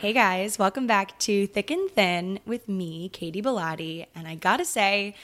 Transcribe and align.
Hey 0.00 0.12
guys, 0.12 0.60
welcome 0.60 0.86
back 0.86 1.18
to 1.18 1.48
Thick 1.48 1.72
and 1.72 1.90
Thin 1.90 2.38
with 2.46 2.68
me, 2.68 3.08
Katy 3.08 3.40
Bellotte. 3.42 4.06
And 4.14 4.28
I 4.28 4.36
gotta 4.36 4.64
say, 4.64 5.16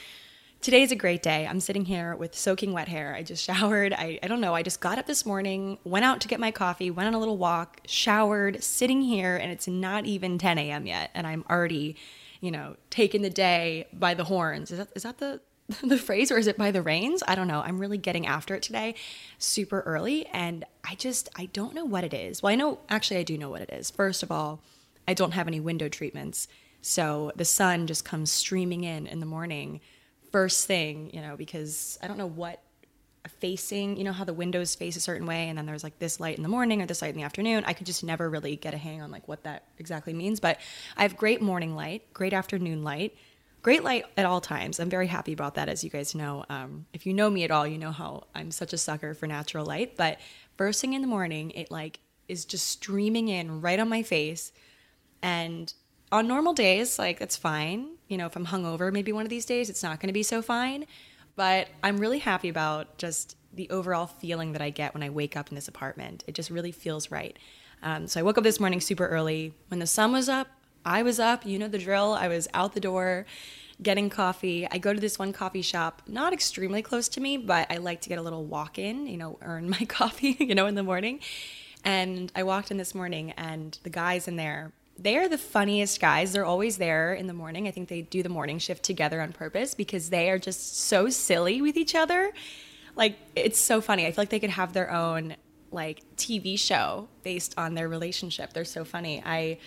today's 0.59 0.91
a 0.91 0.97
great 0.97 1.23
day. 1.23 1.47
I'm 1.47 1.61
sitting 1.61 1.85
here 1.85 2.13
with 2.13 2.35
soaking 2.35 2.73
wet 2.73 2.89
hair. 2.89 3.15
I 3.15 3.23
just 3.23 3.41
showered. 3.45 3.93
I, 3.93 4.19
I 4.21 4.27
don't 4.27 4.41
know, 4.41 4.53
I 4.53 4.63
just 4.63 4.81
got 4.81 4.99
up 4.99 5.07
this 5.07 5.25
morning, 5.25 5.77
went 5.85 6.03
out 6.03 6.19
to 6.19 6.27
get 6.27 6.41
my 6.41 6.51
coffee, 6.51 6.91
went 6.91 7.07
on 7.07 7.13
a 7.13 7.19
little 7.19 7.37
walk, 7.37 7.83
showered, 7.85 8.61
sitting 8.61 9.01
here, 9.01 9.37
and 9.37 9.49
it's 9.49 9.65
not 9.65 10.05
even 10.05 10.37
10 10.37 10.57
a.m. 10.57 10.85
yet. 10.85 11.09
And 11.13 11.25
I'm 11.25 11.45
already, 11.49 11.95
you 12.41 12.51
know, 12.51 12.75
taking 12.89 13.21
the 13.21 13.29
day 13.29 13.87
by 13.93 14.13
the 14.13 14.25
horns. 14.25 14.71
Is 14.71 14.79
that, 14.79 14.89
is 14.93 15.03
that 15.03 15.19
the, 15.19 15.39
the 15.83 15.97
phrase 15.97 16.31
or 16.31 16.37
is 16.37 16.47
it 16.47 16.57
by 16.57 16.71
the 16.71 16.81
reins? 16.81 17.23
I 17.27 17.35
don't 17.35 17.47
know. 17.47 17.61
I'm 17.61 17.79
really 17.79 17.97
getting 17.97 18.27
after 18.27 18.53
it 18.53 18.61
today 18.61 18.95
super 19.39 19.81
early 19.81 20.27
and 20.27 20.63
I 20.83 20.95
just 20.95 21.29
I 21.35 21.47
don't 21.47 21.73
know 21.73 21.85
what 21.85 22.03
it 22.03 22.13
is. 22.13 22.43
Well, 22.43 22.51
I 22.51 22.55
know 22.55 22.79
actually 22.87 23.17
I 23.17 23.23
do 23.23 23.37
know 23.37 23.49
what 23.49 23.61
it 23.61 23.71
is. 23.71 23.89
First 23.89 24.21
of 24.21 24.31
all, 24.31 24.61
I 25.07 25.13
don't 25.13 25.31
have 25.31 25.47
any 25.47 25.59
window 25.59 25.89
treatments. 25.89 26.47
So 26.81 27.31
the 27.35 27.45
sun 27.45 27.87
just 27.87 28.05
comes 28.05 28.31
streaming 28.31 28.83
in 28.83 29.07
in 29.07 29.19
the 29.19 29.25
morning 29.25 29.81
first 30.31 30.67
thing, 30.67 31.09
you 31.13 31.21
know, 31.21 31.35
because 31.35 31.97
I 32.03 32.07
don't 32.07 32.17
know 32.17 32.27
what 32.27 32.61
facing, 33.39 33.97
you 33.97 34.03
know 34.03 34.11
how 34.11 34.23
the 34.23 34.35
windows 34.35 34.75
face 34.75 34.95
a 34.95 34.99
certain 34.99 35.25
way 35.25 35.49
and 35.49 35.57
then 35.57 35.65
there's 35.65 35.83
like 35.83 35.97
this 35.97 36.19
light 36.19 36.37
in 36.37 36.43
the 36.43 36.49
morning 36.49 36.83
or 36.83 36.85
this 36.85 37.01
light 37.01 37.09
in 37.09 37.17
the 37.17 37.23
afternoon. 37.23 37.63
I 37.65 37.73
could 37.73 37.87
just 37.87 38.03
never 38.03 38.29
really 38.29 38.55
get 38.55 38.75
a 38.75 38.77
hang 38.77 39.01
on 39.01 39.09
like 39.09 39.27
what 39.27 39.43
that 39.45 39.63
exactly 39.79 40.13
means, 40.13 40.39
but 40.39 40.59
I 40.95 41.01
have 41.01 41.17
great 41.17 41.41
morning 41.41 41.75
light, 41.75 42.13
great 42.13 42.33
afternoon 42.33 42.83
light 42.83 43.15
great 43.65 43.83
light 43.83 44.05
at 44.15 44.27
all 44.27 44.39
times. 44.39 44.79
I'm 44.79 44.91
very 44.91 45.07
happy 45.07 45.33
about 45.33 45.55
that, 45.55 45.69
as 45.69 45.83
you 45.83 45.89
guys 45.89 46.13
know. 46.13 46.45
Um, 46.49 46.85
if 46.93 47.07
you 47.07 47.15
know 47.15 47.31
me 47.31 47.45
at 47.45 47.49
all, 47.49 47.65
you 47.65 47.79
know 47.79 47.91
how 47.91 48.25
I'm 48.35 48.51
such 48.51 48.73
a 48.73 48.77
sucker 48.77 49.15
for 49.15 49.25
natural 49.25 49.65
light. 49.65 49.97
But 49.97 50.19
first 50.55 50.79
thing 50.79 50.93
in 50.93 51.01
the 51.01 51.07
morning, 51.07 51.49
it 51.49 51.71
like 51.71 51.99
is 52.27 52.45
just 52.45 52.67
streaming 52.67 53.27
in 53.27 53.61
right 53.61 53.79
on 53.79 53.89
my 53.89 54.03
face. 54.03 54.51
And 55.23 55.73
on 56.11 56.27
normal 56.27 56.53
days, 56.53 56.99
like 56.99 57.17
that's 57.17 57.35
fine. 57.35 57.87
You 58.07 58.17
know, 58.17 58.27
if 58.27 58.35
I'm 58.35 58.45
hungover, 58.45 58.93
maybe 58.93 59.11
one 59.11 59.23
of 59.23 59.31
these 59.31 59.47
days, 59.47 59.67
it's 59.71 59.81
not 59.81 59.99
going 59.99 60.09
to 60.09 60.13
be 60.13 60.21
so 60.21 60.43
fine. 60.43 60.85
But 61.35 61.67
I'm 61.83 61.97
really 61.97 62.19
happy 62.19 62.49
about 62.49 62.99
just 62.99 63.35
the 63.51 63.67
overall 63.71 64.05
feeling 64.05 64.51
that 64.51 64.61
I 64.61 64.69
get 64.69 64.93
when 64.93 65.01
I 65.01 65.09
wake 65.09 65.35
up 65.35 65.49
in 65.49 65.55
this 65.55 65.67
apartment. 65.67 66.23
It 66.27 66.35
just 66.35 66.51
really 66.51 66.71
feels 66.71 67.09
right. 67.09 67.35
Um, 67.81 68.05
so 68.05 68.19
I 68.19 68.23
woke 68.23 68.37
up 68.37 68.43
this 68.43 68.59
morning 68.59 68.79
super 68.79 69.07
early. 69.07 69.55
When 69.69 69.79
the 69.79 69.87
sun 69.87 70.11
was 70.11 70.29
up, 70.29 70.49
I 70.85 71.01
was 71.01 71.19
up, 71.19 71.45
you 71.45 71.57
know 71.57 71.67
the 71.67 71.79
drill. 71.79 72.13
I 72.13 72.27
was 72.27 72.47
out 72.53 72.73
the 72.73 72.79
door 72.79 73.25
getting 73.81 74.09
coffee. 74.09 74.67
I 74.69 74.77
go 74.77 74.93
to 74.93 74.99
this 74.99 75.19
one 75.19 75.33
coffee 75.33 75.61
shop, 75.61 76.03
not 76.07 76.31
extremely 76.31 76.81
close 76.81 77.09
to 77.09 77.21
me, 77.21 77.37
but 77.37 77.69
I 77.69 77.77
like 77.77 78.01
to 78.01 78.09
get 78.09 78.19
a 78.19 78.21
little 78.21 78.45
walk 78.45 78.79
in, 78.79 79.07
you 79.07 79.17
know, 79.17 79.37
earn 79.41 79.69
my 79.79 79.85
coffee, 79.87 80.37
you 80.39 80.55
know, 80.55 80.67
in 80.67 80.75
the 80.75 80.83
morning. 80.83 81.19
And 81.83 82.31
I 82.35 82.43
walked 82.43 82.71
in 82.71 82.77
this 82.77 82.95
morning, 82.95 83.31
and 83.31 83.77
the 83.83 83.91
guys 83.91 84.27
in 84.27 84.37
there, 84.37 84.71
they 84.97 85.17
are 85.17 85.27
the 85.27 85.37
funniest 85.37 85.99
guys. 85.99 86.33
They're 86.33 86.45
always 86.45 86.77
there 86.77 87.13
in 87.13 87.27
the 87.27 87.33
morning. 87.33 87.67
I 87.67 87.71
think 87.71 87.89
they 87.89 88.01
do 88.01 88.23
the 88.23 88.29
morning 88.29 88.59
shift 88.59 88.83
together 88.83 89.21
on 89.21 89.33
purpose 89.33 89.75
because 89.75 90.09
they 90.09 90.29
are 90.29 90.39
just 90.39 90.79
so 90.79 91.09
silly 91.09 91.61
with 91.61 91.77
each 91.77 91.93
other. 91.93 92.31
Like, 92.95 93.17
it's 93.35 93.59
so 93.59 93.81
funny. 93.81 94.07
I 94.07 94.11
feel 94.11 94.21
like 94.21 94.29
they 94.29 94.39
could 94.39 94.51
have 94.51 94.73
their 94.73 94.91
own, 94.91 95.35
like, 95.71 96.01
TV 96.15 96.57
show 96.57 97.09
based 97.23 97.53
on 97.57 97.75
their 97.75 97.89
relationship. 97.89 98.53
They're 98.53 98.65
so 98.65 98.85
funny. 98.85 99.21
I, 99.23 99.59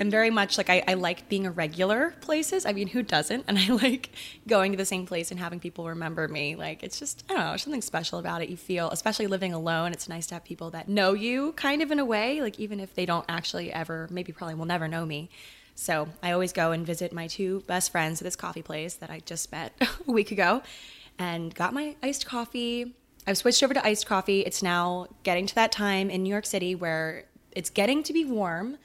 am 0.00 0.10
very 0.10 0.30
much 0.30 0.58
like 0.58 0.70
I, 0.70 0.82
I 0.86 0.94
like 0.94 1.28
being 1.28 1.46
a 1.46 1.50
regular 1.50 2.14
places. 2.20 2.66
I 2.66 2.72
mean, 2.72 2.88
who 2.88 3.02
doesn't? 3.02 3.44
And 3.48 3.58
I 3.58 3.68
like 3.68 4.10
going 4.46 4.72
to 4.72 4.78
the 4.78 4.84
same 4.84 5.06
place 5.06 5.30
and 5.30 5.40
having 5.40 5.60
people 5.60 5.86
remember 5.86 6.28
me. 6.28 6.56
Like 6.56 6.82
it's 6.82 6.98
just 6.98 7.24
I 7.28 7.34
don't 7.34 7.44
know, 7.44 7.56
something 7.56 7.82
special 7.82 8.18
about 8.18 8.42
it. 8.42 8.48
You 8.48 8.56
feel, 8.56 8.90
especially 8.90 9.26
living 9.26 9.52
alone, 9.52 9.92
it's 9.92 10.08
nice 10.08 10.26
to 10.28 10.34
have 10.34 10.44
people 10.44 10.70
that 10.70 10.88
know 10.88 11.12
you 11.12 11.52
kind 11.52 11.82
of 11.82 11.90
in 11.90 11.98
a 11.98 12.04
way, 12.04 12.40
like 12.40 12.58
even 12.58 12.80
if 12.80 12.94
they 12.94 13.06
don't 13.06 13.24
actually 13.28 13.72
ever, 13.72 14.08
maybe 14.10 14.32
probably 14.32 14.54
will 14.54 14.64
never 14.64 14.88
know 14.88 15.06
me. 15.06 15.30
So 15.74 16.08
I 16.22 16.30
always 16.32 16.52
go 16.52 16.72
and 16.72 16.86
visit 16.86 17.12
my 17.12 17.26
two 17.26 17.60
best 17.66 17.90
friends 17.90 18.20
at 18.20 18.24
this 18.24 18.36
coffee 18.36 18.62
place 18.62 18.94
that 18.94 19.10
I 19.10 19.20
just 19.20 19.50
met 19.50 19.72
a 20.08 20.12
week 20.12 20.30
ago 20.30 20.62
and 21.18 21.54
got 21.54 21.74
my 21.74 21.96
iced 22.02 22.26
coffee. 22.26 22.94
I've 23.26 23.38
switched 23.38 23.62
over 23.62 23.74
to 23.74 23.84
iced 23.84 24.06
coffee. 24.06 24.40
It's 24.40 24.62
now 24.62 25.06
getting 25.22 25.46
to 25.46 25.54
that 25.56 25.72
time 25.72 26.10
in 26.10 26.22
New 26.22 26.30
York 26.30 26.46
City 26.46 26.74
where 26.74 27.24
it's 27.52 27.70
getting 27.70 28.02
to 28.04 28.12
be 28.12 28.24
warm 28.24 28.78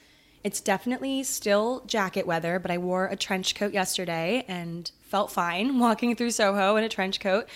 it's 0.44 0.62
definitely 0.62 1.24
still 1.24 1.84
jacket 1.86 2.26
weather, 2.26 2.60
but 2.60 2.72
I 2.72 2.78
wore 2.78 3.08
a 3.08 3.16
trench 3.16 3.56
coat 3.56 3.74
yesterday 3.74 4.46
and 4.48 4.90
felt 5.02 5.32
fine 5.32 5.80
walking 5.80 6.16
through 6.16 6.32
Soho 6.32 6.76
in 6.78 6.84
a 6.84 6.90
trench 6.90 7.20
coat. 7.20 7.48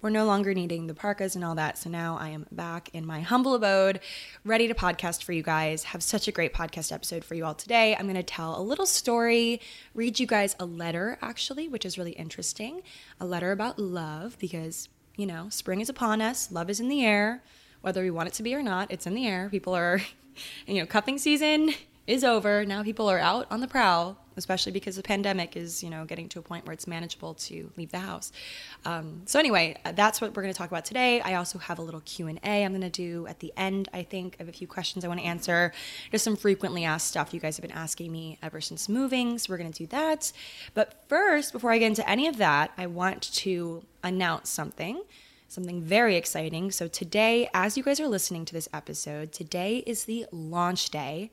We're 0.00 0.10
no 0.10 0.26
longer 0.26 0.52
needing 0.52 0.86
the 0.86 0.94
parkas 0.94 1.34
and 1.34 1.42
all 1.42 1.54
that. 1.54 1.78
So 1.78 1.88
now 1.88 2.18
I 2.18 2.28
am 2.28 2.46
back 2.52 2.90
in 2.92 3.06
my 3.06 3.22
humble 3.22 3.54
abode, 3.54 4.00
ready 4.44 4.68
to 4.68 4.74
podcast 4.74 5.22
for 5.22 5.32
you 5.32 5.42
guys. 5.42 5.84
Have 5.84 6.02
such 6.02 6.28
a 6.28 6.32
great 6.32 6.52
podcast 6.52 6.92
episode 6.92 7.24
for 7.24 7.34
you 7.34 7.46
all 7.46 7.54
today. 7.54 7.96
I'm 7.96 8.04
going 8.04 8.14
to 8.16 8.22
tell 8.22 8.58
a 8.58 8.60
little 8.60 8.84
story, 8.84 9.62
read 9.94 10.20
you 10.20 10.26
guys 10.26 10.56
a 10.60 10.66
letter, 10.66 11.16
actually, 11.22 11.68
which 11.68 11.86
is 11.86 11.96
really 11.96 12.12
interesting. 12.12 12.82
A 13.18 13.24
letter 13.24 13.50
about 13.50 13.78
love, 13.78 14.38
because, 14.38 14.90
you 15.16 15.24
know, 15.24 15.48
spring 15.48 15.80
is 15.80 15.88
upon 15.88 16.20
us, 16.20 16.52
love 16.52 16.68
is 16.68 16.80
in 16.80 16.88
the 16.88 17.02
air. 17.02 17.42
Whether 17.80 18.02
we 18.02 18.10
want 18.10 18.28
it 18.28 18.34
to 18.34 18.42
be 18.42 18.54
or 18.54 18.62
not, 18.62 18.90
it's 18.90 19.06
in 19.06 19.14
the 19.14 19.26
air. 19.26 19.48
People 19.50 19.74
are, 19.74 20.02
you 20.66 20.74
know, 20.74 20.86
cuffing 20.86 21.16
season 21.16 21.72
is 22.06 22.24
over. 22.24 22.64
Now 22.64 22.82
people 22.82 23.08
are 23.08 23.18
out 23.18 23.46
on 23.50 23.60
the 23.60 23.68
prowl, 23.68 24.18
especially 24.36 24.72
because 24.72 24.96
the 24.96 25.02
pandemic 25.02 25.56
is, 25.56 25.82
you 25.82 25.88
know, 25.88 26.04
getting 26.04 26.28
to 26.30 26.38
a 26.38 26.42
point 26.42 26.66
where 26.66 26.74
it's 26.74 26.86
manageable 26.86 27.34
to 27.34 27.70
leave 27.76 27.92
the 27.92 27.98
house. 27.98 28.30
Um, 28.84 29.22
so 29.24 29.38
anyway, 29.38 29.76
uh, 29.84 29.92
that's 29.92 30.20
what 30.20 30.34
we're 30.34 30.42
going 30.42 30.52
to 30.52 30.58
talk 30.58 30.70
about 30.70 30.84
today. 30.84 31.20
I 31.22 31.34
also 31.34 31.58
have 31.58 31.78
a 31.78 31.82
little 31.82 32.02
Q 32.02 32.26
and 32.26 32.38
A 32.44 32.64
I'm 32.64 32.72
going 32.72 32.82
to 32.82 32.90
do 32.90 33.26
at 33.26 33.40
the 33.40 33.52
end. 33.56 33.88
I 33.92 34.02
think 34.02 34.36
I 34.38 34.42
have 34.42 34.48
a 34.48 34.52
few 34.52 34.66
questions 34.66 35.04
I 35.04 35.08
want 35.08 35.20
to 35.20 35.26
answer. 35.26 35.72
Just 36.10 36.24
some 36.24 36.36
frequently 36.36 36.84
asked 36.84 37.08
stuff 37.08 37.32
you 37.32 37.40
guys 37.40 37.56
have 37.56 37.62
been 37.62 37.76
asking 37.76 38.12
me 38.12 38.38
ever 38.42 38.60
since 38.60 38.88
moving. 38.88 39.38
So 39.38 39.52
we're 39.52 39.58
going 39.58 39.72
to 39.72 39.78
do 39.78 39.86
that. 39.88 40.30
But 40.74 41.04
first, 41.08 41.52
before 41.52 41.72
I 41.72 41.78
get 41.78 41.86
into 41.86 42.08
any 42.08 42.26
of 42.26 42.36
that, 42.36 42.72
I 42.76 42.86
want 42.86 43.22
to 43.34 43.84
announce 44.02 44.50
something 44.50 45.02
something 45.46 45.80
very 45.80 46.16
exciting. 46.16 46.72
So, 46.72 46.88
today, 46.88 47.48
as 47.54 47.76
you 47.76 47.84
guys 47.84 48.00
are 48.00 48.08
listening 48.08 48.44
to 48.46 48.52
this 48.52 48.68
episode, 48.72 49.30
today 49.30 49.84
is 49.86 50.04
the 50.04 50.26
launch 50.32 50.90
day 50.90 51.30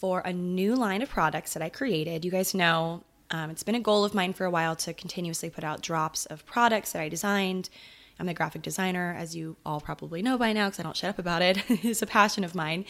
for 0.00 0.20
a 0.20 0.32
new 0.32 0.74
line 0.74 1.02
of 1.02 1.10
products 1.10 1.52
that 1.52 1.62
I 1.62 1.68
created. 1.68 2.24
You 2.24 2.30
guys 2.30 2.54
know 2.54 3.04
um, 3.30 3.50
it's 3.50 3.62
been 3.62 3.74
a 3.74 3.80
goal 3.80 4.04
of 4.04 4.14
mine 4.14 4.32
for 4.32 4.46
a 4.46 4.50
while 4.50 4.74
to 4.76 4.94
continuously 4.94 5.50
put 5.50 5.62
out 5.62 5.82
drops 5.82 6.26
of 6.26 6.44
products 6.46 6.92
that 6.92 7.02
I 7.02 7.08
designed. 7.08 7.68
I'm 8.18 8.28
a 8.28 8.34
graphic 8.34 8.62
designer, 8.62 9.14
as 9.16 9.36
you 9.36 9.56
all 9.64 9.80
probably 9.80 10.22
know 10.22 10.36
by 10.36 10.52
now, 10.52 10.66
because 10.66 10.80
I 10.80 10.82
don't 10.82 10.96
shut 10.96 11.10
up 11.10 11.18
about 11.18 11.42
it. 11.42 11.62
it's 11.68 12.02
a 12.02 12.06
passion 12.06 12.44
of 12.44 12.54
mine. 12.54 12.86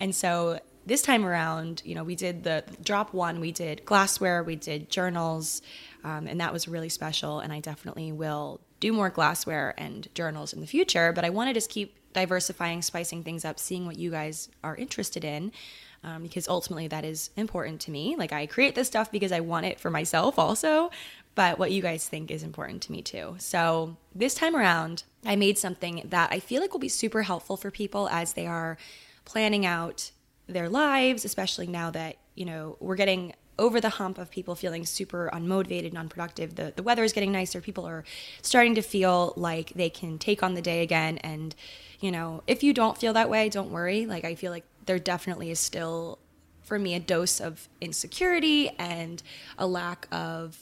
And 0.00 0.14
so 0.14 0.60
this 0.86 1.02
time 1.02 1.24
around, 1.24 1.82
you 1.84 1.94
know, 1.94 2.04
we 2.04 2.14
did 2.14 2.44
the 2.44 2.64
drop 2.82 3.12
one, 3.12 3.40
we 3.40 3.52
did 3.52 3.84
glassware, 3.84 4.42
we 4.42 4.56
did 4.56 4.90
journals, 4.90 5.62
um, 6.04 6.26
and 6.26 6.40
that 6.40 6.52
was 6.52 6.68
really 6.68 6.88
special. 6.88 7.40
And 7.40 7.52
I 7.52 7.60
definitely 7.60 8.12
will 8.12 8.60
do 8.80 8.92
more 8.92 9.10
glassware 9.10 9.74
and 9.76 10.08
journals 10.14 10.52
in 10.52 10.60
the 10.60 10.66
future. 10.66 11.12
But 11.12 11.24
I 11.24 11.30
want 11.30 11.48
to 11.48 11.54
just 11.54 11.70
keep 11.70 11.96
diversifying, 12.12 12.82
spicing 12.82 13.22
things 13.22 13.44
up, 13.44 13.58
seeing 13.58 13.86
what 13.86 13.98
you 13.98 14.10
guys 14.10 14.48
are 14.64 14.76
interested 14.76 15.24
in. 15.24 15.52
Um, 16.02 16.22
because 16.22 16.48
ultimately 16.48 16.88
that 16.88 17.04
is 17.04 17.30
important 17.36 17.80
to 17.82 17.90
me. 17.90 18.16
Like 18.16 18.32
I 18.32 18.46
create 18.46 18.74
this 18.74 18.88
stuff 18.88 19.10
because 19.10 19.32
I 19.32 19.40
want 19.40 19.66
it 19.66 19.78
for 19.78 19.90
myself 19.90 20.38
also, 20.38 20.90
but 21.34 21.58
what 21.58 21.70
you 21.70 21.82
guys 21.82 22.08
think 22.08 22.30
is 22.30 22.42
important 22.42 22.82
to 22.82 22.92
me 22.92 23.02
too. 23.02 23.36
So 23.38 23.96
this 24.14 24.34
time 24.34 24.56
around, 24.56 25.04
I 25.24 25.36
made 25.36 25.58
something 25.58 26.02
that 26.08 26.30
I 26.32 26.40
feel 26.40 26.60
like 26.60 26.72
will 26.72 26.80
be 26.80 26.88
super 26.88 27.22
helpful 27.22 27.56
for 27.56 27.70
people 27.70 28.08
as 28.08 28.32
they 28.32 28.46
are 28.46 28.78
planning 29.24 29.66
out 29.66 30.10
their 30.46 30.68
lives, 30.68 31.24
especially 31.24 31.66
now 31.66 31.90
that, 31.90 32.16
you 32.34 32.44
know, 32.44 32.76
we're 32.80 32.96
getting 32.96 33.34
over 33.58 33.78
the 33.78 33.90
hump 33.90 34.16
of 34.16 34.30
people 34.30 34.54
feeling 34.54 34.86
super 34.86 35.30
unmotivated 35.34 35.88
and 35.88 35.98
unproductive. 35.98 36.54
The, 36.54 36.72
the 36.74 36.82
weather 36.82 37.04
is 37.04 37.12
getting 37.12 37.30
nicer. 37.30 37.60
People 37.60 37.86
are 37.86 38.04
starting 38.40 38.74
to 38.76 38.82
feel 38.82 39.34
like 39.36 39.70
they 39.74 39.90
can 39.90 40.18
take 40.18 40.42
on 40.42 40.54
the 40.54 40.62
day 40.62 40.82
again. 40.82 41.18
And, 41.18 41.54
you 42.00 42.10
know, 42.10 42.42
if 42.46 42.62
you 42.62 42.72
don't 42.72 42.96
feel 42.96 43.12
that 43.12 43.28
way, 43.28 43.50
don't 43.50 43.70
worry. 43.70 44.06
Like, 44.06 44.24
I 44.24 44.34
feel 44.34 44.50
like 44.50 44.64
there 44.86 44.98
definitely 44.98 45.50
is 45.50 45.60
still, 45.60 46.18
for 46.62 46.78
me, 46.78 46.94
a 46.94 47.00
dose 47.00 47.40
of 47.40 47.68
insecurity 47.80 48.70
and 48.78 49.22
a 49.58 49.66
lack 49.66 50.06
of 50.10 50.58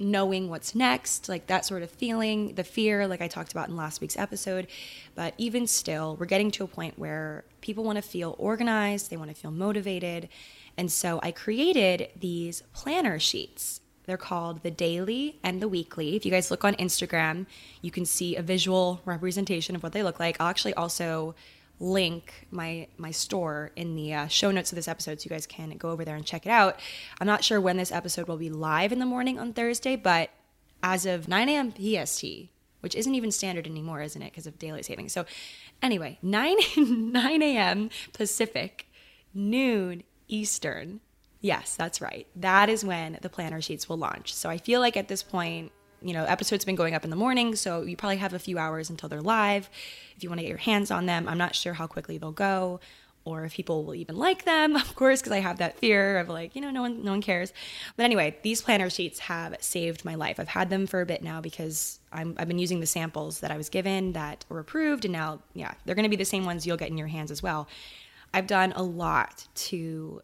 knowing 0.00 0.48
what's 0.48 0.74
next, 0.74 1.28
like 1.28 1.48
that 1.48 1.64
sort 1.64 1.82
of 1.82 1.90
feeling, 1.90 2.54
the 2.54 2.64
fear, 2.64 3.06
like 3.08 3.20
I 3.20 3.28
talked 3.28 3.52
about 3.52 3.68
in 3.68 3.76
last 3.76 4.00
week's 4.00 4.16
episode. 4.16 4.68
But 5.14 5.34
even 5.38 5.66
still, 5.66 6.16
we're 6.16 6.26
getting 6.26 6.50
to 6.52 6.64
a 6.64 6.68
point 6.68 6.98
where 6.98 7.44
people 7.60 7.84
want 7.84 7.96
to 7.96 8.02
feel 8.02 8.36
organized, 8.38 9.10
they 9.10 9.16
want 9.16 9.30
to 9.30 9.36
feel 9.36 9.50
motivated. 9.50 10.28
And 10.76 10.92
so 10.92 11.18
I 11.22 11.32
created 11.32 12.10
these 12.18 12.62
planner 12.72 13.18
sheets. 13.18 13.80
They're 14.04 14.16
called 14.16 14.62
the 14.62 14.70
daily 14.70 15.38
and 15.42 15.60
the 15.60 15.68
weekly. 15.68 16.16
If 16.16 16.24
you 16.24 16.30
guys 16.30 16.50
look 16.50 16.64
on 16.64 16.74
Instagram, 16.76 17.46
you 17.82 17.90
can 17.90 18.06
see 18.06 18.36
a 18.36 18.42
visual 18.42 19.02
representation 19.04 19.74
of 19.74 19.82
what 19.82 19.92
they 19.92 20.02
look 20.02 20.20
like. 20.20 20.36
I'll 20.40 20.48
actually 20.48 20.74
also 20.74 21.34
link 21.80 22.46
my 22.50 22.88
my 22.96 23.10
store 23.10 23.70
in 23.76 23.94
the 23.94 24.12
uh, 24.12 24.26
show 24.26 24.50
notes 24.50 24.72
of 24.72 24.76
this 24.76 24.88
episode 24.88 25.20
so 25.20 25.24
you 25.24 25.30
guys 25.30 25.46
can 25.46 25.70
go 25.76 25.90
over 25.90 26.04
there 26.04 26.16
and 26.16 26.26
check 26.26 26.44
it 26.44 26.50
out. 26.50 26.78
I'm 27.20 27.26
not 27.26 27.44
sure 27.44 27.60
when 27.60 27.76
this 27.76 27.92
episode 27.92 28.28
will 28.28 28.36
be 28.36 28.50
live 28.50 28.92
in 28.92 28.98
the 28.98 29.06
morning 29.06 29.38
on 29.38 29.52
thursday 29.52 29.96
but 29.96 30.30
as 30.82 31.06
of 31.06 31.28
9 31.28 31.48
a.m 31.48 31.72
pst 31.72 32.24
which 32.80 32.94
isn't 32.94 33.14
even 33.14 33.30
standard 33.30 33.66
anymore 33.66 34.02
isn't 34.02 34.22
it 34.22 34.32
because 34.32 34.46
of 34.46 34.58
daylight 34.58 34.84
savings. 34.84 35.12
So 35.12 35.24
anyway 35.82 36.18
9 36.22 36.56
9 36.76 37.42
a.m 37.42 37.90
pacific 38.12 38.88
noon 39.32 40.02
eastern. 40.26 41.00
Yes 41.40 41.76
that's 41.76 42.00
right. 42.00 42.26
That 42.34 42.68
is 42.68 42.84
when 42.84 43.18
the 43.22 43.30
planner 43.30 43.60
sheets 43.60 43.88
will 43.88 43.98
launch. 43.98 44.34
So 44.34 44.50
i 44.50 44.58
feel 44.58 44.80
like 44.80 44.96
at 44.96 45.08
this 45.08 45.22
point 45.22 45.70
you 46.02 46.12
know, 46.12 46.24
episodes 46.24 46.62
have 46.62 46.66
been 46.66 46.76
going 46.76 46.94
up 46.94 47.04
in 47.04 47.10
the 47.10 47.16
morning, 47.16 47.56
so 47.56 47.82
you 47.82 47.96
probably 47.96 48.16
have 48.16 48.34
a 48.34 48.38
few 48.38 48.58
hours 48.58 48.90
until 48.90 49.08
they're 49.08 49.20
live. 49.20 49.68
If 50.16 50.22
you 50.22 50.28
want 50.28 50.38
to 50.40 50.42
get 50.42 50.48
your 50.48 50.58
hands 50.58 50.90
on 50.90 51.06
them, 51.06 51.28
I'm 51.28 51.38
not 51.38 51.54
sure 51.54 51.74
how 51.74 51.86
quickly 51.86 52.18
they'll 52.18 52.32
go 52.32 52.80
or 53.28 53.44
if 53.44 53.52
people 53.52 53.84
will 53.84 53.94
even 53.94 54.16
like 54.16 54.44
them, 54.44 54.74
of 54.76 54.94
course, 54.94 55.20
because 55.20 55.32
I 55.32 55.40
have 55.40 55.58
that 55.58 55.78
fear 55.78 56.18
of 56.18 56.28
like, 56.28 56.56
you 56.56 56.62
know, 56.62 56.70
no 56.70 56.82
one 56.82 57.04
no 57.04 57.10
one 57.12 57.22
cares. 57.22 57.52
But 57.96 58.04
anyway, 58.04 58.36
these 58.42 58.62
planner 58.62 58.90
sheets 58.90 59.18
have 59.20 59.56
saved 59.60 60.04
my 60.04 60.14
life. 60.14 60.40
I've 60.40 60.48
had 60.48 60.70
them 60.70 60.86
for 60.86 61.00
a 61.00 61.06
bit 61.06 61.22
now 61.22 61.40
because 61.40 62.00
I'm, 62.12 62.34
I've 62.38 62.48
been 62.48 62.58
using 62.58 62.80
the 62.80 62.86
samples 62.86 63.40
that 63.40 63.50
I 63.50 63.56
was 63.56 63.68
given 63.68 64.12
that 64.12 64.44
were 64.48 64.58
approved, 64.58 65.04
and 65.04 65.12
now, 65.12 65.40
yeah, 65.54 65.74
they're 65.84 65.94
going 65.94 66.04
to 66.04 66.08
be 66.08 66.16
the 66.16 66.24
same 66.24 66.44
ones 66.44 66.66
you'll 66.66 66.76
get 66.76 66.88
in 66.88 66.98
your 66.98 67.08
hands 67.08 67.30
as 67.30 67.42
well. 67.42 67.68
I've 68.32 68.46
done 68.46 68.72
a 68.74 68.82
lot 68.82 69.46
to 69.54 70.22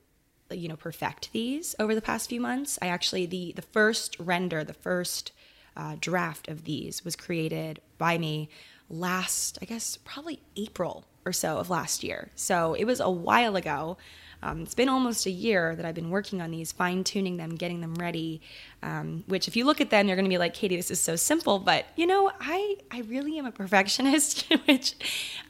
you 0.50 0.68
know 0.68 0.76
perfect 0.76 1.32
these 1.32 1.74
over 1.78 1.94
the 1.94 2.02
past 2.02 2.28
few 2.28 2.38
months 2.38 2.78
i 2.82 2.86
actually 2.86 3.24
the 3.24 3.52
the 3.56 3.62
first 3.62 4.14
render 4.20 4.62
the 4.62 4.74
first 4.74 5.32
uh, 5.76 5.96
draft 6.00 6.48
of 6.48 6.64
these 6.64 7.04
was 7.04 7.16
created 7.16 7.80
by 7.98 8.18
me 8.18 8.48
last, 8.88 9.58
I 9.62 9.64
guess, 9.64 9.98
probably 10.04 10.40
April 10.56 11.04
or 11.24 11.32
so 11.32 11.58
of 11.58 11.70
last 11.70 12.04
year. 12.04 12.30
So 12.34 12.74
it 12.74 12.84
was 12.84 13.00
a 13.00 13.10
while 13.10 13.56
ago. 13.56 13.96
Um, 14.42 14.60
it's 14.60 14.74
been 14.74 14.90
almost 14.90 15.24
a 15.24 15.30
year 15.30 15.74
that 15.74 15.86
I've 15.86 15.94
been 15.94 16.10
working 16.10 16.42
on 16.42 16.50
these, 16.50 16.70
fine 16.70 17.02
tuning 17.02 17.38
them, 17.38 17.54
getting 17.54 17.80
them 17.80 17.94
ready. 17.94 18.42
Um, 18.82 19.24
which, 19.26 19.48
if 19.48 19.56
you 19.56 19.64
look 19.64 19.80
at 19.80 19.88
them, 19.88 20.06
you're 20.06 20.16
going 20.16 20.26
to 20.26 20.30
be 20.30 20.36
like, 20.36 20.52
Katy, 20.52 20.76
this 20.76 20.90
is 20.90 21.00
so 21.00 21.16
simple. 21.16 21.58
But 21.58 21.86
you 21.96 22.06
know, 22.06 22.30
I 22.40 22.76
I 22.90 23.00
really 23.02 23.38
am 23.38 23.46
a 23.46 23.52
perfectionist. 23.52 24.52
which, 24.66 24.96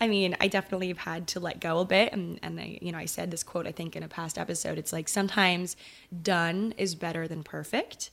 I 0.01 0.07
mean, 0.07 0.37
I 0.41 0.47
definitely 0.47 0.89
have 0.89 0.99
had 0.99 1.27
to 1.29 1.41
let 1.41 1.61
go 1.61 1.81
a 1.81 1.85
bit. 1.85 2.13
And 2.13 2.39
and 2.41 2.61
I, 2.61 2.79
you 2.81 2.93
know, 2.93 2.99
I 2.99 3.07
said 3.07 3.33
this 3.33 3.43
quote 3.43 3.67
I 3.67 3.73
think 3.73 3.97
in 3.97 4.05
a 4.05 4.09
past 4.09 4.39
episode. 4.39 4.79
It's 4.79 4.93
like 4.93 5.09
sometimes 5.09 5.77
done 6.23 6.73
is 6.79 6.95
better 6.95 7.27
than 7.27 7.43
perfect. 7.43 8.11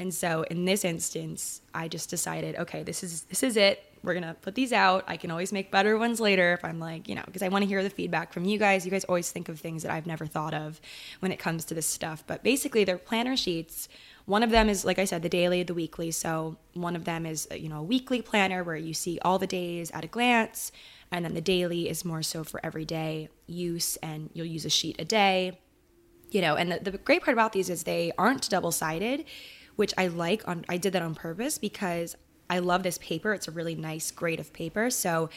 And 0.00 0.14
so 0.14 0.46
in 0.50 0.64
this 0.64 0.82
instance, 0.86 1.60
I 1.74 1.86
just 1.86 2.08
decided, 2.08 2.56
okay, 2.56 2.82
this 2.82 3.04
is 3.04 3.24
this 3.24 3.42
is 3.42 3.58
it. 3.58 3.84
We're 4.02 4.14
gonna 4.14 4.34
put 4.40 4.54
these 4.54 4.72
out. 4.72 5.04
I 5.06 5.18
can 5.18 5.30
always 5.30 5.52
make 5.52 5.70
better 5.70 5.98
ones 5.98 6.20
later 6.20 6.54
if 6.54 6.64
I'm 6.64 6.80
like, 6.80 7.06
you 7.06 7.14
know, 7.14 7.22
because 7.26 7.42
I 7.42 7.48
want 7.48 7.64
to 7.64 7.68
hear 7.68 7.82
the 7.82 7.90
feedback 7.90 8.32
from 8.32 8.46
you 8.46 8.58
guys. 8.58 8.86
You 8.86 8.90
guys 8.90 9.04
always 9.04 9.30
think 9.30 9.50
of 9.50 9.60
things 9.60 9.82
that 9.82 9.92
I've 9.92 10.06
never 10.06 10.24
thought 10.24 10.54
of 10.54 10.80
when 11.18 11.32
it 11.32 11.38
comes 11.38 11.66
to 11.66 11.74
this 11.74 11.84
stuff. 11.84 12.24
But 12.26 12.42
basically, 12.42 12.82
they're 12.84 12.96
planner 12.96 13.36
sheets. 13.36 13.90
One 14.24 14.42
of 14.42 14.48
them 14.48 14.70
is, 14.70 14.86
like 14.86 14.98
I 14.98 15.04
said, 15.04 15.20
the 15.20 15.28
daily, 15.28 15.64
the 15.64 15.74
weekly. 15.74 16.12
So 16.12 16.56
one 16.72 16.96
of 16.96 17.04
them 17.04 17.26
is, 17.26 17.46
you 17.54 17.68
know, 17.68 17.80
a 17.80 17.82
weekly 17.82 18.22
planner 18.22 18.64
where 18.64 18.76
you 18.76 18.94
see 18.94 19.18
all 19.20 19.38
the 19.38 19.46
days 19.46 19.90
at 19.90 20.02
a 20.02 20.08
glance, 20.08 20.72
and 21.12 21.26
then 21.26 21.34
the 21.34 21.42
daily 21.42 21.90
is 21.90 22.06
more 22.06 22.22
so 22.22 22.42
for 22.42 22.58
everyday 22.64 23.28
use, 23.46 23.98
and 23.98 24.30
you'll 24.32 24.46
use 24.46 24.64
a 24.64 24.70
sheet 24.70 24.96
a 24.98 25.04
day. 25.04 25.58
You 26.30 26.40
know, 26.40 26.54
and 26.56 26.72
the, 26.72 26.90
the 26.90 26.96
great 26.96 27.22
part 27.22 27.34
about 27.34 27.52
these 27.52 27.68
is 27.68 27.82
they 27.82 28.12
aren't 28.16 28.48
double 28.48 28.72
sided 28.72 29.26
which 29.80 29.94
I 29.96 30.08
like 30.08 30.46
on 30.46 30.66
I 30.68 30.76
did 30.76 30.92
that 30.92 31.00
on 31.00 31.14
purpose 31.14 31.56
because 31.56 32.14
I 32.50 32.58
love 32.58 32.82
this 32.82 32.98
paper. 32.98 33.32
It's 33.32 33.48
a 33.48 33.50
really 33.50 33.74
nice 33.74 34.10
grade 34.10 34.38
of 34.38 34.52
paper. 34.52 34.90
So, 34.90 35.30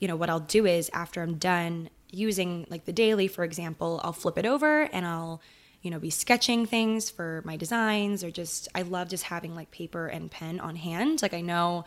you 0.00 0.06
know, 0.06 0.16
what 0.16 0.28
I'll 0.28 0.38
do 0.38 0.66
is 0.66 0.90
after 0.92 1.22
I'm 1.22 1.36
done 1.36 1.88
using 2.10 2.66
like 2.68 2.84
the 2.84 2.92
daily, 2.92 3.26
for 3.26 3.42
example, 3.42 4.02
I'll 4.04 4.12
flip 4.12 4.36
it 4.36 4.44
over 4.44 4.82
and 4.82 5.06
I'll, 5.06 5.40
you 5.80 5.90
know, 5.90 5.98
be 5.98 6.10
sketching 6.10 6.66
things 6.66 7.08
for 7.08 7.40
my 7.46 7.56
designs 7.56 8.22
or 8.22 8.30
just 8.30 8.68
I 8.74 8.82
love 8.82 9.08
just 9.08 9.24
having 9.24 9.54
like 9.54 9.70
paper 9.70 10.08
and 10.08 10.30
pen 10.30 10.60
on 10.60 10.76
hand. 10.76 11.22
Like 11.22 11.32
I 11.32 11.40
know 11.40 11.86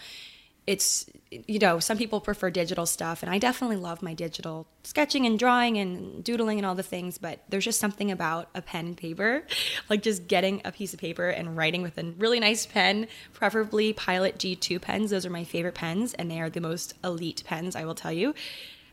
it's 0.67 1.09
you 1.31 1.59
know 1.59 1.79
some 1.79 1.97
people 1.97 2.19
prefer 2.19 2.49
digital 2.49 2.85
stuff 2.85 3.21
and 3.23 3.31
i 3.31 3.37
definitely 3.37 3.75
love 3.75 4.01
my 4.01 4.13
digital 4.13 4.67
sketching 4.83 5.25
and 5.25 5.37
drawing 5.37 5.77
and 5.77 6.23
doodling 6.23 6.57
and 6.57 6.65
all 6.65 6.75
the 6.75 6.83
things 6.83 7.17
but 7.17 7.39
there's 7.49 7.65
just 7.65 7.79
something 7.79 8.11
about 8.11 8.49
a 8.55 8.61
pen 8.61 8.87
and 8.87 8.97
paper 8.97 9.43
like 9.89 10.01
just 10.01 10.27
getting 10.27 10.61
a 10.65 10.71
piece 10.71 10.93
of 10.93 10.99
paper 10.99 11.29
and 11.29 11.55
writing 11.55 11.81
with 11.81 11.97
a 11.97 12.03
really 12.17 12.39
nice 12.39 12.65
pen 12.65 13.07
preferably 13.33 13.93
pilot 13.93 14.37
g2 14.37 14.81
pens. 14.81 15.11
Those 15.11 15.25
are 15.25 15.29
my 15.29 15.43
favorite 15.43 15.75
pens 15.75 16.13
and 16.13 16.29
they 16.29 16.39
are 16.39 16.49
the 16.49 16.61
most 16.61 16.93
elite 17.03 17.43
pens 17.45 17.75
i 17.75 17.85
will 17.85 17.95
tell 17.95 18.11
you 18.11 18.33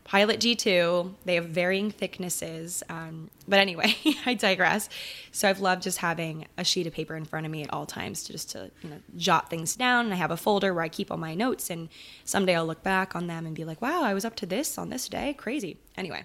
Pilot 0.07 0.39
G2. 0.39 1.13
They 1.25 1.35
have 1.35 1.49
varying 1.49 1.91
thicknesses. 1.91 2.81
Um, 2.87 3.29
but 3.45 3.59
anyway, 3.59 3.93
I 4.25 4.35
digress. 4.35 4.87
So 5.33 5.49
I've 5.49 5.59
loved 5.59 5.83
just 5.83 5.97
having 5.97 6.47
a 6.57 6.63
sheet 6.63 6.87
of 6.87 6.93
paper 6.93 7.15
in 7.15 7.25
front 7.25 7.45
of 7.45 7.51
me 7.51 7.61
at 7.61 7.73
all 7.73 7.85
times 7.85 8.23
to 8.23 8.31
just 8.31 8.51
to 8.51 8.71
you 8.81 8.89
know 8.89 8.99
jot 9.17 9.49
things 9.49 9.75
down. 9.75 10.05
And 10.05 10.13
I 10.13 10.17
have 10.17 10.31
a 10.31 10.37
folder 10.37 10.73
where 10.73 10.83
I 10.83 10.87
keep 10.87 11.11
all 11.11 11.17
my 11.17 11.35
notes. 11.35 11.69
And 11.69 11.89
someday 12.23 12.55
I'll 12.55 12.65
look 12.65 12.83
back 12.83 13.17
on 13.17 13.27
them 13.27 13.45
and 13.45 13.53
be 13.53 13.65
like, 13.65 13.81
wow, 13.81 14.01
I 14.01 14.13
was 14.13 14.23
up 14.23 14.35
to 14.37 14.45
this 14.45 14.77
on 14.77 14.89
this 14.89 15.09
day. 15.09 15.33
Crazy. 15.33 15.77
Anyway, 15.97 16.23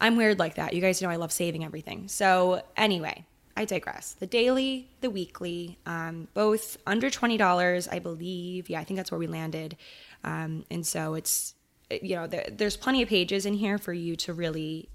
I'm 0.00 0.16
weird 0.16 0.40
like 0.40 0.56
that. 0.56 0.74
You 0.74 0.80
guys 0.80 1.00
know 1.00 1.08
I 1.08 1.16
love 1.16 1.30
saving 1.32 1.64
everything. 1.64 2.08
So 2.08 2.62
anyway, 2.76 3.24
I 3.56 3.64
digress. 3.64 4.14
The 4.14 4.26
daily, 4.26 4.88
the 5.02 5.10
weekly, 5.10 5.78
um, 5.86 6.26
both 6.34 6.78
under 6.84 7.10
twenty 7.10 7.36
dollars, 7.36 7.86
I 7.86 8.00
believe. 8.00 8.68
Yeah, 8.68 8.80
I 8.80 8.84
think 8.84 8.96
that's 8.96 9.12
where 9.12 9.20
we 9.20 9.28
landed. 9.28 9.76
Um, 10.24 10.64
and 10.68 10.84
so 10.84 11.14
it's 11.14 11.54
you 11.90 12.16
know, 12.16 12.26
there, 12.26 12.46
there's 12.50 12.76
plenty 12.76 13.02
of 13.02 13.08
pages 13.08 13.46
in 13.46 13.54
here 13.54 13.78
for 13.78 13.92
you 13.92 14.16
to 14.16 14.32
really, 14.34 14.88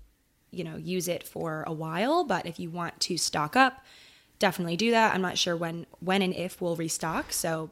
you 0.52 0.64
know, 0.64 0.78
use 0.78 1.08
it 1.08 1.28
for 1.28 1.64
a 1.66 1.74
while. 1.74 2.24
But 2.24 2.46
if 2.46 2.60
you 2.60 2.70
want 2.70 3.00
to 3.02 3.18
stock 3.18 3.56
up, 3.56 3.84
definitely 4.40 4.78
do 4.78 4.92
that. 4.92 5.14
I'm 5.14 5.22
not 5.22 5.38
sure 5.38 5.56
when, 5.56 5.86
when 6.00 6.22
and 6.22 6.34
if 6.34 6.62
we'll 6.62 6.76
restock. 6.76 7.34
So, 7.34 7.72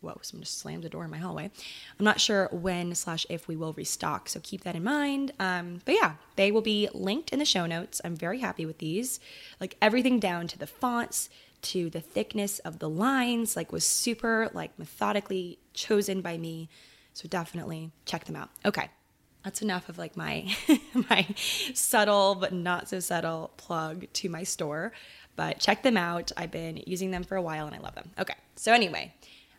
whoa, 0.00 0.18
someone 0.22 0.44
just 0.44 0.58
slammed 0.58 0.84
the 0.84 0.88
door 0.88 1.04
in 1.04 1.10
my 1.10 1.18
hallway. 1.18 1.50
I'm 1.98 2.04
not 2.04 2.20
sure 2.20 2.48
when 2.52 2.94
slash 2.94 3.26
if 3.28 3.48
we 3.48 3.56
will 3.56 3.72
restock. 3.72 4.28
So 4.28 4.40
keep 4.42 4.64
that 4.64 4.76
in 4.76 4.84
mind. 4.84 5.32
Um, 5.38 5.80
but 5.84 5.94
yeah, 5.94 6.14
they 6.36 6.50
will 6.50 6.62
be 6.62 6.88
linked 6.94 7.32
in 7.32 7.38
the 7.38 7.44
show 7.44 7.66
notes. 7.66 8.00
I'm 8.04 8.16
very 8.16 8.38
happy 8.38 8.64
with 8.64 8.78
these. 8.78 9.20
Like 9.60 9.76
everything 9.82 10.18
down 10.18 10.46
to 10.48 10.58
the 10.58 10.66
fonts, 10.66 11.28
to 11.62 11.90
the 11.90 12.00
thickness 12.00 12.58
of 12.60 12.78
the 12.78 12.88
lines, 12.88 13.56
like 13.56 13.72
was 13.72 13.84
super 13.84 14.48
like 14.54 14.78
methodically 14.78 15.58
chosen 15.74 16.22
by 16.22 16.38
me 16.38 16.68
so 17.20 17.28
definitely 17.28 17.92
check 18.06 18.24
them 18.24 18.36
out. 18.36 18.48
Okay. 18.64 18.88
That's 19.44 19.60
enough 19.60 19.90
of 19.90 19.98
like 19.98 20.16
my 20.16 20.54
my 21.10 21.26
subtle 21.74 22.34
but 22.34 22.52
not 22.52 22.88
so 22.88 23.00
subtle 23.00 23.50
plug 23.58 24.06
to 24.14 24.30
my 24.30 24.42
store. 24.42 24.92
But 25.36 25.58
check 25.58 25.82
them 25.82 25.96
out. 25.96 26.32
I've 26.36 26.50
been 26.50 26.82
using 26.86 27.10
them 27.10 27.24
for 27.24 27.36
a 27.36 27.42
while 27.42 27.66
and 27.66 27.74
I 27.74 27.78
love 27.78 27.94
them. 27.94 28.10
Okay. 28.18 28.34
So 28.56 28.72
anyway, 28.72 29.14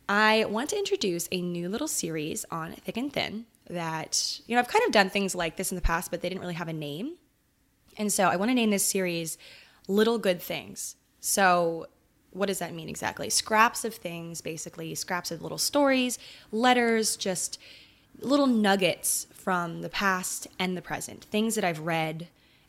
I 0.09 0.45
want 0.45 0.71
to 0.71 0.77
introduce 0.77 1.27
a 1.31 1.41
new 1.41 1.69
little 1.69 1.87
series 1.87 2.45
on 2.51 2.73
Thick 2.73 2.97
and 2.97 3.13
Thin 3.13 3.45
that, 3.69 4.39
you 4.47 4.55
know, 4.55 4.59
I've 4.59 4.67
kind 4.67 4.83
of 4.85 4.91
done 4.91 5.09
things 5.09 5.35
like 5.35 5.55
this 5.55 5.71
in 5.71 5.75
the 5.75 5.81
past, 5.81 6.11
but 6.11 6.21
they 6.21 6.29
didn't 6.29 6.41
really 6.41 6.55
have 6.55 6.67
a 6.67 6.73
name. 6.73 7.15
And 7.97 8.11
so 8.11 8.25
I 8.25 8.37
want 8.37 8.49
to 8.49 8.55
name 8.55 8.71
this 8.71 8.85
series 8.85 9.37
Little 9.87 10.17
Good 10.17 10.41
Things. 10.41 10.95
So 11.19 11.87
what 12.31 12.47
does 12.47 12.59
that 12.59 12.73
mean 12.73 12.89
exactly? 12.89 13.29
Scraps 13.29 13.83
of 13.85 13.95
things, 13.95 14.41
basically, 14.41 14.95
scraps 14.95 15.31
of 15.31 15.41
little 15.41 15.57
stories, 15.57 16.17
letters, 16.51 17.15
just 17.15 17.59
little 18.19 18.47
nuggets 18.47 19.27
from 19.33 19.81
the 19.81 19.89
past 19.89 20.47
and 20.59 20.77
the 20.77 20.81
present, 20.81 21.25
things 21.25 21.55
that 21.55 21.63
I've 21.63 21.79
read 21.79 22.27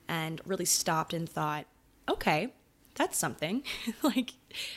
and 0.09 0.41
really 0.45 0.65
stopped 0.65 1.13
and 1.13 1.29
thought, 1.29 1.67
okay, 2.09 2.53
that's 2.95 3.17
something. 3.17 3.63
like 4.03 4.33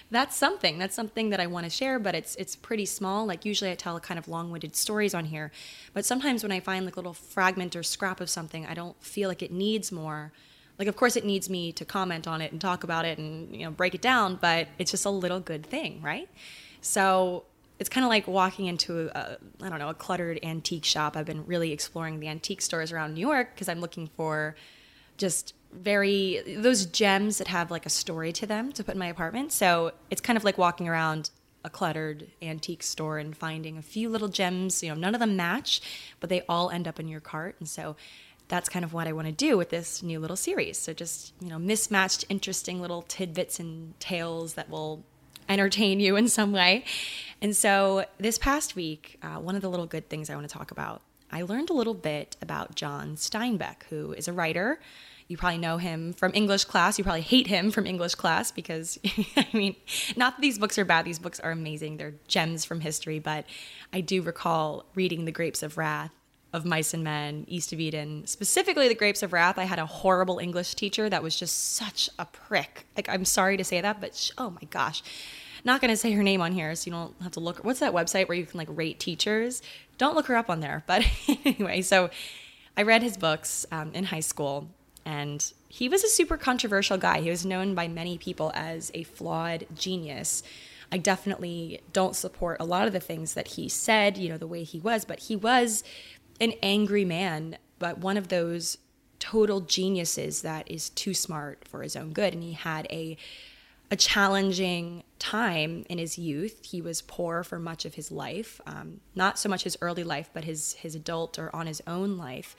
that's 0.10 0.36
something. 0.36 0.78
That's 0.78 0.96
something 0.96 1.30
that 1.32 1.40
I 1.40 1.48
want 1.48 1.66
to 1.66 1.70
share, 1.70 2.00
but 2.00 2.16
it's 2.16 2.36
it's 2.36 2.56
pretty 2.56 2.86
small. 2.86 3.26
Like 3.26 3.44
usually 3.44 3.72
I 3.72 3.76
tell 3.76 4.00
kind 4.00 4.18
of 4.18 4.28
long-winded 4.28 4.76
stories 4.76 5.14
on 5.14 5.26
here, 5.26 5.52
but 5.94 6.06
sometimes 6.06 6.44
when 6.44 6.52
I 6.52 6.60
find 6.60 6.86
like 6.86 6.96
a 6.96 7.00
little 7.00 7.14
fragment 7.14 7.76
or 7.76 7.84
scrap 7.84 8.22
of 8.22 8.30
something, 8.30 8.66
I 8.66 8.74
don't 8.74 9.02
feel 9.04 9.28
like 9.30 9.42
it 9.42 9.52
needs 9.52 9.92
more. 9.92 10.32
Like 10.78 10.88
of 10.88 10.96
course 10.96 11.16
it 11.16 11.26
needs 11.26 11.50
me 11.50 11.72
to 11.74 11.86
comment 11.86 12.28
on 12.28 12.42
it 12.42 12.52
and 12.52 12.60
talk 12.60 12.84
about 12.84 13.06
it 13.06 13.18
and 13.18 13.56
you 13.56 13.66
know 13.66 13.72
break 13.72 13.96
it 13.96 14.02
down, 14.02 14.38
but 14.42 14.68
it's 14.78 14.92
just 14.92 15.06
a 15.06 15.10
little 15.10 15.40
good 15.40 15.66
thing, 15.66 16.02
right? 16.02 16.30
So 16.82 17.46
it's 17.80 17.90
kind 17.90 18.06
of 18.06 18.10
like 18.10 18.28
walking 18.28 18.68
into 18.68 19.10
a 19.16 19.38
I 19.62 19.70
don't 19.70 19.80
know, 19.80 19.90
a 19.90 19.94
cluttered 19.94 20.40
antique 20.44 20.86
shop. 20.86 21.18
I've 21.18 21.26
been 21.26 21.46
really 21.46 21.72
exploring 21.72 22.20
the 22.20 22.28
antique 22.28 22.62
stores 22.62 22.92
around 22.92 23.14
New 23.14 23.22
York 23.22 23.54
because 23.54 23.70
I'm 23.70 23.82
looking 23.82 24.08
for 24.08 24.56
just 25.18 25.54
very 25.72 26.42
those 26.58 26.86
gems 26.86 27.38
that 27.38 27.48
have 27.48 27.72
like 27.72 27.86
a 27.86 27.90
story 27.90 28.32
to 28.34 28.46
them 28.46 28.72
to 28.74 28.84
put 28.84 28.96
in 28.96 29.00
my 29.00 29.08
apartment. 29.08 29.52
So 29.52 29.92
it's 30.10 30.22
kind 30.22 30.38
of 30.38 30.44
like 30.44 30.58
walking 30.58 30.88
around 30.88 31.30
a 31.64 31.70
cluttered 31.70 32.28
antique 32.42 32.84
store 32.84 33.18
and 33.18 33.36
finding 33.36 33.78
a 33.78 33.82
few 33.82 34.08
little 34.08 34.28
gems. 34.28 34.84
You 34.84 34.90
know, 34.90 34.96
none 34.96 35.16
of 35.16 35.20
them 35.20 35.36
match, 35.36 35.82
but 36.20 36.30
they 36.30 36.44
all 36.48 36.70
end 36.70 36.88
up 36.88 37.00
in 37.00 37.08
your 37.08 37.20
cart. 37.20 37.56
And 37.60 37.68
so 37.68 37.96
that's 38.48 38.70
kind 38.70 38.86
of 38.86 38.94
what 38.94 39.08
I 39.08 39.14
want 39.14 39.28
to 39.28 39.34
do 39.34 39.58
with 39.58 39.70
this 39.70 40.04
new 40.04 40.20
little 40.20 40.36
series. 40.36 40.78
So 40.78 40.94
just 40.94 41.34
you 41.42 41.50
know, 41.50 41.60
mismatched, 41.60 42.26
interesting 42.30 42.82
little 42.82 43.02
tidbits 43.04 43.60
and 43.60 44.00
tales 44.00 44.54
that 44.54 44.70
will 44.70 45.04
entertain 45.50 46.00
you 46.00 46.16
in 46.16 46.28
some 46.28 46.52
way. 46.52 46.86
And 47.42 47.56
so 47.56 48.06
this 48.18 48.38
past 48.38 48.76
week, 48.76 49.20
uh, 49.22 49.40
one 49.40 49.56
of 49.56 49.62
the 49.62 49.70
little 49.70 49.86
good 49.86 50.10
things 50.10 50.30
I 50.30 50.36
want 50.36 50.48
to 50.48 50.54
talk 50.54 50.72
about, 50.72 51.02
I 51.32 51.42
learned 51.42 51.70
a 51.70 51.74
little 51.74 51.94
bit 51.94 52.38
about 52.42 52.76
John 52.76 53.16
Steinbeck, 53.16 53.84
who 53.90 54.14
is 54.14 54.28
a 54.28 54.34
writer 54.34 54.80
you 55.28 55.38
probably 55.38 55.58
know 55.58 55.78
him 55.78 56.14
from 56.14 56.32
English 56.36 56.66
class. 56.66 56.98
You 56.98 57.04
probably 57.04 57.22
hate 57.22 57.48
him 57.48 57.72
from 57.72 57.88
English 57.88 58.16
class 58.16 58.52
because, 58.52 59.00
I 59.38 59.48
mean, 59.54 59.76
not 60.16 60.36
that 60.36 60.42
these 60.42 60.60
books 60.60 60.78
are 60.78 60.86
bad, 60.86 61.06
these 61.06 61.20
books 61.20 61.40
are 61.40 61.52
amazing. 61.52 61.98
They're 61.98 62.14
gems 62.28 62.64
from 62.64 62.82
history, 62.82 63.20
but 63.20 63.46
I 63.92 64.02
do 64.02 64.22
recall 64.22 64.86
reading 64.94 65.26
The 65.26 65.32
Grapes 65.32 65.64
of 65.64 65.78
Wrath 65.78 66.12
of 66.56 66.66
Mice 66.66 66.94
and 66.94 67.04
Men, 67.04 67.44
East 67.48 67.74
of 67.74 67.80
Eden, 67.80 68.26
specifically 68.26 68.88
The 68.88 68.96
Grapes 68.96 69.22
of 69.22 69.34
Wrath. 69.34 69.60
I 69.60 69.66
had 69.66 69.78
a 69.78 69.86
horrible 69.86 70.40
English 70.40 70.76
teacher 70.76 71.10
that 71.10 71.22
was 71.22 71.38
just 71.38 71.76
such 71.76 72.10
a 72.18 72.26
prick. 72.26 72.86
Like, 72.96 73.10
I'm 73.10 73.26
sorry 73.26 73.58
to 73.58 73.64
say 73.64 73.82
that, 73.82 74.00
but 74.00 74.16
sh- 74.16 74.32
oh 74.38 74.52
my 74.52 74.66
gosh. 74.70 75.04
Not 75.66 75.82
going 75.82 75.90
to 75.90 75.98
say 75.98 76.12
her 76.14 76.24
name 76.24 76.42
on 76.42 76.54
here, 76.54 76.74
so 76.76 76.88
you 76.88 76.92
don't 76.94 77.14
have 77.22 77.34
to 77.34 77.40
look. 77.42 77.58
What's 77.58 77.82
that 77.82 77.92
website 77.92 78.30
where 78.30 78.38
you 78.38 78.46
can 78.46 78.58
like 78.58 78.70
rate 78.72 79.00
teachers? 79.00 79.62
Don't 79.98 80.16
look 80.16 80.28
her 80.28 80.36
up 80.36 80.50
on 80.50 80.62
there. 80.62 80.84
But 80.88 81.06
anyway, 81.46 81.82
so 81.82 82.10
I 82.78 82.84
read 82.84 83.04
his 83.04 83.18
books 83.18 83.66
um, 83.72 83.92
in 83.94 84.06
high 84.06 84.22
school 84.22 84.70
and 85.06 85.52
he 85.68 85.90
was 85.90 86.04
a 86.04 86.08
super 86.08 86.38
controversial 86.38 86.98
guy. 86.98 87.20
He 87.20 87.30
was 87.30 87.46
known 87.46 87.76
by 87.76 87.88
many 87.88 88.18
people 88.18 88.52
as 88.56 88.92
a 88.94 89.04
flawed 89.04 89.66
genius. 89.76 90.42
I 90.92 90.98
definitely 90.98 91.82
don't 91.94 92.16
support 92.16 92.58
a 92.60 92.66
lot 92.66 92.88
of 92.88 92.94
the 92.94 93.00
things 93.00 93.34
that 93.34 93.50
he 93.50 93.70
said, 93.70 94.18
you 94.18 94.30
know, 94.30 94.38
the 94.38 94.48
way 94.48 94.64
he 94.64 94.80
was, 94.80 95.06
but 95.06 95.20
he 95.20 95.36
was 95.36 95.84
an 96.40 96.54
angry 96.62 97.06
man, 97.06 97.58
but 97.80 98.00
one 98.00 98.18
of 98.18 98.28
those 98.28 98.78
total 99.20 99.62
geniuses 99.62 100.42
that 100.42 100.70
is 100.70 100.90
too 100.90 101.14
smart 101.14 101.68
for 101.68 101.82
his 101.82 101.96
own 101.96 102.14
good. 102.14 102.34
And 102.34 102.44
he 102.44 102.54
had 102.54 102.88
a 102.92 103.18
a 103.92 103.96
challenging 103.96 105.04
time 105.20 105.86
in 105.90 106.00
his 106.00 106.18
youth. 106.18 106.66
He 106.66 106.82
was 106.82 107.04
poor 107.04 107.44
for 107.44 107.60
much 107.60 107.86
of 107.86 107.94
his 107.94 108.12
life, 108.12 108.60
um, 108.66 109.00
not 109.14 109.38
so 109.38 109.48
much 109.48 109.64
his 109.64 109.78
early 109.80 110.04
life, 110.04 110.30
but 110.34 110.44
his 110.44 110.74
his 110.74 110.96
adult 110.96 111.38
or 111.38 111.56
on 111.56 111.68
his 111.68 111.82
own 111.86 112.18
life. 112.18 112.56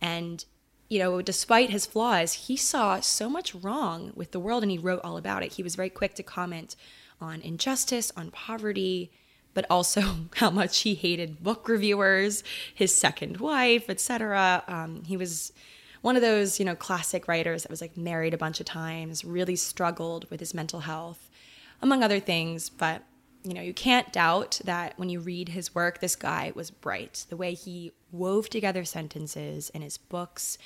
And 0.00 0.44
you 0.88 0.98
know, 0.98 1.20
despite 1.22 1.70
his 1.70 1.86
flaws, 1.86 2.32
he 2.32 2.56
saw 2.56 3.00
so 3.00 3.28
much 3.28 3.54
wrong 3.54 4.12
with 4.14 4.30
the 4.30 4.38
world 4.40 4.62
and 4.62 4.70
he 4.70 4.78
wrote 4.78 5.00
all 5.02 5.16
about 5.16 5.42
it. 5.42 5.54
He 5.54 5.62
was 5.62 5.74
very 5.74 5.90
quick 5.90 6.14
to 6.14 6.22
comment 6.22 6.76
on 7.20 7.40
injustice, 7.40 8.12
on 8.16 8.30
poverty, 8.30 9.10
but 9.56 9.66
also 9.70 10.02
how 10.36 10.50
much 10.50 10.80
he 10.80 10.94
hated 10.94 11.42
book 11.42 11.68
reviewers, 11.68 12.44
his 12.72 12.94
second 12.94 13.38
wife, 13.38 13.90
etc. 13.90 14.62
Um, 14.68 15.02
he 15.04 15.16
was 15.16 15.52
one 16.02 16.14
of 16.14 16.22
those, 16.22 16.60
you 16.60 16.64
know, 16.64 16.76
classic 16.76 17.26
writers 17.26 17.62
that 17.62 17.70
was 17.70 17.80
like 17.80 17.96
married 17.96 18.34
a 18.34 18.38
bunch 18.38 18.60
of 18.60 18.66
times, 18.66 19.24
really 19.24 19.56
struggled 19.56 20.30
with 20.30 20.40
his 20.40 20.52
mental 20.52 20.80
health, 20.80 21.30
among 21.80 22.04
other 22.04 22.20
things. 22.20 22.68
But, 22.68 23.02
you 23.42 23.54
know, 23.54 23.62
you 23.62 23.72
can't 23.72 24.12
doubt 24.12 24.60
that 24.64 24.92
when 24.98 25.08
you 25.08 25.20
read 25.20 25.48
his 25.48 25.74
work, 25.74 26.00
this 26.00 26.14
guy 26.14 26.52
was 26.54 26.70
bright. 26.70 27.24
The 27.30 27.36
way 27.36 27.54
he 27.54 27.92
wove 28.12 28.50
together 28.50 28.84
sentences 28.84 29.70
in 29.70 29.80
his 29.80 29.96
books 29.96 30.58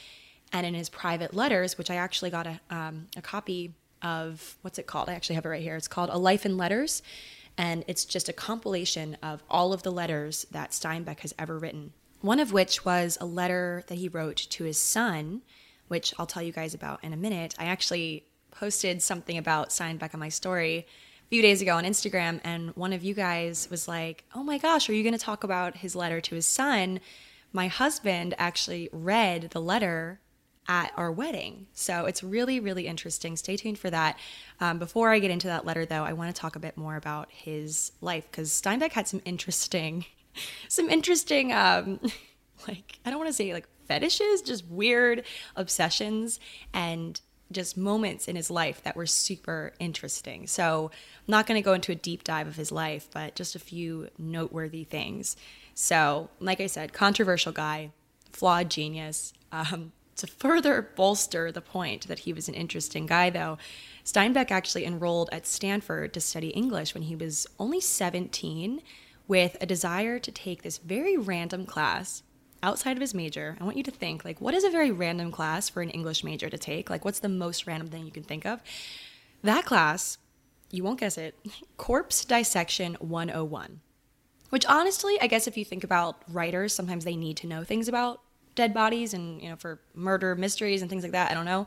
and 0.52 0.66
in 0.66 0.74
his 0.74 0.88
private 0.88 1.32
letters, 1.32 1.78
which 1.78 1.92
I 1.92 1.94
actually 1.94 2.30
got 2.30 2.48
a, 2.48 2.60
um, 2.70 3.06
a 3.16 3.22
copy 3.22 3.72
of. 4.02 4.58
What's 4.62 4.80
it 4.80 4.88
called? 4.88 5.08
I 5.08 5.14
actually 5.14 5.36
have 5.36 5.46
it 5.46 5.50
right 5.50 5.62
here. 5.62 5.76
It's 5.76 5.86
called 5.86 6.10
A 6.10 6.18
Life 6.18 6.44
in 6.44 6.56
Letters. 6.56 7.02
And 7.60 7.84
it's 7.86 8.06
just 8.06 8.30
a 8.30 8.32
compilation 8.32 9.18
of 9.22 9.42
all 9.50 9.74
of 9.74 9.82
the 9.82 9.92
letters 9.92 10.46
that 10.50 10.70
Steinbeck 10.70 11.20
has 11.20 11.34
ever 11.38 11.58
written. 11.58 11.92
One 12.22 12.40
of 12.40 12.52
which 12.52 12.86
was 12.86 13.18
a 13.20 13.26
letter 13.26 13.84
that 13.88 13.98
he 13.98 14.08
wrote 14.08 14.36
to 14.36 14.64
his 14.64 14.78
son, 14.78 15.42
which 15.88 16.14
I'll 16.18 16.24
tell 16.24 16.42
you 16.42 16.52
guys 16.52 16.72
about 16.72 17.04
in 17.04 17.12
a 17.12 17.18
minute. 17.18 17.54
I 17.58 17.66
actually 17.66 18.24
posted 18.50 19.02
something 19.02 19.36
about 19.36 19.68
Steinbeck 19.68 20.14
on 20.14 20.20
my 20.20 20.30
story 20.30 20.86
a 21.26 21.28
few 21.28 21.42
days 21.42 21.60
ago 21.60 21.76
on 21.76 21.84
Instagram, 21.84 22.40
and 22.44 22.74
one 22.76 22.94
of 22.94 23.04
you 23.04 23.12
guys 23.12 23.68
was 23.70 23.86
like, 23.86 24.24
Oh 24.34 24.42
my 24.42 24.56
gosh, 24.56 24.88
are 24.88 24.94
you 24.94 25.02
going 25.02 25.12
to 25.12 25.18
talk 25.18 25.44
about 25.44 25.76
his 25.76 25.94
letter 25.94 26.20
to 26.22 26.34
his 26.34 26.46
son? 26.46 26.98
my 27.52 27.66
husband 27.66 28.34
actually 28.38 28.88
read 28.92 29.50
the 29.50 29.60
letter 29.60 30.20
at 30.70 30.92
our 30.96 31.10
wedding. 31.10 31.66
So 31.72 32.04
it's 32.04 32.22
really, 32.22 32.60
really 32.60 32.86
interesting. 32.86 33.36
Stay 33.36 33.56
tuned 33.56 33.76
for 33.76 33.90
that. 33.90 34.16
Um, 34.60 34.78
before 34.78 35.10
I 35.10 35.18
get 35.18 35.32
into 35.32 35.48
that 35.48 35.66
letter, 35.66 35.84
though, 35.84 36.04
I 36.04 36.12
want 36.12 36.32
to 36.32 36.40
talk 36.40 36.54
a 36.54 36.60
bit 36.60 36.76
more 36.76 36.94
about 36.94 37.28
his 37.32 37.90
life 38.00 38.24
because 38.30 38.50
Steinbeck 38.50 38.92
had 38.92 39.08
some 39.08 39.20
interesting, 39.24 40.06
some 40.68 40.88
interesting, 40.88 41.52
um, 41.52 41.98
like, 42.68 43.00
I 43.04 43.10
don't 43.10 43.18
want 43.18 43.28
to 43.28 43.34
say 43.34 43.52
like 43.52 43.66
fetishes, 43.86 44.42
just 44.42 44.64
weird 44.68 45.24
obsessions 45.56 46.38
and 46.72 47.20
just 47.50 47.76
moments 47.76 48.28
in 48.28 48.36
his 48.36 48.48
life 48.48 48.80
that 48.84 48.94
were 48.94 49.06
super 49.06 49.72
interesting. 49.80 50.46
So 50.46 50.92
I'm 50.94 51.32
not 51.32 51.48
going 51.48 51.60
to 51.60 51.64
go 51.64 51.72
into 51.72 51.90
a 51.90 51.96
deep 51.96 52.22
dive 52.22 52.46
of 52.46 52.54
his 52.54 52.70
life, 52.70 53.08
but 53.12 53.34
just 53.34 53.56
a 53.56 53.58
few 53.58 54.08
noteworthy 54.18 54.84
things. 54.84 55.36
So, 55.74 56.30
like 56.38 56.60
I 56.60 56.68
said, 56.68 56.92
controversial 56.92 57.50
guy, 57.50 57.90
flawed 58.30 58.70
genius. 58.70 59.32
Um, 59.50 59.90
to 60.20 60.26
further 60.26 60.90
bolster 60.94 61.50
the 61.50 61.60
point 61.60 62.06
that 62.08 62.20
he 62.20 62.32
was 62.32 62.48
an 62.48 62.54
interesting 62.54 63.06
guy, 63.06 63.30
though, 63.30 63.58
Steinbeck 64.04 64.50
actually 64.50 64.84
enrolled 64.84 65.30
at 65.32 65.46
Stanford 65.46 66.12
to 66.14 66.20
study 66.20 66.48
English 66.48 66.94
when 66.94 67.04
he 67.04 67.16
was 67.16 67.46
only 67.58 67.80
17 67.80 68.82
with 69.26 69.56
a 69.60 69.66
desire 69.66 70.18
to 70.18 70.30
take 70.30 70.62
this 70.62 70.78
very 70.78 71.16
random 71.16 71.64
class 71.64 72.22
outside 72.62 72.96
of 72.96 73.00
his 73.00 73.14
major. 73.14 73.56
I 73.60 73.64
want 73.64 73.76
you 73.76 73.82
to 73.84 73.90
think 73.90 74.24
like, 74.24 74.40
what 74.40 74.54
is 74.54 74.64
a 74.64 74.70
very 74.70 74.90
random 74.90 75.30
class 75.32 75.68
for 75.68 75.80
an 75.80 75.90
English 75.90 76.22
major 76.22 76.50
to 76.50 76.58
take? 76.58 76.90
Like, 76.90 77.04
what's 77.04 77.20
the 77.20 77.28
most 77.28 77.66
random 77.66 77.88
thing 77.88 78.04
you 78.04 78.12
can 78.12 78.24
think 78.24 78.44
of? 78.44 78.62
That 79.42 79.64
class, 79.64 80.18
you 80.70 80.84
won't 80.84 81.00
guess 81.00 81.16
it, 81.16 81.34
Corpse 81.78 82.24
Dissection 82.24 82.94
101. 83.00 83.80
Which 84.50 84.66
honestly, 84.66 85.16
I 85.20 85.28
guess 85.28 85.46
if 85.46 85.56
you 85.56 85.64
think 85.64 85.84
about 85.84 86.22
writers, 86.28 86.74
sometimes 86.74 87.04
they 87.04 87.16
need 87.16 87.36
to 87.38 87.46
know 87.46 87.64
things 87.64 87.88
about 87.88 88.20
dead 88.60 88.74
bodies 88.74 89.14
and, 89.14 89.40
you 89.40 89.48
know, 89.48 89.56
for 89.56 89.80
murder 89.94 90.36
mysteries 90.36 90.82
and 90.82 90.90
things 90.90 91.02
like 91.02 91.12
that. 91.12 91.30
I 91.30 91.34
don't 91.34 91.46
know. 91.46 91.66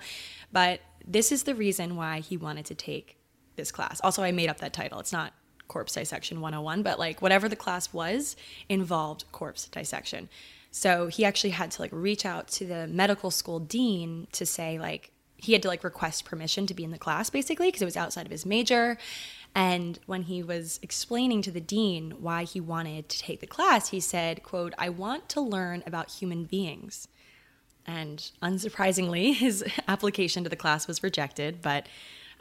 But 0.51 0.81
this 1.03 1.31
is 1.31 1.41
the 1.43 1.55
reason 1.55 1.95
why 1.95 2.19
he 2.19 2.38
wanted 2.38 2.65
to 2.65 2.75
take 2.75 3.17
this 3.55 3.71
class. 3.71 4.00
Also, 4.01 4.21
I 4.21 4.31
made 4.31 4.47
up 4.47 4.59
that 4.59 4.73
title. 4.73 5.00
It's 5.00 5.12
not 5.12 5.33
corpse 5.67 5.93
dissection 5.93 6.39
101, 6.39 6.83
but 6.83 7.00
like 7.00 7.19
whatever 7.19 7.50
the 7.50 7.55
class 7.55 7.91
was 7.91 8.35
involved 8.69 9.25
corpse 9.31 9.65
dissection. 9.65 10.29
So 10.69 11.07
he 11.07 11.25
actually 11.25 11.50
had 11.50 11.71
to 11.71 11.81
like 11.81 11.91
reach 11.91 12.27
out 12.27 12.47
to 12.50 12.65
the 12.65 12.85
medical 12.85 13.31
school 13.31 13.59
dean 13.59 14.27
to 14.33 14.45
say 14.45 14.77
like 14.77 15.12
he 15.35 15.53
had 15.53 15.63
to 15.63 15.67
like 15.67 15.83
request 15.83 16.25
permission 16.25 16.67
to 16.67 16.75
be 16.75 16.83
in 16.83 16.91
the 16.91 17.00
class 17.00 17.31
basically 17.31 17.69
because 17.69 17.81
it 17.81 17.85
was 17.85 17.97
outside 17.97 18.25
of 18.25 18.31
his 18.31 18.45
major 18.45 18.97
and 19.55 20.00
when 20.07 20.24
he 20.24 20.41
was 20.41 20.79
explaining 20.81 21.41
to 21.43 21.51
the 21.51 21.62
dean 21.62 22.15
why 22.19 22.43
he 22.43 22.60
wanted 22.60 23.07
to 23.10 23.19
take 23.19 23.39
the 23.39 23.48
class, 23.48 23.89
he 23.89 24.00
said, 24.00 24.41
quote, 24.41 24.74
I 24.77 24.89
want 24.89 25.29
to 25.29 25.41
learn 25.41 25.83
about 25.86 26.10
human 26.10 26.45
beings. 26.45 27.07
And 27.86 28.31
unsurprisingly, 28.41 29.33
his 29.36 29.63
application 29.88 30.43
to 30.43 30.50
the 30.50 30.55
class 30.55 30.88
was 30.88 31.03
rejected, 31.03 31.62
but 31.62 31.88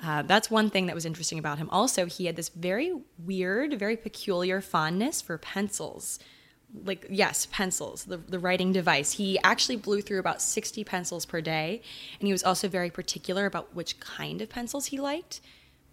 uh, 0.02 0.23
that's 0.23 0.50
one 0.50 0.71
thing 0.71 0.87
that 0.87 0.95
was 0.95 1.04
interesting 1.04 1.38
about 1.38 1.59
him. 1.59 1.69
Also, 1.71 2.07
he 2.07 2.26
had 2.26 2.37
this 2.37 2.49
very 2.49 2.95
weird, 3.19 3.78
very 3.78 3.97
peculiar 3.97 4.61
fondness 4.61 5.21
for 5.21 5.37
pencils. 5.37 6.19
Like, 6.85 7.07
yes, 7.11 7.47
pencils, 7.52 8.04
the, 8.04 8.16
the 8.16 8.38
writing 8.38 8.73
device. 8.73 9.12
He 9.12 9.38
actually 9.45 9.76
blew 9.76 10.00
through 10.00 10.19
about 10.19 10.40
60 10.40 10.83
pencils 10.85 11.26
per 11.26 11.42
day, 11.42 11.83
and 12.19 12.26
he 12.26 12.33
was 12.33 12.42
also 12.42 12.69
very 12.69 12.90
particular 12.90 13.45
about 13.45 13.75
which 13.75 14.00
kind 14.00 14.40
of 14.40 14.49
pencils 14.49 14.87
he 14.87 14.99
liked. 14.99 15.42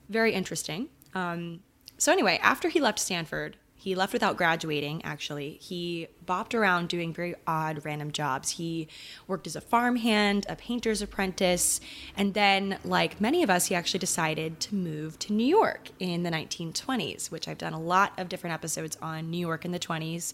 Very 0.07 0.33
interesting. 0.33 0.87
Um, 1.13 1.61
so 1.97 2.11
anyway, 2.11 2.39
after 2.41 2.69
he 2.69 2.79
left 2.79 2.99
Stanford, 2.99 3.57
He 3.79 3.95
left 3.95 4.11
without 4.11 4.35
graduating, 4.35 5.05
actually. 5.05 5.57
He 5.61 6.09
bopped 6.25 6.53
around 6.53 6.89
doing 6.89 7.13
very 7.13 7.33
odd, 7.47 7.85
random 7.85 8.11
jobs. 8.11 8.51
He 8.51 8.89
worked 9.25 9.47
as 9.47 9.55
a 9.55 9.61
farmhand, 9.61 10.45
a 10.49 10.57
painter's 10.57 11.01
apprentice, 11.01 11.79
and 12.17 12.33
then, 12.33 12.77
like 12.83 13.21
many 13.21 13.41
of 13.41 13.49
us, 13.49 13.67
he 13.67 13.75
actually 13.75 14.01
decided 14.01 14.59
to 14.59 14.75
move 14.75 15.17
to 15.19 15.31
New 15.31 15.47
York 15.47 15.91
in 15.97 16.23
the 16.23 16.29
1920s, 16.29 17.31
which 17.31 17.47
I've 17.47 17.57
done 17.57 17.71
a 17.71 17.79
lot 17.79 18.11
of 18.17 18.27
different 18.27 18.53
episodes 18.53 18.97
on 19.01 19.31
New 19.31 19.37
York 19.37 19.63
in 19.63 19.71
the 19.71 19.79
20s. 19.79 20.33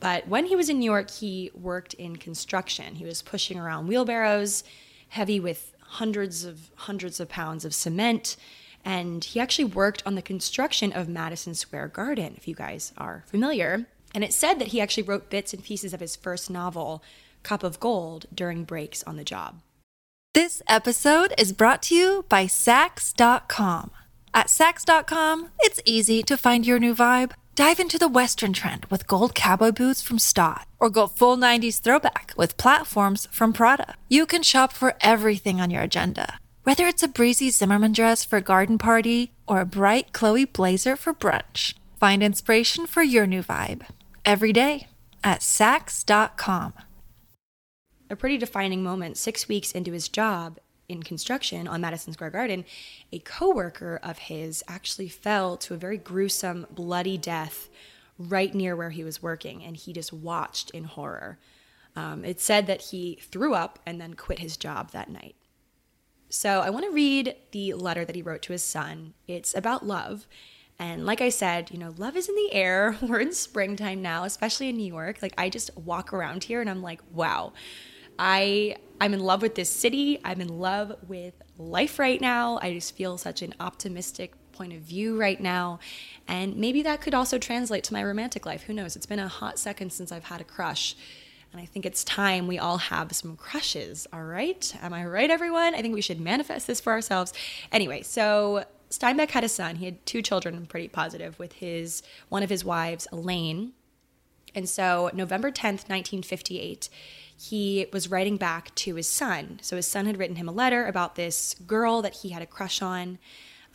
But 0.00 0.26
when 0.26 0.46
he 0.46 0.56
was 0.56 0.68
in 0.68 0.80
New 0.80 0.90
York, 0.90 1.10
he 1.12 1.52
worked 1.54 1.94
in 1.94 2.16
construction. 2.16 2.96
He 2.96 3.04
was 3.04 3.22
pushing 3.22 3.56
around 3.56 3.86
wheelbarrows, 3.86 4.64
heavy 5.10 5.38
with 5.38 5.76
hundreds 5.80 6.44
of 6.44 6.70
hundreds 6.74 7.20
of 7.20 7.28
pounds 7.28 7.64
of 7.64 7.72
cement 7.72 8.36
and 8.84 9.24
he 9.24 9.40
actually 9.40 9.66
worked 9.66 10.02
on 10.06 10.14
the 10.14 10.22
construction 10.22 10.92
of 10.92 11.08
Madison 11.08 11.54
Square 11.54 11.88
Garden, 11.88 12.34
if 12.36 12.48
you 12.48 12.54
guys 12.54 12.92
are 12.96 13.24
familiar. 13.26 13.86
And 14.14 14.24
it 14.24 14.32
said 14.32 14.58
that 14.58 14.68
he 14.68 14.80
actually 14.80 15.04
wrote 15.04 15.30
bits 15.30 15.52
and 15.52 15.62
pieces 15.62 15.94
of 15.94 16.00
his 16.00 16.16
first 16.16 16.50
novel, 16.50 17.02
Cup 17.42 17.62
of 17.62 17.78
Gold, 17.80 18.26
during 18.34 18.64
breaks 18.64 19.02
on 19.04 19.16
the 19.16 19.24
job. 19.24 19.60
This 20.34 20.62
episode 20.68 21.34
is 21.38 21.52
brought 21.52 21.82
to 21.84 21.94
you 21.94 22.24
by 22.28 22.46
Saks.com. 22.46 23.90
At 24.32 24.46
Saks.com, 24.46 25.48
it's 25.60 25.80
easy 25.84 26.22
to 26.22 26.36
find 26.36 26.66
your 26.66 26.78
new 26.78 26.94
vibe. 26.94 27.32
Dive 27.56 27.80
into 27.80 27.98
the 27.98 28.08
Western 28.08 28.52
trend 28.52 28.86
with 28.86 29.06
gold 29.06 29.34
cowboy 29.34 29.72
boots 29.72 30.02
from 30.02 30.18
Staud, 30.18 30.64
or 30.78 30.88
go 30.88 31.06
full 31.06 31.36
90s 31.36 31.80
throwback 31.80 32.32
with 32.36 32.56
platforms 32.56 33.28
from 33.30 33.52
Prada. 33.52 33.96
You 34.08 34.24
can 34.24 34.42
shop 34.42 34.72
for 34.72 34.94
everything 35.00 35.60
on 35.60 35.70
your 35.70 35.82
agenda 35.82 36.39
whether 36.64 36.86
it's 36.86 37.02
a 37.02 37.08
breezy 37.08 37.50
Zimmermann 37.50 37.92
dress 37.92 38.24
for 38.24 38.36
a 38.36 38.42
garden 38.42 38.78
party 38.78 39.32
or 39.46 39.60
a 39.60 39.66
bright 39.66 40.12
Chloe 40.12 40.44
blazer 40.44 40.96
for 40.96 41.14
brunch, 41.14 41.74
find 41.98 42.22
inspiration 42.22 42.86
for 42.86 43.02
your 43.02 43.26
new 43.26 43.42
vibe 43.42 43.82
every 44.24 44.52
day 44.52 44.86
at 45.24 45.40
Saks.com. 45.40 46.74
A 48.10 48.16
pretty 48.16 48.38
defining 48.38 48.82
moment 48.82 49.16
six 49.16 49.48
weeks 49.48 49.72
into 49.72 49.92
his 49.92 50.08
job 50.08 50.58
in 50.88 51.02
construction 51.02 51.68
on 51.68 51.80
Madison 51.80 52.12
Square 52.12 52.30
Garden, 52.30 52.64
a 53.12 53.20
coworker 53.20 54.00
of 54.02 54.18
his 54.18 54.64
actually 54.66 55.08
fell 55.08 55.56
to 55.58 55.74
a 55.74 55.78
very 55.78 55.96
gruesome, 55.96 56.66
bloody 56.70 57.16
death 57.16 57.68
right 58.18 58.54
near 58.54 58.76
where 58.76 58.90
he 58.90 59.04
was 59.04 59.22
working, 59.22 59.62
and 59.64 59.76
he 59.76 59.92
just 59.92 60.12
watched 60.12 60.70
in 60.70 60.84
horror. 60.84 61.38
Um, 61.96 62.24
it 62.24 62.40
said 62.40 62.66
that 62.66 62.82
he 62.82 63.18
threw 63.22 63.54
up 63.54 63.78
and 63.86 64.00
then 64.00 64.14
quit 64.14 64.40
his 64.40 64.56
job 64.56 64.90
that 64.90 65.08
night. 65.08 65.36
So 66.30 66.60
I 66.60 66.70
want 66.70 66.84
to 66.86 66.92
read 66.92 67.34
the 67.50 67.74
letter 67.74 68.04
that 68.04 68.14
he 68.14 68.22
wrote 68.22 68.42
to 68.42 68.52
his 68.52 68.62
son. 68.62 69.14
It's 69.26 69.54
about 69.54 69.84
love. 69.84 70.26
And 70.78 71.04
like 71.04 71.20
I 71.20 71.28
said, 71.28 71.70
you 71.70 71.78
know, 71.78 71.92
love 71.98 72.16
is 72.16 72.28
in 72.28 72.36
the 72.36 72.52
air. 72.52 72.96
We're 73.02 73.20
in 73.20 73.32
springtime 73.32 74.00
now, 74.00 74.24
especially 74.24 74.68
in 74.68 74.76
New 74.76 74.86
York. 74.86 75.18
Like 75.20 75.34
I 75.36 75.50
just 75.50 75.76
walk 75.76 76.12
around 76.12 76.44
here 76.44 76.60
and 76.60 76.70
I'm 76.70 76.82
like, 76.82 77.00
wow. 77.12 77.52
I 78.18 78.76
I'm 79.00 79.12
in 79.12 79.20
love 79.20 79.42
with 79.42 79.56
this 79.56 79.70
city. 79.70 80.20
I'm 80.24 80.40
in 80.40 80.60
love 80.60 80.94
with 81.08 81.34
life 81.58 81.98
right 81.98 82.20
now. 82.20 82.58
I 82.62 82.74
just 82.74 82.94
feel 82.94 83.18
such 83.18 83.42
an 83.42 83.54
optimistic 83.58 84.34
point 84.52 84.72
of 84.72 84.80
view 84.80 85.18
right 85.18 85.40
now. 85.40 85.80
And 86.28 86.56
maybe 86.56 86.82
that 86.82 87.00
could 87.00 87.14
also 87.14 87.38
translate 87.38 87.82
to 87.84 87.94
my 87.94 88.04
romantic 88.04 88.46
life. 88.46 88.64
Who 88.64 88.74
knows? 88.74 88.94
It's 88.94 89.06
been 89.06 89.18
a 89.18 89.26
hot 89.28 89.58
second 89.58 89.92
since 89.92 90.12
I've 90.12 90.24
had 90.24 90.40
a 90.40 90.44
crush. 90.44 90.94
And 91.52 91.60
I 91.60 91.64
think 91.64 91.84
it's 91.84 92.04
time 92.04 92.46
we 92.46 92.58
all 92.58 92.78
have 92.78 93.12
some 93.12 93.36
crushes, 93.36 94.06
all 94.12 94.22
right? 94.22 94.72
Am 94.80 94.92
I 94.92 95.04
right, 95.04 95.30
everyone? 95.30 95.74
I 95.74 95.82
think 95.82 95.94
we 95.94 96.00
should 96.00 96.20
manifest 96.20 96.66
this 96.66 96.80
for 96.80 96.92
ourselves. 96.92 97.32
Anyway, 97.72 98.02
so 98.02 98.64
Steinbeck 98.88 99.30
had 99.30 99.42
a 99.42 99.48
son. 99.48 99.76
He 99.76 99.84
had 99.84 100.04
two 100.06 100.22
children, 100.22 100.54
I'm 100.54 100.66
pretty 100.66 100.88
positive, 100.88 101.38
with 101.38 101.54
his 101.54 102.02
one 102.28 102.42
of 102.42 102.50
his 102.50 102.64
wives, 102.64 103.08
Elaine. 103.10 103.72
And 104.54 104.68
so 104.68 105.10
November 105.12 105.50
10th, 105.50 105.88
1958, 105.88 106.88
he 107.36 107.86
was 107.92 108.10
writing 108.10 108.36
back 108.36 108.74
to 108.76 108.94
his 108.96 109.08
son. 109.08 109.58
So 109.62 109.76
his 109.76 109.86
son 109.86 110.06
had 110.06 110.18
written 110.18 110.36
him 110.36 110.48
a 110.48 110.52
letter 110.52 110.86
about 110.86 111.14
this 111.14 111.54
girl 111.66 112.02
that 112.02 112.16
he 112.16 112.30
had 112.30 112.42
a 112.42 112.46
crush 112.46 112.82
on. 112.82 113.18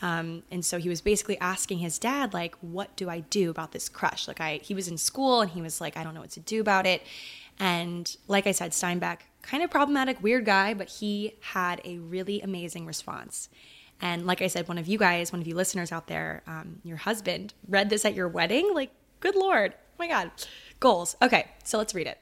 Um, 0.01 0.43
and 0.51 0.63
so 0.63 0.77
he 0.77 0.89
was 0.89 1.01
basically 1.01 1.39
asking 1.39 1.79
his 1.79 1.97
dad, 1.97 2.33
like, 2.33 2.55
what 2.59 2.95
do 2.95 3.09
I 3.09 3.21
do 3.21 3.49
about 3.49 3.71
this 3.71 3.87
crush? 3.87 4.27
Like 4.27 4.41
I 4.41 4.57
he 4.57 4.73
was 4.73 4.87
in 4.87 4.97
school 4.97 5.41
and 5.41 5.49
he 5.49 5.61
was 5.61 5.79
like, 5.79 5.95
I 5.95 6.03
don't 6.03 6.13
know 6.13 6.21
what 6.21 6.31
to 6.31 6.41
do 6.41 6.59
about 6.61 6.85
it. 6.85 7.01
And 7.59 8.15
like 8.27 8.47
I 8.47 8.51
said, 8.51 8.71
Steinbeck, 8.71 9.19
kind 9.41 9.63
of 9.63 9.69
problematic, 9.69 10.21
weird 10.21 10.45
guy, 10.45 10.73
but 10.73 10.89
he 10.89 11.35
had 11.41 11.81
a 11.85 11.99
really 11.99 12.41
amazing 12.41 12.85
response. 12.85 13.49
And 14.01 14.25
like 14.25 14.41
I 14.41 14.47
said, 14.47 14.67
one 14.67 14.77
of 14.77 14.87
you 14.87 14.97
guys, 14.97 15.31
one 15.31 15.41
of 15.41 15.47
you 15.47 15.55
listeners 15.55 15.91
out 15.91 16.07
there, 16.07 16.43
um, 16.47 16.79
your 16.83 16.97
husband 16.97 17.53
read 17.67 17.89
this 17.89 18.03
at 18.03 18.13
your 18.13 18.27
wedding. 18.27 18.73
Like, 18.73 18.91
good 19.21 19.35
Lord. 19.35 19.73
Oh 19.73 19.95
my 19.99 20.07
God. 20.07 20.31
Goals. 20.79 21.15
Okay, 21.21 21.47
so 21.63 21.77
let's 21.77 21.95
read 21.95 22.07
it. 22.07 22.19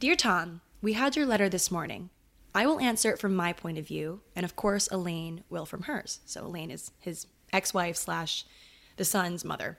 Dear 0.00 0.16
Tom, 0.16 0.62
we 0.80 0.94
had 0.94 1.16
your 1.16 1.26
letter 1.26 1.48
this 1.48 1.70
morning. 1.70 2.10
I 2.54 2.66
will 2.66 2.80
answer 2.80 3.10
it 3.10 3.18
from 3.18 3.34
my 3.34 3.52
point 3.52 3.78
of 3.78 3.86
view, 3.86 4.20
and 4.36 4.44
of 4.44 4.56
course, 4.56 4.88
Elaine 4.90 5.44
will 5.48 5.64
from 5.64 5.82
hers. 5.82 6.20
So, 6.26 6.44
Elaine 6.44 6.70
is 6.70 6.90
his 7.00 7.26
ex 7.52 7.72
wife 7.72 7.96
slash 7.96 8.44
the 8.96 9.04
son's 9.04 9.44
mother. 9.44 9.78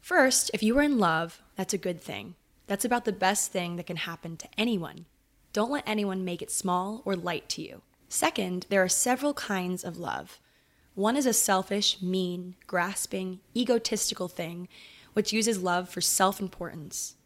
First, 0.00 0.50
if 0.54 0.62
you 0.62 0.78
are 0.78 0.82
in 0.82 0.98
love, 0.98 1.42
that's 1.56 1.74
a 1.74 1.78
good 1.78 2.00
thing. 2.00 2.36
That's 2.70 2.84
about 2.84 3.04
the 3.04 3.12
best 3.12 3.50
thing 3.50 3.74
that 3.74 3.88
can 3.88 3.96
happen 3.96 4.36
to 4.36 4.48
anyone. 4.56 5.06
Don't 5.52 5.72
let 5.72 5.82
anyone 5.88 6.24
make 6.24 6.40
it 6.40 6.52
small 6.52 7.02
or 7.04 7.16
light 7.16 7.48
to 7.48 7.62
you. 7.62 7.82
Second, 8.08 8.66
there 8.68 8.80
are 8.80 8.88
several 8.88 9.34
kinds 9.34 9.82
of 9.82 9.98
love. 9.98 10.38
One 10.94 11.16
is 11.16 11.26
a 11.26 11.32
selfish, 11.32 12.00
mean, 12.00 12.54
grasping, 12.68 13.40
egotistical 13.56 14.28
thing 14.28 14.68
which 15.14 15.32
uses 15.32 15.60
love 15.60 15.88
for 15.88 16.00
self 16.00 16.38
importance. 16.38 17.16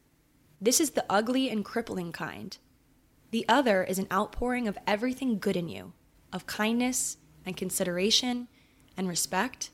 This 0.62 0.80
is 0.80 0.92
the 0.92 1.04
ugly 1.10 1.50
and 1.50 1.62
crippling 1.62 2.10
kind. 2.10 2.56
The 3.30 3.44
other 3.46 3.84
is 3.84 3.98
an 3.98 4.08
outpouring 4.10 4.66
of 4.66 4.78
everything 4.86 5.38
good 5.38 5.58
in 5.58 5.68
you, 5.68 5.92
of 6.32 6.46
kindness 6.46 7.18
and 7.44 7.54
consideration 7.54 8.48
and 8.96 9.08
respect, 9.08 9.68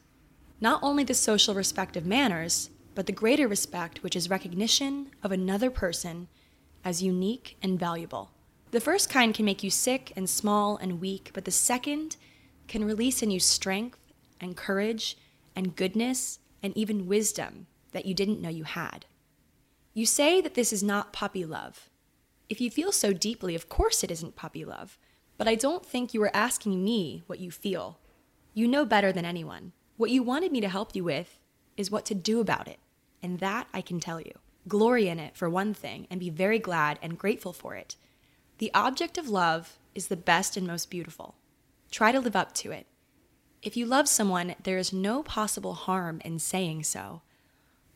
not 0.61 0.83
only 0.83 1.05
the 1.05 1.15
social 1.15 1.55
respect 1.55 1.97
of 1.97 2.05
manners, 2.05 2.71
but 3.01 3.07
the 3.07 3.13
greater 3.13 3.49
respect, 3.49 4.03
which 4.03 4.15
is 4.15 4.29
recognition 4.29 5.11
of 5.23 5.33
another 5.33 5.71
person 5.71 6.29
as 6.85 7.03
unique 7.03 7.57
and 7.63 7.81
valuable. 7.81 8.31
The 8.73 8.81
first 8.81 9.09
kind 9.09 9.33
can 9.33 9.47
make 9.47 9.63
you 9.63 9.71
sick 9.71 10.13
and 10.17 10.29
small 10.29 10.77
and 10.77 11.01
weak, 11.01 11.31
but 11.33 11.47
the 11.47 11.51
second 11.51 12.19
can 12.69 12.85
release 12.85 13.23
in 13.23 13.31
you 13.31 13.41
strength 13.41 13.99
and 14.39 14.55
courage 14.55 15.17
and 15.57 15.75
goodness 15.75 16.41
and 16.63 16.77
even 16.77 17.07
wisdom 17.07 17.69
that 17.93 18.05
you 18.05 18.13
didn't 18.13 18.43
know 18.43 18.51
you 18.51 18.65
had. 18.65 19.07
You 19.95 20.05
say 20.05 20.43
that 20.43 20.53
this 20.53 20.71
is 20.71 20.83
not 20.83 21.15
puppy 21.15 21.47
love. 21.47 21.89
If 22.51 22.61
you 22.61 22.71
feel 22.71 22.93
so 22.93 23.15
deeply, 23.15 23.55
of 23.55 23.71
course 23.71 24.05
it 24.05 24.11
isn't 24.11 24.37
puppy 24.37 24.67
love, 24.67 24.99
but 25.39 25.49
I 25.49 25.55
don't 25.55 25.87
think 25.87 26.13
you 26.13 26.23
are 26.23 26.37
asking 26.37 26.85
me 26.85 27.23
what 27.27 27.41
you 27.41 27.51
feel. 27.51 27.99
You 28.53 28.69
know 28.69 28.85
better 28.85 29.11
than 29.11 29.25
anyone. 29.25 29.73
What 29.97 30.11
you 30.11 30.23
wanted 30.23 30.53
me 30.53 30.61
to 30.61 30.69
help 30.69 30.95
you 30.95 31.05
with 31.05 31.39
is 31.79 31.91
what 31.91 32.05
to 32.05 32.15
do 32.15 32.41
about 32.41 32.69
it. 32.69 32.79
And 33.23 33.39
that 33.41 33.69
I 33.73 33.81
can 33.81 34.01
tell 34.01 34.21
you. 34.21 34.33
Glory 34.69 35.09
in 35.09 35.19
it, 35.19 35.37
for 35.37 35.49
one 35.49 35.75
thing, 35.75 36.07
and 36.11 36.21
be 36.21 36.31
very 36.31 36.59
glad 36.59 36.99
and 37.03 37.19
grateful 37.19 37.53
for 37.53 37.75
it. 37.75 37.97
The 38.59 38.71
object 38.75 39.19
of 39.19 39.29
love 39.29 39.79
is 39.95 40.09
the 40.09 40.17
best 40.17 40.57
and 40.57 40.67
most 40.67 40.91
beautiful. 40.91 41.35
Try 41.91 42.13
to 42.13 42.21
live 42.21 42.37
up 42.37 42.55
to 42.57 42.71
it. 42.71 42.87
If 43.63 43.77
you 43.77 43.85
love 43.85 44.09
someone, 44.09 44.55
there 44.63 44.79
is 44.79 44.93
no 44.93 45.23
possible 45.23 45.75
harm 45.75 46.21
in 46.25 46.39
saying 46.39 46.85
so. 46.85 47.23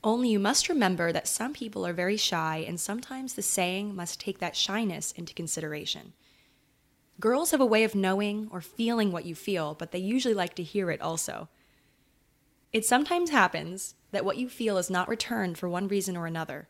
Only 0.02 0.28
you 0.28 0.38
must 0.38 0.68
remember 0.68 1.12
that 1.12 1.28
some 1.28 1.54
people 1.54 1.86
are 1.86 1.94
very 1.94 2.18
shy, 2.18 2.64
and 2.66 2.78
sometimes 2.78 3.34
the 3.34 3.42
saying 3.42 3.94
must 3.94 4.20
take 4.20 4.38
that 4.40 4.56
shyness 4.56 5.12
into 5.12 5.32
consideration. 5.32 6.12
Girls 7.20 7.52
have 7.52 7.60
a 7.60 7.66
way 7.66 7.84
of 7.84 7.94
knowing 7.94 8.48
or 8.50 8.60
feeling 8.60 9.12
what 9.12 9.24
you 9.24 9.34
feel, 9.34 9.74
but 9.74 9.92
they 9.92 9.98
usually 9.98 10.34
like 10.34 10.54
to 10.56 10.62
hear 10.62 10.90
it 10.90 11.00
also. 11.00 11.48
It 12.74 12.84
sometimes 12.84 13.30
happens 13.30 13.94
that 14.10 14.24
what 14.24 14.36
you 14.36 14.48
feel 14.48 14.78
is 14.78 14.90
not 14.90 15.08
returned 15.08 15.56
for 15.56 15.68
one 15.68 15.86
reason 15.86 16.16
or 16.16 16.26
another, 16.26 16.66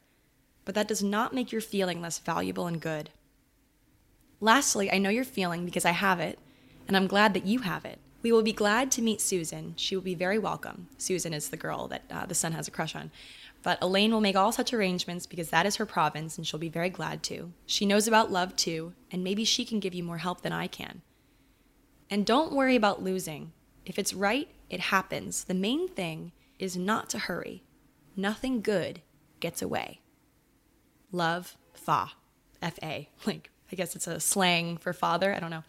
but 0.67 0.75
that 0.75 0.87
does 0.87 1.03
not 1.03 1.33
make 1.33 1.51
your 1.51 1.63
feeling 1.63 2.03
less 2.03 2.19
valuable 2.19 2.67
and 2.67 2.79
good. 2.79 3.09
Lastly, 4.39 4.93
I 4.93 4.99
know 4.99 5.09
your 5.09 5.25
feeling 5.25 5.65
because 5.65 5.87
I 5.87 5.93
have 5.93 6.21
it, 6.21 6.39
and 6.87 6.95
I'm 6.95 7.07
glad 7.07 7.33
that 7.33 7.47
you 7.47 7.61
have 7.61 7.87
it. 7.87 7.99
We 8.21 8.33
will 8.33 8.43
be 8.43 8.53
glad 8.53 8.91
to 8.93 9.03
meet 9.03 9.23
Susan. 9.23 9.73
She 9.79 9.97
will 9.97 10.03
be 10.03 10.15
very 10.15 10.39
welcome. 10.39 10.89
Susan 10.99 11.33
is 11.33 11.49
the 11.49 11.57
girl 11.57 11.89
that 11.89 12.03
uh, 12.11 12.27
the 12.27 12.35
son 12.35 12.53
has 12.53 12.69
a 12.69 12.71
crush 12.71 12.95
on. 12.95 13.11
But 13.63 13.79
Elaine 13.81 14.13
will 14.13 14.21
make 14.21 14.37
all 14.37 14.53
such 14.53 14.75
arrangements 14.75 15.25
because 15.25 15.49
that 15.49 15.65
is 15.65 15.77
her 15.77 15.87
province 15.87 16.37
and 16.37 16.47
she'll 16.47 16.61
be 16.61 16.69
very 16.69 16.91
glad 16.91 17.23
to. 17.25 17.51
She 17.65 17.87
knows 17.87 18.07
about 18.07 18.31
love 18.31 18.57
too, 18.57 18.93
and 19.11 19.25
maybe 19.25 19.45
she 19.47 19.65
can 19.65 19.81
give 19.81 19.95
you 19.95 20.05
more 20.05 20.19
help 20.19 20.43
than 20.43 20.53
I 20.53 20.67
can. 20.67 21.01
And 22.11 22.27
don't 22.27 22.53
worry 22.53 22.77
about 22.77 23.03
losing. 23.03 23.53
If 23.87 23.99
it's 23.99 24.13
right, 24.13 24.49
it 24.75 24.81
happens. 24.81 25.45
The 25.45 25.55
main 25.55 25.89
thing 25.89 26.33
is 26.59 26.77
not 26.77 27.09
to 27.11 27.19
hurry. 27.21 27.63
Nothing 28.17 28.61
good 28.61 29.03
gets 29.39 29.63
away. 29.63 30.01
Love, 31.13 31.57
fa, 31.73 32.13
F 32.61 32.79
A. 32.83 33.09
Like, 33.27 33.51
I 33.73 33.77
guess 33.77 33.97
it's 33.97 34.07
a 34.07 34.21
slang 34.21 34.77
for 34.77 34.93
father. 34.93 35.35
I 35.35 35.41
don't 35.41 35.51
know. 35.51 35.63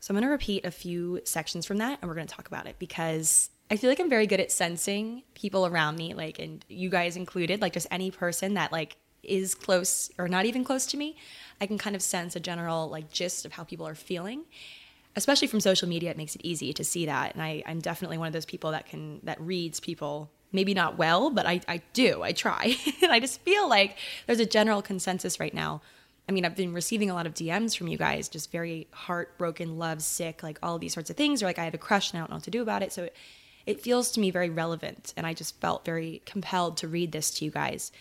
So 0.00 0.12
I'm 0.12 0.16
going 0.16 0.28
to 0.28 0.30
repeat 0.30 0.64
a 0.64 0.70
few 0.70 1.20
sections 1.24 1.66
from 1.66 1.78
that 1.78 1.98
and 2.00 2.08
we're 2.08 2.14
going 2.14 2.26
to 2.26 2.34
talk 2.34 2.46
about 2.46 2.66
it 2.66 2.78
because 2.78 3.50
I 3.70 3.76
feel 3.76 3.90
like 3.90 3.98
I'm 3.98 4.10
very 4.10 4.26
good 4.26 4.40
at 4.40 4.52
sensing 4.52 5.22
people 5.34 5.66
around 5.66 5.96
me, 5.96 6.14
like, 6.14 6.38
and 6.38 6.64
you 6.68 6.88
guys 6.90 7.16
included, 7.16 7.60
like, 7.60 7.72
just 7.72 7.88
any 7.90 8.10
person 8.10 8.54
that, 8.54 8.70
like, 8.70 8.96
is 9.22 9.54
close 9.54 10.10
or 10.18 10.28
not 10.28 10.44
even 10.44 10.62
close 10.62 10.86
to 10.86 10.96
me. 10.96 11.16
I 11.60 11.66
can 11.66 11.78
kind 11.78 11.96
of 11.96 12.02
sense 12.02 12.36
a 12.36 12.40
general, 12.40 12.88
like, 12.88 13.10
gist 13.10 13.44
of 13.44 13.52
how 13.52 13.64
people 13.64 13.86
are 13.88 13.96
feeling. 13.96 14.44
Especially 15.16 15.48
from 15.48 15.60
social 15.60 15.88
media, 15.88 16.10
it 16.10 16.16
makes 16.16 16.36
it 16.36 16.42
easy 16.44 16.72
to 16.74 16.84
see 16.84 17.06
that. 17.06 17.34
And 17.34 17.42
I, 17.42 17.62
I'm 17.66 17.80
definitely 17.80 18.18
one 18.18 18.26
of 18.26 18.32
those 18.32 18.44
people 18.44 18.70
that 18.72 18.86
can, 18.86 19.20
that 19.24 19.40
reads 19.40 19.80
people 19.80 20.30
maybe 20.52 20.74
not 20.74 20.96
well, 20.98 21.30
but 21.30 21.46
I, 21.46 21.60
I 21.66 21.82
do, 21.92 22.22
I 22.22 22.32
try. 22.32 22.76
and 23.02 23.12
I 23.12 23.20
just 23.20 23.40
feel 23.40 23.68
like 23.68 23.96
there's 24.26 24.40
a 24.40 24.46
general 24.46 24.82
consensus 24.82 25.40
right 25.40 25.54
now. 25.54 25.82
I 26.28 26.32
mean, 26.32 26.44
I've 26.44 26.56
been 26.56 26.72
receiving 26.72 27.08
a 27.08 27.14
lot 27.14 27.26
of 27.26 27.34
DMs 27.34 27.76
from 27.76 27.88
you 27.88 27.96
guys, 27.96 28.28
just 28.28 28.50
very 28.50 28.88
heartbroken, 28.90 29.78
love 29.78 30.02
sick, 30.02 30.42
like 30.42 30.58
all 30.62 30.78
these 30.78 30.92
sorts 30.92 31.08
of 31.08 31.16
things, 31.16 31.42
or 31.42 31.46
like 31.46 31.58
I 31.58 31.64
have 31.64 31.74
a 31.74 31.78
crush 31.78 32.10
and 32.10 32.18
I 32.18 32.20
don't 32.22 32.30
know 32.30 32.36
what 32.36 32.44
to 32.44 32.50
do 32.50 32.62
about 32.62 32.82
it. 32.82 32.92
So 32.92 33.04
it, 33.04 33.16
it 33.64 33.80
feels 33.80 34.10
to 34.12 34.20
me 34.20 34.30
very 34.30 34.50
relevant. 34.50 35.14
And 35.16 35.26
I 35.26 35.34
just 35.34 35.60
felt 35.60 35.84
very 35.84 36.22
compelled 36.26 36.78
to 36.78 36.88
read 36.88 37.12
this 37.12 37.30
to 37.32 37.44
you 37.44 37.50
guys. 37.50 37.92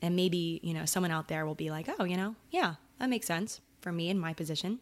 And 0.00 0.14
maybe, 0.14 0.60
you 0.62 0.74
know, 0.74 0.84
someone 0.84 1.10
out 1.10 1.28
there 1.28 1.44
will 1.44 1.54
be 1.54 1.70
like, 1.70 1.88
oh, 1.98 2.04
you 2.04 2.16
know, 2.16 2.36
yeah, 2.50 2.74
that 2.98 3.08
makes 3.08 3.26
sense 3.26 3.60
for 3.80 3.90
me 3.90 4.10
in 4.10 4.18
my 4.18 4.32
position. 4.32 4.78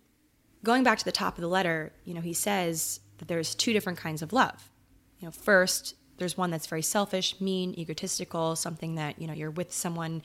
Going 0.62 0.84
back 0.84 0.98
to 0.98 1.04
the 1.04 1.12
top 1.12 1.36
of 1.36 1.42
the 1.42 1.48
letter, 1.48 1.92
you 2.04 2.14
know, 2.14 2.20
he 2.20 2.32
says 2.34 3.00
that 3.18 3.28
there's 3.28 3.54
two 3.54 3.72
different 3.72 3.98
kinds 3.98 4.22
of 4.22 4.32
love. 4.32 4.70
You 5.18 5.26
know, 5.26 5.32
first, 5.32 5.94
there's 6.18 6.36
one 6.36 6.50
that's 6.50 6.66
very 6.66 6.82
selfish, 6.82 7.40
mean, 7.40 7.74
egotistical, 7.78 8.56
something 8.56 8.96
that, 8.96 9.20
you 9.20 9.26
know, 9.26 9.32
you're 9.32 9.50
with 9.50 9.72
someone 9.72 10.22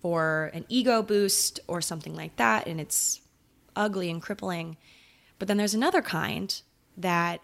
for 0.00 0.50
an 0.54 0.64
ego 0.68 1.02
boost 1.02 1.60
or 1.66 1.80
something 1.80 2.14
like 2.14 2.36
that, 2.36 2.66
and 2.66 2.80
it's 2.80 3.20
ugly 3.76 4.10
and 4.10 4.22
crippling. 4.22 4.76
But 5.38 5.48
then 5.48 5.56
there's 5.56 5.74
another 5.74 6.02
kind 6.02 6.60
that 6.96 7.40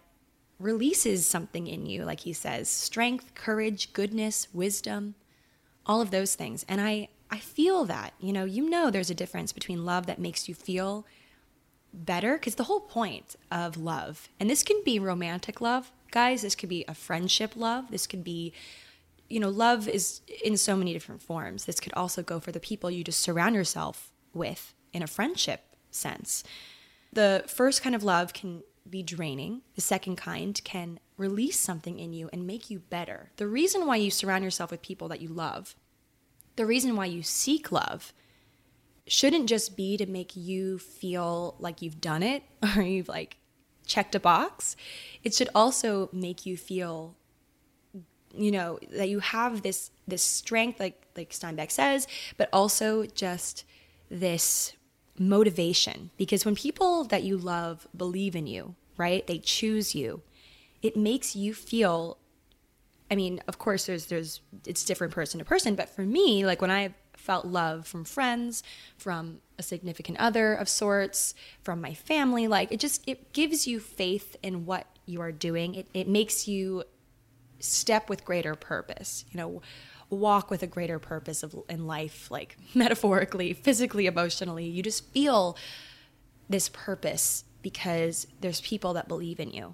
releases 0.59 1.25
something 1.25 1.67
in 1.67 1.85
you, 1.85 2.05
like 2.05 2.21
he 2.21 2.33
says 2.33 2.69
strength, 2.69 3.33
courage, 3.35 3.93
goodness, 3.93 4.47
wisdom, 4.53 5.15
all 5.85 6.01
of 6.01 6.11
those 6.11 6.35
things. 6.35 6.65
And 6.67 6.79
I, 6.79 7.09
I 7.29 7.39
feel 7.39 7.85
that, 7.85 8.13
you 8.19 8.31
know, 8.31 8.45
you 8.45 8.69
know, 8.69 8.89
there's 8.89 9.09
a 9.09 9.15
difference 9.15 9.51
between 9.51 9.85
love 9.85 10.05
that 10.05 10.19
makes 10.19 10.47
you 10.47 10.55
feel 10.55 11.05
better, 11.93 12.33
because 12.33 12.55
the 12.55 12.65
whole 12.65 12.79
point 12.79 13.35
of 13.51 13.77
love, 13.77 14.29
and 14.39 14.49
this 14.49 14.63
can 14.63 14.81
be 14.83 14.99
romantic 14.99 15.61
love, 15.61 15.91
guys, 16.11 16.41
this 16.41 16.55
could 16.55 16.69
be 16.69 16.85
a 16.87 16.93
friendship 16.93 17.53
love, 17.55 17.91
this 17.91 18.07
could 18.07 18.23
be, 18.23 18.53
you 19.29 19.39
know, 19.39 19.49
love 19.49 19.87
is 19.87 20.21
in 20.43 20.57
so 20.57 20.75
many 20.75 20.93
different 20.93 21.21
forms. 21.21 21.65
This 21.65 21.79
could 21.79 21.93
also 21.93 22.21
go 22.21 22.39
for 22.39 22.51
the 22.51 22.59
people 22.59 22.91
you 22.91 23.03
just 23.03 23.19
surround 23.19 23.55
yourself 23.55 24.11
with 24.33 24.73
in 24.93 25.01
a 25.01 25.07
friendship 25.07 25.75
sense. 25.89 26.43
The 27.13 27.43
first 27.47 27.81
kind 27.81 27.95
of 27.95 28.03
love 28.03 28.33
can 28.33 28.63
be 28.89 29.03
draining. 29.03 29.61
The 29.75 29.81
second 29.81 30.15
kind 30.17 30.59
can 30.63 30.99
release 31.17 31.59
something 31.59 31.99
in 31.99 32.13
you 32.13 32.29
and 32.33 32.47
make 32.47 32.69
you 32.69 32.79
better. 32.79 33.31
The 33.37 33.47
reason 33.47 33.85
why 33.85 33.97
you 33.97 34.11
surround 34.11 34.43
yourself 34.43 34.71
with 34.71 34.81
people 34.81 35.07
that 35.09 35.21
you 35.21 35.29
love, 35.29 35.75
the 36.55 36.65
reason 36.65 36.95
why 36.95 37.05
you 37.05 37.23
seek 37.23 37.71
love, 37.71 38.11
shouldn't 39.07 39.49
just 39.49 39.75
be 39.75 39.97
to 39.97 40.05
make 40.05 40.35
you 40.35 40.77
feel 40.77 41.55
like 41.59 41.81
you've 41.81 42.01
done 42.01 42.23
it 42.23 42.43
or 42.75 42.81
you've 42.81 43.07
like 43.07 43.37
checked 43.85 44.15
a 44.15 44.19
box. 44.19 44.75
It 45.23 45.33
should 45.33 45.49
also 45.53 46.09
make 46.11 46.45
you 46.45 46.57
feel 46.57 47.15
you 48.33 48.49
know 48.49 48.79
that 48.93 49.09
you 49.09 49.19
have 49.19 49.61
this 49.61 49.91
this 50.07 50.23
strength 50.23 50.79
like 50.79 51.05
like 51.17 51.31
Steinbeck 51.31 51.71
says, 51.71 52.07
but 52.37 52.49
also 52.53 53.05
just 53.05 53.65
this 54.09 54.73
motivation 55.19 56.09
because 56.17 56.45
when 56.45 56.55
people 56.55 57.03
that 57.05 57.23
you 57.23 57.37
love 57.37 57.87
believe 57.95 58.35
in 58.35 58.47
you, 58.47 58.75
right? 58.97 59.25
They 59.27 59.37
choose 59.39 59.93
you. 59.93 60.21
It 60.81 60.95
makes 60.95 61.35
you 61.35 61.53
feel 61.53 62.17
I 63.09 63.15
mean, 63.15 63.41
of 63.47 63.59
course 63.59 63.85
there's 63.85 64.05
there's 64.05 64.41
it's 64.65 64.85
different 64.85 65.13
person 65.13 65.39
to 65.39 65.45
person, 65.45 65.75
but 65.75 65.89
for 65.89 66.03
me, 66.03 66.45
like 66.45 66.61
when 66.61 66.71
I 66.71 66.93
felt 67.21 67.45
love 67.45 67.87
from 67.87 68.03
friends, 68.03 68.63
from 68.97 69.39
a 69.57 69.63
significant 69.63 70.17
other 70.19 70.53
of 70.53 70.67
sorts, 70.67 71.33
from 71.61 71.79
my 71.79 71.93
family, 71.93 72.47
like 72.47 72.71
it 72.71 72.79
just 72.79 73.03
it 73.07 73.31
gives 73.33 73.67
you 73.67 73.79
faith 73.79 74.35
in 74.43 74.65
what 74.65 74.87
you 75.05 75.21
are 75.21 75.31
doing. 75.31 75.75
It 75.75 75.87
it 75.93 76.07
makes 76.07 76.47
you 76.47 76.83
step 77.59 78.09
with 78.09 78.25
greater 78.25 78.55
purpose. 78.55 79.23
You 79.31 79.37
know, 79.37 79.61
walk 80.09 80.49
with 80.51 80.61
a 80.61 80.67
greater 80.67 80.99
purpose 80.99 81.41
of 81.41 81.55
in 81.69 81.87
life 81.87 82.29
like 82.29 82.57
metaphorically 82.75 83.53
physically 83.53 84.07
emotionally 84.07 84.65
you 84.65 84.83
just 84.83 85.07
feel 85.11 85.57
this 86.49 86.67
purpose 86.67 87.45
because 87.61 88.27
there's 88.41 88.59
people 88.59 88.93
that 88.93 89.07
believe 89.07 89.39
in 89.39 89.51
you 89.51 89.73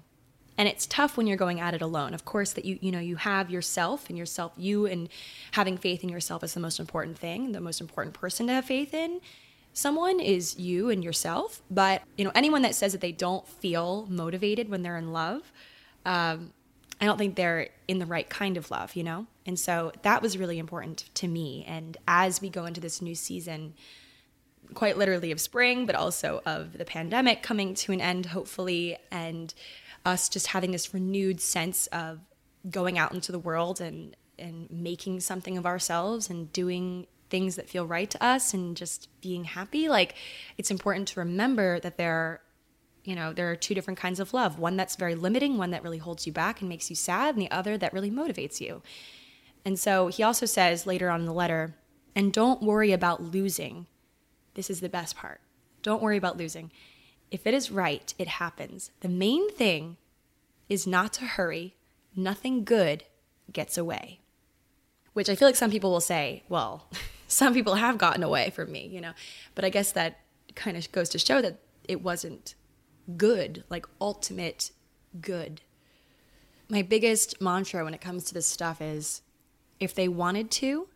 and 0.58 0.68
it's 0.68 0.86
tough 0.86 1.16
when 1.16 1.26
you're 1.26 1.36
going 1.36 1.60
at 1.60 1.72
it 1.72 1.80
alone 1.80 2.12
of 2.12 2.24
course 2.24 2.52
that 2.52 2.64
you 2.64 2.78
you 2.82 2.92
know 2.92 2.98
you 2.98 3.16
have 3.16 3.50
yourself 3.50 4.08
and 4.08 4.18
yourself 4.18 4.52
you 4.56 4.84
and 4.84 5.08
having 5.52 5.78
faith 5.78 6.02
in 6.02 6.10
yourself 6.10 6.44
is 6.44 6.52
the 6.52 6.60
most 6.60 6.78
important 6.78 7.18
thing 7.18 7.52
the 7.52 7.60
most 7.60 7.80
important 7.80 8.14
person 8.14 8.46
to 8.46 8.52
have 8.52 8.64
faith 8.64 8.92
in 8.92 9.20
someone 9.72 10.20
is 10.20 10.58
you 10.58 10.90
and 10.90 11.02
yourself 11.02 11.62
but 11.70 12.02
you 12.16 12.24
know 12.24 12.32
anyone 12.34 12.62
that 12.62 12.74
says 12.74 12.92
that 12.92 13.00
they 13.00 13.12
don't 13.12 13.46
feel 13.48 14.06
motivated 14.10 14.68
when 14.68 14.82
they're 14.82 14.98
in 14.98 15.12
love 15.12 15.52
um, 16.04 16.52
I 17.00 17.04
don't 17.04 17.18
think 17.18 17.36
they're 17.36 17.68
in 17.86 17.98
the 17.98 18.06
right 18.06 18.28
kind 18.28 18.56
of 18.56 18.70
love, 18.70 18.96
you 18.96 19.04
know? 19.04 19.26
And 19.46 19.58
so 19.58 19.92
that 20.02 20.20
was 20.20 20.36
really 20.36 20.58
important 20.58 21.08
to 21.14 21.28
me. 21.28 21.64
And 21.68 21.96
as 22.08 22.40
we 22.40 22.50
go 22.50 22.66
into 22.66 22.80
this 22.80 23.00
new 23.00 23.14
season, 23.14 23.74
quite 24.74 24.98
literally 24.98 25.30
of 25.30 25.40
spring, 25.40 25.86
but 25.86 25.94
also 25.94 26.42
of 26.44 26.76
the 26.76 26.84
pandemic 26.84 27.42
coming 27.42 27.74
to 27.74 27.92
an 27.92 28.00
end, 28.00 28.26
hopefully, 28.26 28.98
and 29.10 29.54
us 30.04 30.28
just 30.28 30.48
having 30.48 30.72
this 30.72 30.94
renewed 30.94 31.40
sense 31.40 31.86
of 31.88 32.20
going 32.70 32.98
out 32.98 33.12
into 33.12 33.32
the 33.32 33.38
world 33.38 33.80
and, 33.80 34.16
and 34.38 34.70
making 34.70 35.20
something 35.20 35.56
of 35.58 35.66
ourselves 35.66 36.30
and 36.30 36.52
doing 36.52 37.06
things 37.30 37.56
that 37.56 37.68
feel 37.68 37.86
right 37.86 38.10
to 38.10 38.24
us 38.24 38.54
and 38.54 38.76
just 38.76 39.08
being 39.20 39.44
happy. 39.44 39.88
Like, 39.88 40.14
it's 40.56 40.70
important 40.70 41.08
to 41.08 41.20
remember 41.20 41.78
that 41.80 41.98
there 41.98 42.14
are 42.14 42.40
you 43.08 43.14
know, 43.14 43.32
there 43.32 43.50
are 43.50 43.56
two 43.56 43.74
different 43.74 43.98
kinds 43.98 44.20
of 44.20 44.34
love 44.34 44.58
one 44.58 44.76
that's 44.76 44.96
very 44.96 45.14
limiting, 45.14 45.56
one 45.56 45.70
that 45.70 45.82
really 45.82 45.96
holds 45.96 46.26
you 46.26 46.32
back 46.32 46.60
and 46.60 46.68
makes 46.68 46.90
you 46.90 46.96
sad, 46.96 47.34
and 47.34 47.40
the 47.40 47.50
other 47.50 47.78
that 47.78 47.94
really 47.94 48.10
motivates 48.10 48.60
you. 48.60 48.82
And 49.64 49.78
so 49.78 50.08
he 50.08 50.22
also 50.22 50.44
says 50.44 50.86
later 50.86 51.08
on 51.08 51.20
in 51.20 51.26
the 51.26 51.32
letter, 51.32 51.74
and 52.14 52.34
don't 52.34 52.62
worry 52.62 52.92
about 52.92 53.22
losing. 53.22 53.86
This 54.52 54.68
is 54.68 54.80
the 54.80 54.90
best 54.90 55.16
part. 55.16 55.40
Don't 55.82 56.02
worry 56.02 56.18
about 56.18 56.36
losing. 56.36 56.70
If 57.30 57.46
it 57.46 57.54
is 57.54 57.70
right, 57.70 58.12
it 58.18 58.28
happens. 58.28 58.90
The 59.00 59.08
main 59.08 59.50
thing 59.50 59.96
is 60.68 60.86
not 60.86 61.12
to 61.14 61.24
hurry. 61.24 61.74
Nothing 62.16 62.64
good 62.64 63.04
gets 63.52 63.76
away. 63.76 64.20
Which 65.12 65.28
I 65.28 65.34
feel 65.34 65.48
like 65.48 65.56
some 65.56 65.70
people 65.70 65.90
will 65.90 66.00
say, 66.00 66.42
well, 66.48 66.88
some 67.28 67.52
people 67.52 67.74
have 67.74 67.98
gotten 67.98 68.22
away 68.22 68.50
from 68.50 68.72
me, 68.72 68.86
you 68.86 69.00
know. 69.00 69.12
But 69.54 69.64
I 69.64 69.70
guess 69.70 69.92
that 69.92 70.20
kind 70.54 70.76
of 70.76 70.90
goes 70.92 71.08
to 71.10 71.18
show 71.18 71.42
that 71.42 71.60
it 71.84 72.02
wasn't 72.02 72.54
good, 73.16 73.64
like 73.68 73.86
ultimate 74.00 74.70
good. 75.20 75.60
My 76.68 76.82
biggest 76.82 77.40
mantra 77.40 77.84
when 77.84 77.94
it 77.94 78.00
comes 78.00 78.24
to 78.24 78.34
this 78.34 78.46
stuff 78.46 78.80
is 78.80 79.22
if 79.80 79.94
they 79.94 80.08
wanted 80.08 80.50
to, 80.52 80.88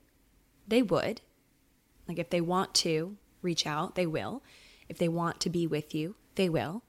they 0.69 0.83
would. 0.83 1.21
Like 2.09 2.19
if 2.19 2.31
they 2.31 2.41
want 2.41 2.75
to 2.75 3.17
reach 3.41 3.67
out, 3.67 3.95
they 3.95 4.07
will. 4.07 4.43
If 4.89 4.99
they 4.99 5.09
want 5.09 5.41
to 5.41 5.51
be 5.51 5.67
with 5.67 5.95
you, 5.95 6.15
they 6.35 6.49
will. 6.49 6.83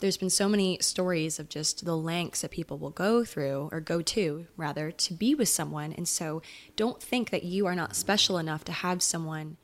There's 0.00 0.16
been 0.16 0.30
so 0.30 0.48
many 0.48 0.78
stories 0.80 1.38
of 1.38 1.48
just 1.48 1.84
the 1.84 1.96
lengths 1.96 2.40
that 2.40 2.50
people 2.50 2.76
will 2.76 2.90
go 2.90 3.24
through, 3.24 3.68
or 3.70 3.80
go 3.80 4.02
to, 4.02 4.46
rather, 4.56 4.90
to 4.90 5.14
be 5.14 5.34
with 5.34 5.48
someone. 5.48 5.92
And 5.92 6.08
so 6.08 6.42
don't 6.74 7.00
think 7.00 7.30
that 7.30 7.44
you 7.44 7.66
are 7.66 7.76
not 7.76 7.94
special 7.94 8.36
enough 8.38 8.64
to 8.64 8.72
have 8.72 9.00
someone 9.00 9.58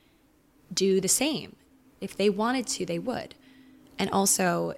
do 0.73 1.01
the 1.01 1.09
same. 1.09 1.57
If 2.01 2.17
they 2.17 2.31
wanted 2.31 2.69
to, 2.69 2.87
they 2.87 3.01
would. 3.01 3.35
And 3.99 4.09
also, 4.11 4.75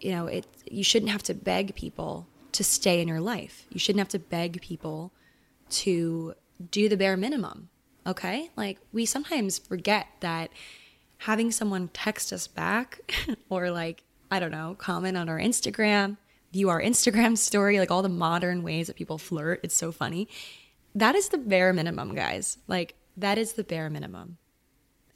you 0.00 0.12
know, 0.12 0.26
it 0.26 0.46
you 0.70 0.84
shouldn't 0.84 1.10
have 1.10 1.24
to 1.24 1.34
beg 1.34 1.74
people 1.74 2.28
to 2.52 2.62
stay 2.62 3.00
in 3.00 3.08
your 3.08 3.20
life. 3.20 3.66
You 3.70 3.80
shouldn't 3.80 4.00
have 4.00 4.08
to 4.10 4.18
beg 4.18 4.60
people 4.60 5.12
to 5.70 6.34
do 6.70 6.88
the 6.88 6.96
bare 6.96 7.16
minimum. 7.16 7.68
Okay? 8.06 8.50
Like 8.56 8.78
we 8.92 9.06
sometimes 9.06 9.58
forget 9.58 10.06
that 10.20 10.50
having 11.20 11.50
someone 11.50 11.88
text 11.88 12.32
us 12.32 12.46
back 12.46 13.14
or 13.50 13.70
like 13.70 14.02
I 14.30 14.38
don't 14.38 14.52
know, 14.52 14.76
comment 14.78 15.16
on 15.16 15.28
our 15.28 15.38
Instagram, 15.38 16.16
view 16.52 16.68
our 16.68 16.80
Instagram 16.80 17.36
story, 17.36 17.78
like 17.78 17.90
all 17.90 18.02
the 18.02 18.08
modern 18.08 18.62
ways 18.62 18.86
that 18.86 18.96
people 18.96 19.18
flirt, 19.18 19.60
it's 19.62 19.74
so 19.74 19.90
funny. 19.90 20.28
That 20.94 21.14
is 21.14 21.28
the 21.28 21.38
bare 21.38 21.72
minimum, 21.72 22.14
guys. 22.14 22.58
Like 22.68 22.94
that 23.16 23.38
is 23.38 23.54
the 23.54 23.64
bare 23.64 23.90
minimum. 23.90 24.38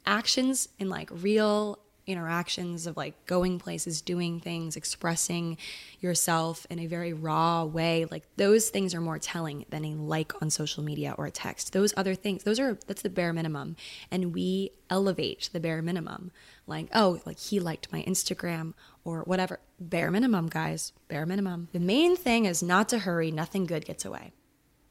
Actions 0.05 0.69
in 0.77 0.89
like 0.89 1.09
real 1.11 1.79
interactions 2.07 2.87
of 2.87 2.97
like 2.97 3.25
going 3.25 3.59
places, 3.59 4.01
doing 4.01 4.39
things, 4.39 4.75
expressing 4.75 5.57
yourself 5.99 6.65
in 6.69 6.79
a 6.79 6.85
very 6.85 7.13
raw 7.13 7.63
way, 7.63 8.05
like 8.11 8.23
those 8.37 8.69
things 8.69 8.93
are 8.93 9.01
more 9.01 9.19
telling 9.19 9.65
than 9.69 9.85
a 9.85 9.95
like 9.95 10.39
on 10.41 10.49
social 10.49 10.83
media 10.83 11.15
or 11.17 11.25
a 11.25 11.31
text. 11.31 11.73
Those 11.73 11.93
other 11.97 12.15
things, 12.15 12.43
those 12.43 12.59
are 12.59 12.77
that's 12.87 13.01
the 13.01 13.09
bare 13.09 13.33
minimum. 13.33 13.75
And 14.11 14.33
we 14.33 14.71
elevate 14.89 15.49
the 15.51 15.59
bare 15.59 15.81
minimum. 15.81 16.31
Like, 16.67 16.89
oh, 16.93 17.21
like 17.25 17.39
he 17.39 17.59
liked 17.59 17.91
my 17.91 18.03
Instagram 18.03 18.73
or 19.03 19.21
whatever. 19.23 19.59
Bare 19.79 20.11
minimum, 20.11 20.47
guys. 20.47 20.93
Bare 21.07 21.25
minimum. 21.25 21.69
The 21.73 21.79
main 21.79 22.15
thing 22.15 22.45
is 22.45 22.63
not 22.63 22.89
to 22.89 22.99
hurry, 22.99 23.31
nothing 23.31 23.65
good 23.65 23.85
gets 23.85 24.05
away. 24.05 24.31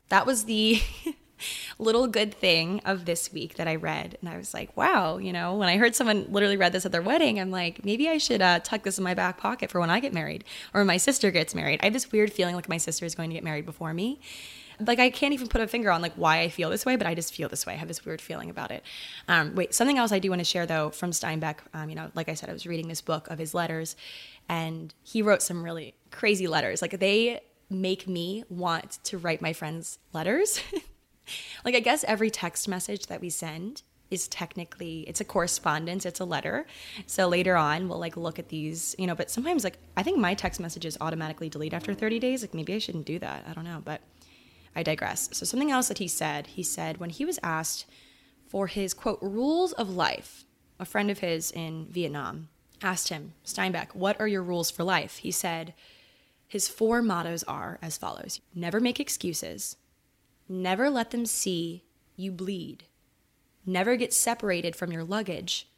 That 0.08 0.26
was 0.26 0.44
the 0.44 0.80
little 1.78 2.06
good 2.06 2.34
thing 2.34 2.80
of 2.84 3.04
this 3.04 3.32
week 3.32 3.54
that 3.56 3.68
I 3.68 3.76
read. 3.76 4.18
And 4.20 4.28
I 4.28 4.36
was 4.36 4.54
like, 4.54 4.76
wow, 4.76 5.18
you 5.18 5.32
know, 5.32 5.54
when 5.56 5.68
I 5.68 5.76
heard 5.76 5.94
someone 5.94 6.26
literally 6.30 6.56
read 6.56 6.72
this 6.72 6.86
at 6.86 6.92
their 6.92 7.02
wedding, 7.02 7.40
I'm 7.40 7.50
like, 7.50 7.84
maybe 7.84 8.08
I 8.08 8.18
should 8.18 8.42
uh, 8.42 8.60
tuck 8.60 8.82
this 8.82 8.98
in 8.98 9.04
my 9.04 9.14
back 9.14 9.38
pocket 9.38 9.70
for 9.70 9.80
when 9.80 9.90
I 9.90 10.00
get 10.00 10.12
married 10.12 10.44
or 10.72 10.84
my 10.84 10.96
sister 10.96 11.30
gets 11.30 11.54
married. 11.54 11.80
I 11.82 11.86
have 11.86 11.92
this 11.92 12.10
weird 12.12 12.32
feeling 12.32 12.54
like 12.54 12.68
my 12.68 12.78
sister 12.78 13.04
is 13.04 13.14
going 13.14 13.30
to 13.30 13.34
get 13.34 13.44
married 13.44 13.66
before 13.66 13.94
me. 13.94 14.20
Like 14.80 14.98
I 14.98 15.10
can't 15.10 15.32
even 15.32 15.46
put 15.46 15.60
a 15.60 15.68
finger 15.68 15.90
on 15.90 16.02
like 16.02 16.14
why 16.14 16.40
I 16.40 16.48
feel 16.48 16.70
this 16.70 16.84
way, 16.84 16.96
but 16.96 17.06
I 17.06 17.14
just 17.14 17.32
feel 17.32 17.48
this 17.48 17.64
way. 17.64 17.74
I 17.74 17.76
have 17.76 17.88
this 17.88 18.04
weird 18.04 18.20
feeling 18.20 18.50
about 18.50 18.70
it. 18.70 18.82
Um, 19.28 19.54
wait, 19.54 19.72
something 19.72 19.98
else 19.98 20.10
I 20.10 20.18
do 20.18 20.30
want 20.30 20.40
to 20.40 20.44
share 20.44 20.66
though 20.66 20.90
from 20.90 21.12
Steinbeck. 21.12 21.58
Um, 21.72 21.88
you 21.90 21.94
know, 21.94 22.10
like 22.14 22.28
I 22.28 22.34
said, 22.34 22.50
I 22.50 22.52
was 22.52 22.66
reading 22.66 22.88
this 22.88 23.00
book 23.00 23.28
of 23.28 23.38
his 23.38 23.54
letters, 23.54 23.94
and 24.48 24.92
he 25.02 25.22
wrote 25.22 25.42
some 25.42 25.62
really 25.62 25.94
crazy 26.10 26.48
letters. 26.48 26.82
Like 26.82 26.98
they 26.98 27.40
make 27.70 28.08
me 28.08 28.44
want 28.48 28.98
to 29.04 29.18
write 29.18 29.40
my 29.40 29.52
friends 29.52 29.98
letters. 30.12 30.60
like 31.64 31.74
I 31.74 31.80
guess 31.80 32.04
every 32.04 32.30
text 32.30 32.68
message 32.68 33.06
that 33.06 33.20
we 33.20 33.30
send 33.30 33.82
is 34.10 34.28
technically 34.28 35.00
it's 35.08 35.20
a 35.20 35.24
correspondence 35.24 36.06
it's 36.06 36.20
a 36.20 36.24
letter. 36.24 36.66
So 37.06 37.28
later 37.28 37.56
on 37.56 37.88
we'll 37.88 37.98
like 37.98 38.16
look 38.16 38.38
at 38.38 38.48
these 38.48 38.94
you 38.98 39.06
know 39.06 39.14
but 39.14 39.30
sometimes 39.30 39.64
like 39.64 39.78
i 39.96 40.02
think 40.02 40.18
my 40.18 40.34
text 40.34 40.60
messages 40.60 40.96
automatically 41.00 41.48
delete 41.48 41.74
after 41.74 41.94
30 41.94 42.18
days. 42.18 42.42
Like 42.42 42.54
maybe 42.54 42.74
i 42.74 42.78
shouldn't 42.78 43.06
do 43.06 43.18
that. 43.18 43.44
I 43.48 43.52
don't 43.52 43.64
know 43.64 43.82
but 43.84 44.00
i 44.76 44.82
digress. 44.82 45.28
So 45.32 45.44
something 45.46 45.70
else 45.70 45.88
that 45.88 45.98
he 45.98 46.08
said 46.08 46.48
he 46.48 46.62
said 46.62 46.98
when 46.98 47.10
he 47.10 47.24
was 47.24 47.38
asked 47.42 47.86
for 48.48 48.66
his 48.66 48.94
quote 48.94 49.18
rules 49.20 49.72
of 49.72 49.90
life 49.90 50.44
a 50.78 50.84
friend 50.84 51.10
of 51.10 51.20
his 51.20 51.50
in 51.52 51.86
vietnam 51.90 52.48
asked 52.82 53.08
him 53.08 53.32
steinbeck 53.44 53.94
what 53.94 54.20
are 54.20 54.28
your 54.28 54.42
rules 54.42 54.70
for 54.70 54.84
life? 54.84 55.18
He 55.18 55.30
said 55.30 55.74
his 56.46 56.68
four 56.68 57.02
mottos 57.02 57.42
are 57.44 57.78
as 57.82 57.96
follows. 57.96 58.40
Never 58.54 58.78
make 58.78 59.00
excuses 59.00 59.76
Never 60.48 60.90
let 60.90 61.10
them 61.10 61.26
see 61.26 61.84
you 62.16 62.30
bleed. 62.30 62.84
Never 63.66 63.96
get 63.96 64.12
separated 64.12 64.76
from 64.76 64.92
your 64.92 65.04
luggage. 65.04 65.68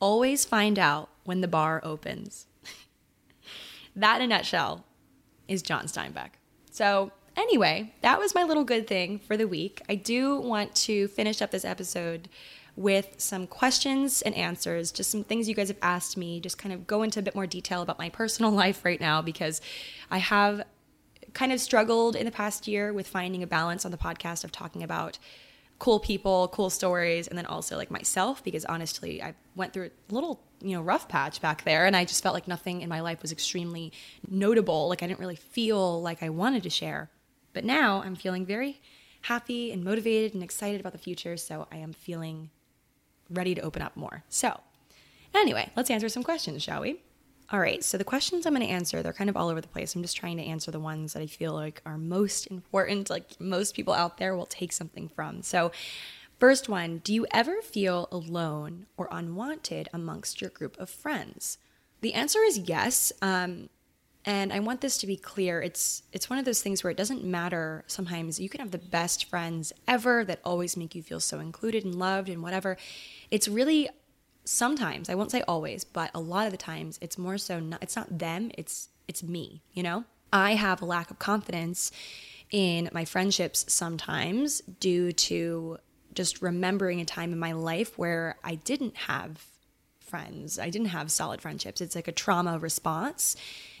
Always 0.00 0.44
find 0.44 0.78
out 0.78 1.10
when 1.24 1.40
the 1.40 1.48
bar 1.48 1.80
opens. 1.84 2.46
that, 3.96 4.20
in 4.20 4.24
a 4.24 4.26
nutshell, 4.28 4.84
is 5.48 5.62
John 5.62 5.86
Steinbeck. 5.86 6.30
So, 6.70 7.12
anyway, 7.36 7.94
that 8.02 8.18
was 8.18 8.34
my 8.34 8.44
little 8.44 8.64
good 8.64 8.86
thing 8.86 9.18
for 9.18 9.36
the 9.36 9.48
week. 9.48 9.82
I 9.88 9.96
do 9.96 10.38
want 10.38 10.74
to 10.76 11.08
finish 11.08 11.42
up 11.42 11.50
this 11.50 11.64
episode 11.64 12.28
with 12.74 13.16
some 13.18 13.46
questions 13.46 14.22
and 14.22 14.34
answers, 14.34 14.90
just 14.90 15.10
some 15.10 15.24
things 15.24 15.48
you 15.48 15.54
guys 15.54 15.68
have 15.68 15.76
asked 15.82 16.16
me, 16.16 16.40
just 16.40 16.56
kind 16.56 16.72
of 16.72 16.86
go 16.86 17.02
into 17.02 17.18
a 17.18 17.22
bit 17.22 17.34
more 17.34 17.46
detail 17.46 17.82
about 17.82 17.98
my 17.98 18.08
personal 18.08 18.50
life 18.62 18.84
right 18.84 19.00
now 19.00 19.20
because 19.20 19.60
I 20.10 20.18
have 20.18 20.62
kind 21.34 21.52
of 21.52 21.60
struggled 21.60 22.16
in 22.16 22.24
the 22.26 22.32
past 22.32 22.68
year 22.68 22.92
with 22.92 23.06
finding 23.06 23.42
a 23.42 23.46
balance 23.46 23.84
on 23.84 23.90
the 23.90 23.96
podcast 23.96 24.44
of 24.44 24.52
talking 24.52 24.82
about 24.82 25.18
cool 25.78 25.98
people, 25.98 26.48
cool 26.48 26.70
stories, 26.70 27.26
and 27.26 27.36
then 27.36 27.46
also 27.46 27.76
like 27.76 27.90
myself 27.90 28.44
because 28.44 28.64
honestly, 28.66 29.22
I 29.22 29.34
went 29.56 29.72
through 29.72 29.90
a 30.10 30.14
little, 30.14 30.40
you 30.60 30.76
know, 30.76 30.82
rough 30.82 31.08
patch 31.08 31.40
back 31.40 31.64
there 31.64 31.86
and 31.86 31.96
I 31.96 32.04
just 32.04 32.22
felt 32.22 32.34
like 32.34 32.46
nothing 32.46 32.82
in 32.82 32.88
my 32.88 33.00
life 33.00 33.20
was 33.20 33.32
extremely 33.32 33.92
notable. 34.28 34.88
Like 34.88 35.02
I 35.02 35.06
didn't 35.06 35.18
really 35.18 35.36
feel 35.36 36.00
like 36.00 36.22
I 36.22 36.28
wanted 36.28 36.62
to 36.62 36.70
share. 36.70 37.10
But 37.52 37.64
now 37.64 38.02
I'm 38.02 38.14
feeling 38.14 38.46
very 38.46 38.80
happy 39.22 39.72
and 39.72 39.82
motivated 39.82 40.34
and 40.34 40.42
excited 40.42 40.80
about 40.80 40.92
the 40.92 40.98
future, 40.98 41.36
so 41.36 41.66
I 41.72 41.76
am 41.76 41.92
feeling 41.92 42.50
ready 43.30 43.54
to 43.54 43.60
open 43.60 43.82
up 43.82 43.96
more. 43.96 44.24
So, 44.28 44.60
anyway, 45.34 45.70
let's 45.76 45.90
answer 45.90 46.08
some 46.08 46.22
questions, 46.22 46.62
shall 46.62 46.80
we? 46.80 47.00
All 47.52 47.60
right, 47.60 47.84
so 47.84 47.98
the 47.98 48.04
questions 48.04 48.46
I'm 48.46 48.54
going 48.54 48.66
to 48.66 48.72
answer, 48.72 49.02
they're 49.02 49.12
kind 49.12 49.28
of 49.28 49.36
all 49.36 49.50
over 49.50 49.60
the 49.60 49.68
place. 49.68 49.94
I'm 49.94 50.00
just 50.00 50.16
trying 50.16 50.38
to 50.38 50.42
answer 50.42 50.70
the 50.70 50.80
ones 50.80 51.12
that 51.12 51.20
I 51.20 51.26
feel 51.26 51.52
like 51.52 51.82
are 51.84 51.98
most 51.98 52.46
important, 52.46 53.10
like 53.10 53.38
most 53.38 53.76
people 53.76 53.92
out 53.92 54.16
there 54.16 54.34
will 54.34 54.46
take 54.46 54.72
something 54.72 55.10
from. 55.10 55.42
So, 55.42 55.70
first 56.38 56.70
one 56.70 57.02
Do 57.04 57.12
you 57.12 57.26
ever 57.30 57.60
feel 57.60 58.08
alone 58.10 58.86
or 58.96 59.06
unwanted 59.10 59.90
amongst 59.92 60.40
your 60.40 60.48
group 60.48 60.78
of 60.80 60.88
friends? 60.88 61.58
The 62.00 62.14
answer 62.14 62.40
is 62.40 62.56
yes. 62.56 63.12
Um, 63.20 63.68
and 64.24 64.50
I 64.50 64.60
want 64.60 64.80
this 64.80 64.96
to 64.98 65.06
be 65.06 65.16
clear. 65.16 65.60
It's 65.60 66.04
it's 66.10 66.30
one 66.30 66.38
of 66.38 66.46
those 66.46 66.62
things 66.62 66.82
where 66.82 66.90
it 66.90 66.96
doesn't 66.96 67.22
matter. 67.22 67.84
Sometimes 67.86 68.40
you 68.40 68.48
can 68.48 68.60
have 68.60 68.70
the 68.70 68.78
best 68.78 69.26
friends 69.26 69.74
ever 69.86 70.24
that 70.24 70.40
always 70.42 70.74
make 70.74 70.94
you 70.94 71.02
feel 71.02 71.20
so 71.20 71.38
included 71.38 71.84
and 71.84 71.96
loved 71.96 72.30
and 72.30 72.42
whatever. 72.42 72.78
It's 73.30 73.46
really 73.46 73.90
sometimes 74.44 75.08
i 75.08 75.14
won't 75.14 75.30
say 75.30 75.42
always 75.46 75.84
but 75.84 76.10
a 76.14 76.20
lot 76.20 76.46
of 76.46 76.52
the 76.52 76.58
times 76.58 76.98
it's 77.00 77.16
more 77.16 77.38
so 77.38 77.60
not 77.60 77.82
it's 77.82 77.96
not 77.96 78.18
them 78.18 78.50
it's 78.56 78.88
it's 79.08 79.22
me 79.22 79.62
you 79.72 79.82
know? 79.82 80.04
I 80.34 80.54
have 80.54 80.80
a 80.80 80.86
lack 80.86 81.10
of 81.10 81.18
confidence 81.18 81.92
in 82.50 82.88
my 82.92 83.04
friendships 83.04 83.66
sometimes 83.68 84.62
due 84.80 85.12
to 85.12 85.76
just 86.14 86.40
remembering 86.40 87.02
a 87.02 87.04
time 87.04 87.32
in 87.32 87.38
my 87.38 87.52
life 87.52 87.98
where 87.98 88.36
i 88.42 88.54
didn't 88.54 88.96
have 88.96 89.44
friends. 90.12 90.58
I 90.58 90.68
didn't 90.68 90.88
have 90.88 91.10
solid 91.10 91.40
friendships. 91.40 91.80
It's 91.80 91.94
like 91.94 92.06
a 92.06 92.12
trauma 92.12 92.58
response 92.58 93.34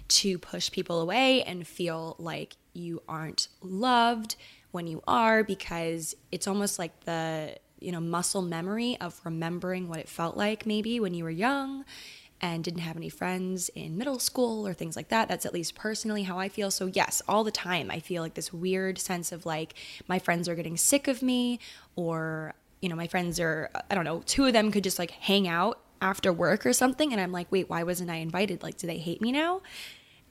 to 0.08 0.38
push 0.38 0.70
people 0.70 1.02
away 1.02 1.42
and 1.42 1.66
feel 1.66 2.16
like 2.18 2.56
you 2.72 3.02
aren't 3.06 3.48
loved 3.60 4.36
when 4.70 4.86
you 4.86 5.02
are 5.06 5.44
because 5.44 6.14
it's 6.30 6.48
almost 6.48 6.78
like 6.78 7.04
the 7.04 7.56
you 7.82 7.92
know, 7.92 8.00
muscle 8.00 8.42
memory 8.42 8.96
of 9.00 9.20
remembering 9.24 9.88
what 9.88 9.98
it 9.98 10.08
felt 10.08 10.36
like 10.36 10.66
maybe 10.66 11.00
when 11.00 11.14
you 11.14 11.24
were 11.24 11.30
young 11.30 11.84
and 12.40 12.64
didn't 12.64 12.80
have 12.80 12.96
any 12.96 13.08
friends 13.08 13.68
in 13.76 13.96
middle 13.96 14.18
school 14.18 14.66
or 14.66 14.74
things 14.74 14.96
like 14.96 15.08
that. 15.08 15.28
That's 15.28 15.46
at 15.46 15.54
least 15.54 15.76
personally 15.76 16.24
how 16.24 16.38
I 16.38 16.48
feel. 16.48 16.72
So, 16.72 16.86
yes, 16.86 17.22
all 17.28 17.44
the 17.44 17.52
time 17.52 17.90
I 17.90 18.00
feel 18.00 18.22
like 18.22 18.34
this 18.34 18.52
weird 18.52 18.98
sense 18.98 19.30
of 19.30 19.46
like 19.46 19.74
my 20.08 20.18
friends 20.18 20.48
are 20.48 20.56
getting 20.56 20.76
sick 20.76 21.06
of 21.06 21.22
me, 21.22 21.60
or, 21.94 22.54
you 22.80 22.88
know, 22.88 22.96
my 22.96 23.06
friends 23.06 23.38
are, 23.38 23.70
I 23.88 23.94
don't 23.94 24.04
know, 24.04 24.22
two 24.26 24.44
of 24.44 24.52
them 24.52 24.72
could 24.72 24.82
just 24.82 24.98
like 24.98 25.12
hang 25.12 25.46
out 25.46 25.78
after 26.00 26.32
work 26.32 26.66
or 26.66 26.72
something. 26.72 27.12
And 27.12 27.20
I'm 27.20 27.30
like, 27.30 27.46
wait, 27.52 27.70
why 27.70 27.84
wasn't 27.84 28.10
I 28.10 28.16
invited? 28.16 28.62
Like, 28.62 28.76
do 28.76 28.88
they 28.88 28.98
hate 28.98 29.22
me 29.22 29.30
now? 29.30 29.62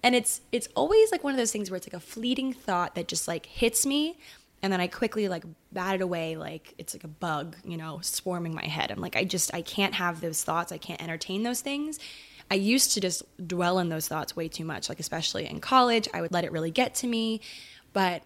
And 0.04 0.16
it's 0.16 0.42
it's 0.52 0.68
always 0.76 1.12
like 1.12 1.24
one 1.24 1.32
of 1.32 1.38
those 1.38 1.52
things 1.52 1.70
where 1.70 1.78
it's 1.78 1.88
like 1.88 1.94
a 1.94 2.00
fleeting 2.00 2.54
thought 2.54 2.96
that 2.96 3.08
just 3.08 3.28
like 3.28 3.46
hits 3.46 3.86
me 3.86 4.18
and 4.63 4.71
then 4.71 4.80
I 4.80 4.88
quickly 4.88 5.28
like 5.28 5.43
bat 5.71 5.95
it 5.95 6.02
away 6.02 6.36
like 6.36 6.74
it's 6.78 6.93
like 6.93 7.04
a 7.04 7.08
bug, 7.08 7.56
you 7.65 7.78
know, 7.78 8.00
swarming 8.02 8.54
my 8.54 8.65
head. 8.65 8.91
I'm 8.91 9.02
like, 9.02 9.15
I 9.15 9.24
just 9.24 9.54
I 9.54 9.62
can't 9.62 9.95
have 9.95 10.21
those 10.21 10.43
thoughts. 10.43 10.71
I 10.71 10.78
can't 10.78 11.02
entertain 11.02 11.43
those 11.43 11.62
things. 11.62 12.00
I 12.50 12.56
used 12.56 12.93
to 12.93 13.02
just 13.02 13.24
dwell 13.47 13.80
in 13.80 13.89
those 13.89 14.08
thoughts 14.08 14.36
way 14.36 14.47
too 14.47 14.65
much, 14.65 14.89
like 14.89 15.00
especially 15.00 15.50
in 15.50 15.62
college. 15.62 16.08
I 16.13 16.21
would 16.21 16.32
let 16.32 16.43
it 16.43 16.52
really 16.52 16.71
get 16.71 16.93
to 16.95 17.08
me, 17.08 17.41
but 17.93 18.24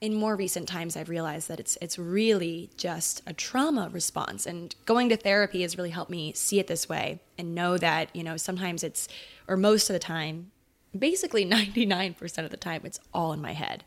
in 0.00 0.14
more 0.14 0.36
recent 0.36 0.68
times 0.68 0.96
I've 0.96 1.08
realized 1.08 1.48
that 1.48 1.60
it's 1.60 1.76
it's 1.80 1.98
really 1.98 2.70
just 2.76 3.22
a 3.26 3.32
trauma 3.32 3.88
response 3.92 4.46
and 4.46 4.74
going 4.84 5.08
to 5.10 5.16
therapy 5.16 5.62
has 5.62 5.76
really 5.76 5.90
helped 5.90 6.10
me 6.10 6.32
see 6.34 6.58
it 6.58 6.66
this 6.66 6.88
way 6.88 7.20
and 7.36 7.54
know 7.54 7.78
that, 7.78 8.14
you 8.14 8.24
know, 8.24 8.36
sometimes 8.36 8.82
it's 8.82 9.06
or 9.46 9.56
most 9.56 9.90
of 9.90 9.94
the 9.94 10.00
time, 10.00 10.50
basically 10.96 11.44
99% 11.50 12.44
of 12.44 12.50
the 12.50 12.56
time 12.56 12.82
it's 12.84 13.00
all 13.14 13.32
in 13.32 13.40
my 13.40 13.52
head. 13.52 13.84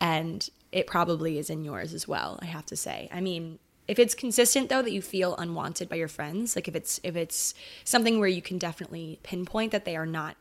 And 0.00 0.48
it 0.72 0.86
probably 0.86 1.38
is 1.38 1.50
in 1.50 1.64
yours 1.64 1.94
as 1.94 2.06
well, 2.06 2.38
I 2.42 2.46
have 2.46 2.66
to 2.66 2.76
say. 2.76 3.08
I 3.12 3.20
mean, 3.20 3.58
if 3.86 3.98
it's 3.98 4.14
consistent 4.14 4.68
though 4.68 4.82
that 4.82 4.92
you 4.92 5.00
feel 5.00 5.34
unwanted 5.36 5.88
by 5.88 5.96
your 5.96 6.08
friends, 6.08 6.54
like 6.54 6.68
if 6.68 6.76
it's 6.76 7.00
if 7.02 7.16
it's 7.16 7.54
something 7.84 8.18
where 8.18 8.28
you 8.28 8.42
can 8.42 8.58
definitely 8.58 9.18
pinpoint 9.22 9.72
that 9.72 9.84
they 9.84 9.96
are 9.96 10.06
not 10.06 10.36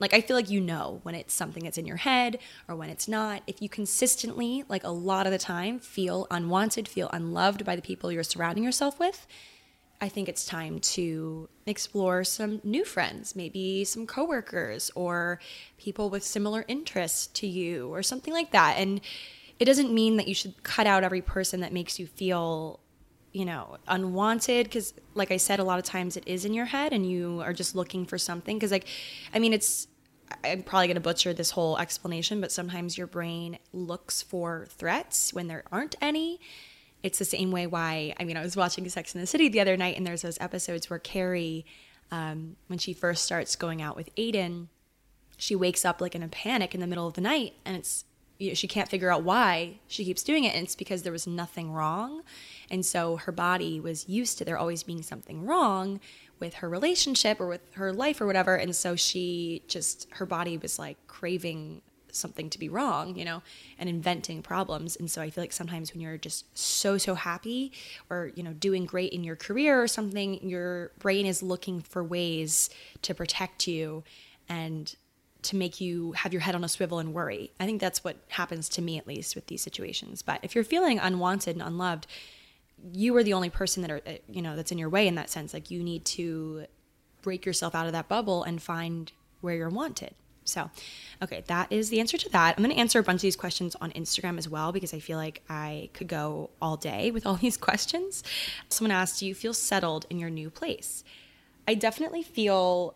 like 0.00 0.14
I 0.14 0.20
feel 0.20 0.36
like 0.36 0.50
you 0.50 0.60
know 0.60 1.00
when 1.02 1.14
it's 1.14 1.34
something 1.34 1.64
that's 1.64 1.78
in 1.78 1.86
your 1.86 1.96
head 1.96 2.38
or 2.68 2.76
when 2.76 2.88
it's 2.90 3.08
not. 3.08 3.42
If 3.46 3.60
you 3.60 3.68
consistently, 3.68 4.64
like 4.68 4.84
a 4.84 4.90
lot 4.90 5.26
of 5.26 5.32
the 5.32 5.38
time, 5.38 5.78
feel 5.78 6.26
unwanted, 6.30 6.86
feel 6.88 7.10
unloved 7.12 7.64
by 7.64 7.76
the 7.76 7.82
people 7.82 8.12
you're 8.12 8.22
surrounding 8.22 8.64
yourself 8.64 8.98
with, 9.00 9.26
I 10.00 10.08
think 10.08 10.28
it's 10.28 10.44
time 10.44 10.78
to 10.78 11.48
explore 11.66 12.22
some 12.22 12.60
new 12.62 12.84
friends, 12.84 13.34
maybe 13.34 13.84
some 13.84 14.06
coworkers 14.06 14.92
or 14.94 15.40
people 15.76 16.10
with 16.10 16.22
similar 16.22 16.64
interests 16.68 17.26
to 17.28 17.48
you 17.48 17.92
or 17.92 18.02
something 18.02 18.32
like 18.32 18.52
that. 18.52 18.76
And 18.78 19.00
it 19.58 19.64
doesn't 19.64 19.92
mean 19.92 20.16
that 20.16 20.28
you 20.28 20.34
should 20.34 20.62
cut 20.62 20.86
out 20.86 21.02
every 21.02 21.22
person 21.22 21.60
that 21.60 21.72
makes 21.72 21.98
you 21.98 22.06
feel 22.06 22.80
you 23.32 23.44
know 23.44 23.76
unwanted 23.86 24.64
because 24.64 24.94
like 25.14 25.30
i 25.30 25.36
said 25.36 25.58
a 25.58 25.64
lot 25.64 25.78
of 25.78 25.84
times 25.84 26.16
it 26.16 26.26
is 26.26 26.44
in 26.44 26.54
your 26.54 26.64
head 26.64 26.92
and 26.92 27.08
you 27.08 27.40
are 27.44 27.52
just 27.52 27.74
looking 27.74 28.06
for 28.06 28.16
something 28.16 28.56
because 28.56 28.72
like 28.72 28.86
i 29.34 29.38
mean 29.38 29.52
it's 29.52 29.86
i'm 30.44 30.62
probably 30.62 30.86
going 30.86 30.94
to 30.94 31.00
butcher 31.00 31.32
this 31.34 31.50
whole 31.50 31.78
explanation 31.78 32.40
but 32.40 32.50
sometimes 32.50 32.96
your 32.96 33.06
brain 33.06 33.58
looks 33.72 34.22
for 34.22 34.66
threats 34.70 35.32
when 35.32 35.46
there 35.48 35.64
aren't 35.72 35.94
any. 36.00 36.38
It's 37.00 37.18
the 37.18 37.24
same 37.24 37.52
way 37.52 37.66
why 37.66 38.14
i 38.18 38.24
mean 38.24 38.36
i 38.36 38.42
was 38.42 38.56
watching 38.56 38.88
sex 38.88 39.14
in 39.14 39.20
the 39.20 39.26
city 39.26 39.48
the 39.48 39.60
other 39.60 39.76
night 39.76 39.96
and 39.96 40.06
there's 40.06 40.22
those 40.22 40.38
episodes 40.40 40.90
where 40.90 40.98
carrie 40.98 41.64
um, 42.10 42.56
when 42.68 42.78
she 42.78 42.92
first 42.92 43.24
starts 43.24 43.56
going 43.56 43.82
out 43.82 43.96
with 43.96 44.14
Aiden, 44.16 44.68
she 45.36 45.54
wakes 45.54 45.84
up 45.84 46.00
like 46.00 46.14
in 46.14 46.22
a 46.22 46.28
panic 46.28 46.74
in 46.74 46.80
the 46.80 46.86
middle 46.86 47.06
of 47.06 47.14
the 47.14 47.20
night 47.20 47.54
and 47.64 47.76
it's 47.76 48.04
you 48.38 48.48
know, 48.48 48.54
she 48.54 48.68
can't 48.68 48.88
figure 48.88 49.10
out 49.10 49.24
why 49.24 49.78
she 49.88 50.04
keeps 50.04 50.22
doing 50.22 50.44
it 50.44 50.54
and 50.54 50.64
it's 50.64 50.76
because 50.76 51.02
there 51.02 51.12
was 51.12 51.26
nothing 51.26 51.72
wrong. 51.72 52.22
And 52.70 52.86
so 52.86 53.16
her 53.16 53.32
body 53.32 53.80
was 53.80 54.08
used 54.08 54.38
to 54.38 54.44
there 54.44 54.58
always 54.58 54.82
being 54.82 55.02
something 55.02 55.44
wrong 55.44 56.00
with 56.38 56.54
her 56.54 56.68
relationship 56.68 57.40
or 57.40 57.48
with 57.48 57.74
her 57.74 57.92
life 57.92 58.20
or 58.20 58.26
whatever. 58.26 58.54
And 58.54 58.74
so 58.74 58.94
she 58.94 59.62
just 59.66 60.06
her 60.12 60.26
body 60.26 60.56
was 60.56 60.78
like 60.78 60.96
craving 61.08 61.82
something 62.10 62.48
to 62.48 62.58
be 62.58 62.70
wrong 62.70 63.14
you 63.16 63.24
know 63.24 63.42
and 63.78 63.88
inventing 63.88 64.42
problems. 64.42 64.96
And 64.96 65.10
so 65.10 65.20
i 65.20 65.30
feel 65.30 65.42
like 65.42 65.52
sometimes 65.52 65.92
when 65.92 66.00
you're 66.00 66.16
just 66.16 66.56
so 66.56 66.96
so 66.96 67.14
happy 67.14 67.72
or 68.08 68.30
you 68.34 68.42
know 68.42 68.52
doing 68.52 68.86
great 68.86 69.12
in 69.12 69.24
your 69.24 69.36
career 69.36 69.82
or 69.82 69.88
something 69.88 70.48
your 70.48 70.92
brain 70.98 71.26
is 71.26 71.42
looking 71.42 71.80
for 71.80 72.02
ways 72.02 72.70
to 73.02 73.14
protect 73.14 73.66
you. 73.66 74.04
And 74.48 74.94
to 75.42 75.56
make 75.56 75.80
you 75.80 76.12
have 76.12 76.32
your 76.32 76.42
head 76.42 76.54
on 76.54 76.64
a 76.64 76.68
swivel 76.68 76.98
and 76.98 77.14
worry. 77.14 77.52
I 77.60 77.66
think 77.66 77.80
that's 77.80 78.02
what 78.02 78.16
happens 78.28 78.68
to 78.70 78.82
me 78.82 78.98
at 78.98 79.06
least 79.06 79.34
with 79.34 79.46
these 79.46 79.62
situations. 79.62 80.22
But 80.22 80.40
if 80.42 80.54
you're 80.54 80.64
feeling 80.64 80.98
unwanted 80.98 81.56
and 81.56 81.62
unloved, 81.62 82.06
you 82.92 83.16
are 83.16 83.22
the 83.22 83.32
only 83.32 83.50
person 83.50 83.82
that 83.82 83.90
are 83.90 84.00
uh, 84.06 84.12
you 84.28 84.42
know 84.42 84.56
that's 84.56 84.72
in 84.72 84.78
your 84.78 84.88
way 84.88 85.06
in 85.06 85.14
that 85.16 85.30
sense. 85.30 85.52
Like 85.52 85.70
you 85.70 85.82
need 85.82 86.04
to 86.06 86.66
break 87.22 87.44
yourself 87.44 87.74
out 87.74 87.86
of 87.86 87.92
that 87.92 88.08
bubble 88.08 88.42
and 88.42 88.62
find 88.62 89.12
where 89.40 89.54
you're 89.54 89.68
wanted. 89.68 90.14
So, 90.48 90.70
okay, 91.22 91.44
that 91.46 91.70
is 91.70 91.90
the 91.90 92.00
answer 92.00 92.16
to 92.16 92.28
that. 92.30 92.54
I'm 92.56 92.64
going 92.64 92.74
to 92.74 92.80
answer 92.80 92.98
a 92.98 93.02
bunch 93.02 93.18
of 93.18 93.22
these 93.22 93.36
questions 93.36 93.76
on 93.82 93.90
Instagram 93.92 94.38
as 94.38 94.48
well 94.48 94.72
because 94.72 94.94
I 94.94 94.98
feel 94.98 95.18
like 95.18 95.42
I 95.48 95.90
could 95.92 96.08
go 96.08 96.50
all 96.62 96.76
day 96.76 97.10
with 97.10 97.26
all 97.26 97.34
these 97.42 97.56
questions. 97.56 98.24
Someone 98.68 98.92
asked, 98.92 99.20
Do 99.20 99.26
you 99.26 99.34
feel 99.34 99.52
settled 99.52 100.06
in 100.08 100.18
your 100.18 100.30
new 100.30 100.50
place? 100.50 101.04
I 101.66 101.74
definitely 101.74 102.22
feel 102.22 102.94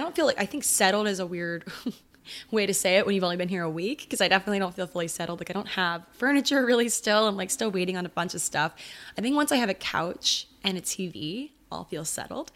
I 0.00 0.02
don't 0.02 0.16
feel 0.16 0.24
like 0.24 0.40
I 0.40 0.46
think 0.46 0.64
settled 0.64 1.08
is 1.08 1.20
a 1.20 1.26
weird 1.26 1.70
way 2.50 2.64
to 2.64 2.72
say 2.72 2.96
it 2.96 3.04
when 3.04 3.14
you've 3.14 3.22
only 3.22 3.36
been 3.36 3.50
here 3.50 3.62
a 3.62 3.68
week 3.68 4.00
because 4.00 4.22
I 4.22 4.28
definitely 4.28 4.58
don't 4.58 4.74
feel 4.74 4.86
fully 4.86 5.08
settled. 5.08 5.40
Like 5.40 5.50
I 5.50 5.52
don't 5.52 5.68
have 5.68 6.06
furniture 6.12 6.64
really 6.66 6.88
still. 6.88 7.28
I'm 7.28 7.36
like 7.36 7.50
still 7.50 7.70
waiting 7.70 7.98
on 7.98 8.06
a 8.06 8.08
bunch 8.08 8.34
of 8.34 8.40
stuff. 8.40 8.72
I 9.18 9.20
think 9.20 9.36
once 9.36 9.52
I 9.52 9.56
have 9.56 9.68
a 9.68 9.74
couch 9.74 10.46
and 10.64 10.78
a 10.78 10.80
TV, 10.80 11.50
I'll 11.70 11.84
feel 11.84 12.06
settled. 12.06 12.50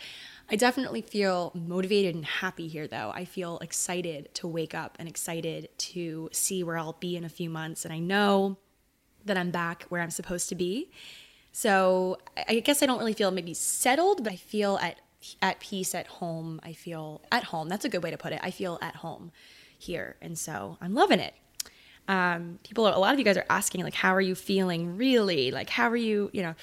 I 0.51 0.57
definitely 0.57 1.03
feel 1.03 1.53
motivated 1.55 2.15
and 2.15 2.25
happy 2.25 2.67
here 2.67 2.87
though. 2.87 3.13
I 3.15 3.27
feel 3.27 3.59
excited 3.59 4.35
to 4.37 4.49
wake 4.49 4.75
up 4.75 4.97
and 4.99 5.07
excited 5.07 5.69
to 5.77 6.31
see 6.33 6.65
where 6.65 6.79
I'll 6.79 6.97
be 6.99 7.15
in 7.15 7.25
a 7.25 7.29
few 7.29 7.51
months 7.51 7.85
and 7.85 7.93
I 7.93 7.99
know 7.99 8.57
that 9.27 9.37
I'm 9.37 9.51
back 9.51 9.85
where 9.91 10.01
I'm 10.01 10.11
supposed 10.11 10.49
to 10.49 10.55
be. 10.55 10.91
So 11.53 12.17
I 12.49 12.61
guess 12.61 12.83
I 12.83 12.87
don't 12.87 12.99
really 12.99 13.13
feel 13.13 13.31
maybe 13.31 13.53
settled, 13.53 14.25
but 14.25 14.33
I 14.33 14.37
feel 14.37 14.79
at 14.79 14.99
at 15.43 15.61
peace 15.61 15.95
at 15.95 16.07
home. 16.07 16.61
I 16.63 16.73
feel 16.73 17.21
at 17.33 17.45
home. 17.45 17.69
That's 17.69 17.85
a 17.85 17.89
good 17.89 18.03
way 18.03 18.11
to 18.11 18.19
put 18.19 18.33
it. 18.33 18.41
I 18.43 18.51
feel 18.51 18.79
at 18.83 18.97
home 18.97 19.33
here. 19.79 20.17
And 20.21 20.39
so 20.39 20.79
I'm 20.81 20.95
loving 20.95 21.21
it. 21.21 21.35
Um, 22.07 22.59
people, 22.65 22.87
a 22.87 22.99
lot 22.99 23.13
of 23.13 23.19
you 23.19 23.25
guys 23.25 23.37
are 23.37 23.47
asking, 23.49 23.83
like, 23.83 23.95
how 23.95 24.15
are 24.15 24.21
you 24.21 24.35
feeling 24.35 24.97
really? 24.97 25.51
Like, 25.51 25.71
how 25.71 25.89
are 25.89 25.97
you, 25.97 26.31
you 26.33 26.43
know? 26.43 26.55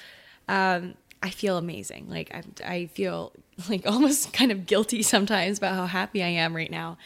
Um, 0.48 0.94
I 1.22 1.30
feel 1.30 1.56
amazing. 1.56 2.08
Like, 2.08 2.34
I, 2.34 2.42
I 2.64 2.86
feel 2.86 3.32
like 3.68 3.86
almost 3.86 4.32
kind 4.32 4.52
of 4.52 4.66
guilty 4.66 5.02
sometimes 5.02 5.58
about 5.58 5.74
how 5.74 5.86
happy 5.86 6.22
I 6.22 6.28
am 6.28 6.54
right 6.54 6.70
now. 6.70 6.98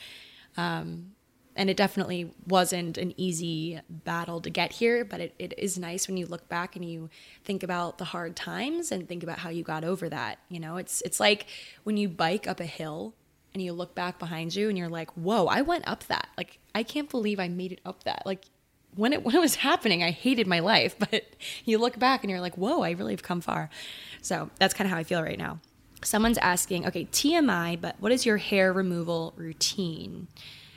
Um, 0.56 1.15
and 1.56 1.70
it 1.70 1.76
definitely 1.76 2.32
wasn't 2.46 2.96
an 2.98 3.12
easy 3.16 3.80
battle 3.88 4.40
to 4.40 4.50
get 4.50 4.72
here 4.72 5.04
but 5.04 5.20
it, 5.20 5.34
it 5.38 5.54
is 5.58 5.78
nice 5.78 6.08
when 6.08 6.16
you 6.16 6.26
look 6.26 6.48
back 6.48 6.76
and 6.76 6.84
you 6.84 7.08
think 7.44 7.62
about 7.62 7.98
the 7.98 8.04
hard 8.04 8.36
times 8.36 8.92
and 8.92 9.08
think 9.08 9.22
about 9.22 9.38
how 9.38 9.48
you 9.48 9.62
got 9.62 9.84
over 9.84 10.08
that 10.08 10.38
you 10.48 10.60
know? 10.60 10.76
It's 10.76 11.02
it's 11.02 11.20
like 11.20 11.46
when 11.84 11.96
you 11.96 12.08
bike 12.08 12.46
up 12.46 12.60
a 12.60 12.64
hill 12.64 13.14
and 13.54 13.62
you 13.62 13.72
look 13.72 13.94
back 13.94 14.18
behind 14.18 14.54
you 14.54 14.68
and 14.68 14.76
you're 14.76 14.88
like 14.88 15.10
whoa 15.12 15.46
i 15.46 15.62
went 15.62 15.86
up 15.88 16.04
that. 16.04 16.28
Like 16.36 16.58
i 16.74 16.82
can't 16.82 17.10
believe 17.10 17.40
i 17.40 17.48
made 17.48 17.72
it 17.72 17.80
up 17.84 18.04
that. 18.04 18.22
Like 18.24 18.44
when 18.94 19.12
it 19.12 19.22
when 19.24 19.34
it 19.34 19.40
was 19.40 19.56
happening 19.56 20.02
i 20.02 20.10
hated 20.10 20.46
my 20.46 20.60
life 20.60 20.96
but 21.10 21.24
you 21.64 21.78
look 21.78 21.98
back 21.98 22.22
and 22.22 22.30
you're 22.30 22.40
like 22.40 22.56
whoa 22.56 22.82
i 22.82 22.90
really 22.90 23.12
have 23.12 23.22
come 23.22 23.40
far. 23.40 23.70
So 24.22 24.50
that's 24.58 24.74
kind 24.74 24.86
of 24.86 24.92
how 24.92 24.98
i 24.98 25.04
feel 25.04 25.22
right 25.22 25.38
now. 25.38 25.60
Someone's 26.02 26.38
asking 26.38 26.86
okay 26.86 27.06
tmi 27.06 27.80
but 27.80 27.96
what 27.98 28.12
is 28.12 28.24
your 28.24 28.36
hair 28.36 28.72
removal 28.72 29.34
routine 29.36 30.28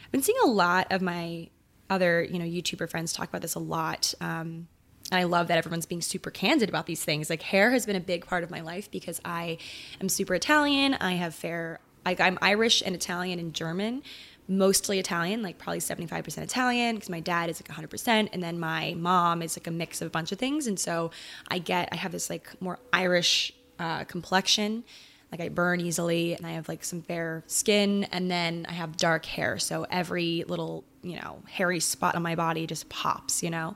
I've 0.10 0.14
been 0.14 0.24
seeing 0.24 0.40
a 0.44 0.48
lot 0.48 0.92
of 0.92 1.04
my 1.04 1.50
other, 1.88 2.24
you 2.24 2.40
know, 2.40 2.46
YouTuber 2.46 2.90
friends 2.90 3.14
talk 3.14 3.30
about 3.30 3.44
this 3.44 3.54
a 3.54 3.60
lot. 3.60 4.12
Um, 4.20 4.68
and 5.12 5.20
I 5.20 5.26
love 5.26 5.50
that 5.50 5.60
everyone's 5.60 5.86
being 5.86 6.02
super 6.02 6.32
candid 6.32 6.68
about 6.68 6.88
these 6.88 7.06
things. 7.06 7.30
Like 7.30 7.44
hair 7.44 7.70
has 7.70 7.86
been 7.86 7.96
a 7.96 8.00
big 8.00 8.26
part 8.26 8.44
of 8.44 8.50
my 8.50 8.62
life 8.62 8.90
because 8.90 9.22
I 9.24 9.60
am 10.02 10.10
super 10.10 10.34
Italian. 10.34 10.96
I 10.96 11.14
have 11.14 11.36
fair, 11.36 11.80
like 12.08 12.20
I'm 12.20 12.40
Irish 12.42 12.82
and 12.84 12.96
Italian 12.96 13.38
and 13.38 13.54
German, 13.54 14.02
mostly 14.48 14.98
Italian, 14.98 15.44
like 15.44 15.60
probably 15.60 15.80
75% 15.80 16.40
Italian 16.40 16.96
because 16.96 17.12
my 17.12 17.20
dad 17.20 17.52
is 17.52 17.62
like 17.62 17.78
100%. 17.78 18.30
And 18.34 18.42
then 18.42 18.60
my 18.60 18.96
mom 18.98 19.44
is 19.44 19.56
like 19.58 19.68
a 19.68 19.72
mix 19.72 20.02
of 20.02 20.08
a 20.08 20.10
bunch 20.10 20.32
of 20.32 20.40
things. 20.40 20.66
And 20.66 20.80
so 20.80 21.12
I 21.50 21.60
get, 21.60 21.88
I 21.92 21.98
have 21.98 22.14
this 22.14 22.32
like 22.32 22.60
more 22.60 22.80
Irish 22.92 23.54
uh, 23.78 24.06
complexion 24.06 24.86
like 25.32 25.42
I 25.42 25.50
burn 25.50 25.80
easily 25.80 26.34
and 26.36 26.46
I 26.46 26.52
have 26.52 26.68
like 26.68 26.84
some 26.84 27.02
fair 27.02 27.44
skin 27.48 28.06
and 28.06 28.30
then 28.32 28.66
I 28.68 28.74
have 28.74 28.98
dark 28.98 29.26
hair. 29.26 29.60
So 29.60 29.86
every 29.92 30.44
little, 30.48 30.84
you 31.04 31.18
know, 31.18 31.44
hairy 31.48 31.80
spot 31.80 32.16
on 32.16 32.24
my 32.24 32.36
body 32.36 32.66
just 32.66 32.90
pops, 32.90 33.44
you 33.44 33.50
know? 33.50 33.76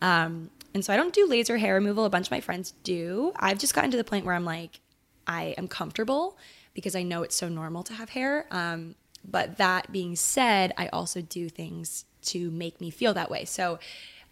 Um, 0.00 0.50
and 0.74 0.84
so 0.84 0.92
I 0.92 0.96
don't 0.96 1.12
do 1.12 1.26
laser 1.26 1.58
hair 1.58 1.74
removal. 1.74 2.04
A 2.04 2.10
bunch 2.10 2.28
of 2.28 2.30
my 2.30 2.40
friends 2.40 2.72
do. 2.84 3.32
I've 3.36 3.58
just 3.58 3.74
gotten 3.74 3.90
to 3.90 3.96
the 3.96 4.04
point 4.04 4.24
where 4.24 4.34
I'm 4.34 4.44
like, 4.44 4.80
I 5.26 5.54
am 5.58 5.68
comfortable 5.68 6.38
because 6.72 6.96
I 6.96 7.02
know 7.02 7.22
it's 7.22 7.36
so 7.36 7.48
normal 7.48 7.82
to 7.84 7.94
have 7.94 8.10
hair. 8.10 8.46
Um, 8.50 8.94
but 9.24 9.58
that 9.58 9.92
being 9.92 10.16
said, 10.16 10.72
I 10.76 10.88
also 10.88 11.20
do 11.20 11.48
things 11.48 12.04
to 12.22 12.50
make 12.50 12.80
me 12.80 12.90
feel 12.90 13.14
that 13.14 13.30
way. 13.30 13.44
So 13.44 13.78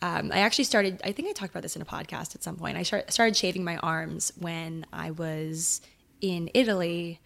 um, 0.03 0.31
I 0.33 0.39
actually 0.39 0.65
started, 0.65 1.01
I 1.05 1.13
think 1.13 1.29
I 1.29 1.33
talked 1.33 1.53
about 1.53 1.63
this 1.63 1.77
in 1.77 1.83
a 1.83 1.85
podcast 1.87 2.35
at 2.35 2.43
some 2.43 2.57
point. 2.57 2.77
I 2.79 2.83
started 2.83 3.37
shaving 3.37 3.65
my 3.65 3.77
arms 3.79 4.33
when 4.39 4.87
I 4.93 5.11
was 5.11 5.81
in 6.21 6.51
Italy. 6.55 7.21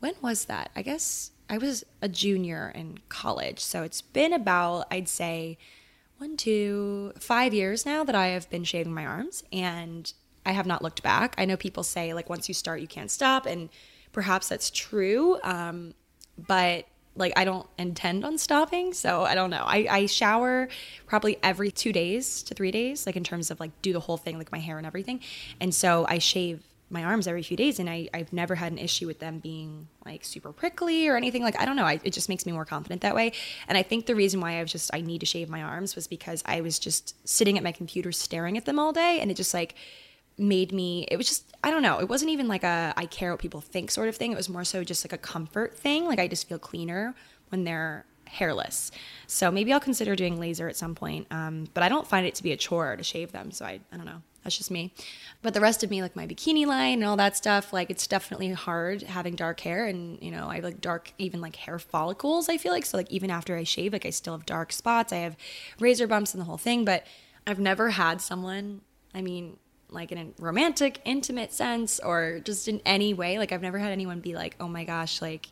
When 0.00 0.14
was 0.22 0.46
that? 0.46 0.70
I 0.76 0.82
guess 0.82 1.32
I 1.50 1.58
was 1.58 1.84
a 2.02 2.08
junior 2.08 2.72
in 2.74 2.98
college. 3.08 3.60
So 3.60 3.82
it's 3.82 4.02
been 4.02 4.32
about, 4.32 4.86
I'd 4.90 5.08
say, 5.08 5.58
one, 6.18 6.36
two, 6.36 7.12
five 7.18 7.54
years 7.54 7.86
now 7.86 8.04
that 8.04 8.14
I 8.14 8.28
have 8.28 8.50
been 8.50 8.64
shaving 8.64 8.92
my 8.92 9.06
arms 9.06 9.44
and 9.52 10.12
I 10.44 10.52
have 10.52 10.66
not 10.66 10.82
looked 10.82 11.02
back. 11.02 11.34
I 11.38 11.44
know 11.44 11.56
people 11.56 11.82
say, 11.82 12.12
like, 12.12 12.28
once 12.28 12.48
you 12.48 12.54
start, 12.54 12.80
you 12.80 12.88
can't 12.88 13.10
stop. 13.10 13.46
And 13.46 13.68
perhaps 14.12 14.48
that's 14.48 14.70
true. 14.70 15.38
Um, 15.42 15.94
but 16.36 16.86
like 17.18 17.32
I 17.36 17.44
don't 17.44 17.66
intend 17.78 18.24
on 18.24 18.38
stopping. 18.38 18.92
So 18.94 19.22
I 19.22 19.34
don't 19.34 19.50
know. 19.50 19.64
I, 19.66 19.86
I 19.90 20.06
shower 20.06 20.68
probably 21.06 21.36
every 21.42 21.70
two 21.70 21.92
days 21.92 22.42
to 22.44 22.54
three 22.54 22.70
days, 22.70 23.06
like 23.06 23.16
in 23.16 23.24
terms 23.24 23.50
of 23.50 23.60
like 23.60 23.70
do 23.82 23.92
the 23.92 24.00
whole 24.00 24.16
thing, 24.16 24.38
like 24.38 24.52
my 24.52 24.58
hair 24.58 24.78
and 24.78 24.86
everything. 24.86 25.20
And 25.60 25.74
so 25.74 26.06
I 26.08 26.18
shave 26.18 26.62
my 26.90 27.04
arms 27.04 27.28
every 27.28 27.42
few 27.42 27.56
days 27.56 27.78
and 27.78 27.88
I, 27.88 28.08
I've 28.14 28.32
never 28.32 28.54
had 28.54 28.72
an 28.72 28.78
issue 28.78 29.06
with 29.06 29.18
them 29.18 29.40
being 29.40 29.88
like 30.06 30.24
super 30.24 30.52
prickly 30.52 31.06
or 31.08 31.16
anything 31.16 31.42
like 31.42 31.58
I 31.60 31.64
don't 31.64 31.76
know 31.76 31.84
I, 31.84 32.00
it 32.02 32.12
just 32.12 32.28
makes 32.28 32.46
me 32.46 32.52
more 32.52 32.64
confident 32.64 33.02
that 33.02 33.14
way. 33.14 33.32
And 33.66 33.76
I 33.76 33.82
think 33.82 34.06
the 34.06 34.14
reason 34.14 34.40
why 34.40 34.58
I 34.58 34.62
was 34.62 34.72
just 34.72 34.90
I 34.94 35.00
need 35.00 35.20
to 35.20 35.26
shave 35.26 35.48
my 35.48 35.62
arms 35.62 35.94
was 35.94 36.06
because 36.06 36.42
I 36.46 36.60
was 36.60 36.78
just 36.78 37.14
sitting 37.28 37.58
at 37.58 37.64
my 37.64 37.72
computer 37.72 38.12
staring 38.12 38.56
at 38.56 38.64
them 38.64 38.78
all 38.78 38.92
day 38.92 39.18
and 39.20 39.30
it 39.30 39.34
just 39.34 39.52
like 39.52 39.74
made 40.38 40.72
me 40.72 41.06
it 41.10 41.16
was 41.16 41.26
just 41.26 41.44
I 41.62 41.70
don't 41.70 41.82
know 41.82 41.98
it 41.98 42.08
wasn't 42.08 42.30
even 42.30 42.48
like 42.48 42.64
a 42.64 42.94
I 42.96 43.06
care 43.06 43.32
what 43.32 43.40
people 43.40 43.60
think 43.60 43.90
sort 43.90 44.08
of 44.08 44.16
thing. 44.16 44.32
It 44.32 44.36
was 44.36 44.48
more 44.48 44.64
so 44.64 44.82
just 44.84 45.04
like 45.04 45.12
a 45.12 45.18
comfort 45.18 45.76
thing. 45.76 46.06
Like 46.06 46.18
I 46.18 46.28
just 46.28 46.48
feel 46.48 46.58
cleaner 46.58 47.14
when 47.50 47.64
they're 47.64 48.06
hairless 48.28 48.90
so 49.26 49.50
maybe 49.50 49.72
I'll 49.72 49.80
consider 49.80 50.14
doing 50.16 50.38
laser 50.38 50.68
at 50.68 50.76
some 50.76 50.94
point 50.94 51.26
um, 51.30 51.66
but 51.74 51.82
I 51.82 51.88
don't 51.88 52.06
find 52.06 52.26
it 52.26 52.34
to 52.36 52.42
be 52.42 52.52
a 52.52 52.56
chore 52.56 52.96
to 52.96 53.02
shave 53.02 53.32
them 53.32 53.50
so 53.50 53.64
I, 53.64 53.80
I 53.92 53.96
don't 53.96 54.06
know 54.06 54.22
that's 54.48 54.56
just 54.56 54.70
me. 54.70 54.94
But 55.42 55.52
the 55.52 55.60
rest 55.60 55.84
of 55.84 55.90
me, 55.90 56.00
like 56.00 56.16
my 56.16 56.26
bikini 56.26 56.66
line 56.66 56.94
and 56.94 57.04
all 57.04 57.16
that 57.16 57.36
stuff, 57.36 57.70
like 57.72 57.90
it's 57.90 58.06
definitely 58.06 58.50
hard 58.52 59.02
having 59.02 59.34
dark 59.34 59.60
hair. 59.60 59.84
And, 59.84 60.18
you 60.22 60.30
know, 60.30 60.48
I 60.48 60.56
have 60.56 60.64
like 60.64 60.80
dark, 60.80 61.12
even 61.18 61.42
like 61.42 61.56
hair 61.56 61.78
follicles, 61.78 62.48
I 62.48 62.56
feel 62.56 62.72
like. 62.72 62.86
So, 62.86 62.96
like, 62.96 63.10
even 63.10 63.30
after 63.30 63.56
I 63.56 63.64
shave, 63.64 63.92
like 63.92 64.06
I 64.06 64.10
still 64.10 64.32
have 64.32 64.46
dark 64.46 64.72
spots. 64.72 65.12
I 65.12 65.16
have 65.16 65.36
razor 65.78 66.06
bumps 66.06 66.32
and 66.32 66.40
the 66.40 66.46
whole 66.46 66.56
thing. 66.56 66.86
But 66.86 67.06
I've 67.46 67.58
never 67.58 67.90
had 67.90 68.22
someone, 68.22 68.80
I 69.14 69.20
mean, 69.20 69.58
like 69.90 70.12
in 70.12 70.18
a 70.18 70.42
romantic, 70.42 71.00
intimate 71.04 71.52
sense 71.52 72.00
or 72.00 72.40
just 72.42 72.68
in 72.68 72.80
any 72.86 73.12
way. 73.12 73.38
Like, 73.38 73.52
I've 73.52 73.62
never 73.62 73.78
had 73.78 73.92
anyone 73.92 74.20
be 74.20 74.34
like, 74.34 74.56
oh 74.60 74.68
my 74.68 74.84
gosh, 74.84 75.20
like, 75.20 75.48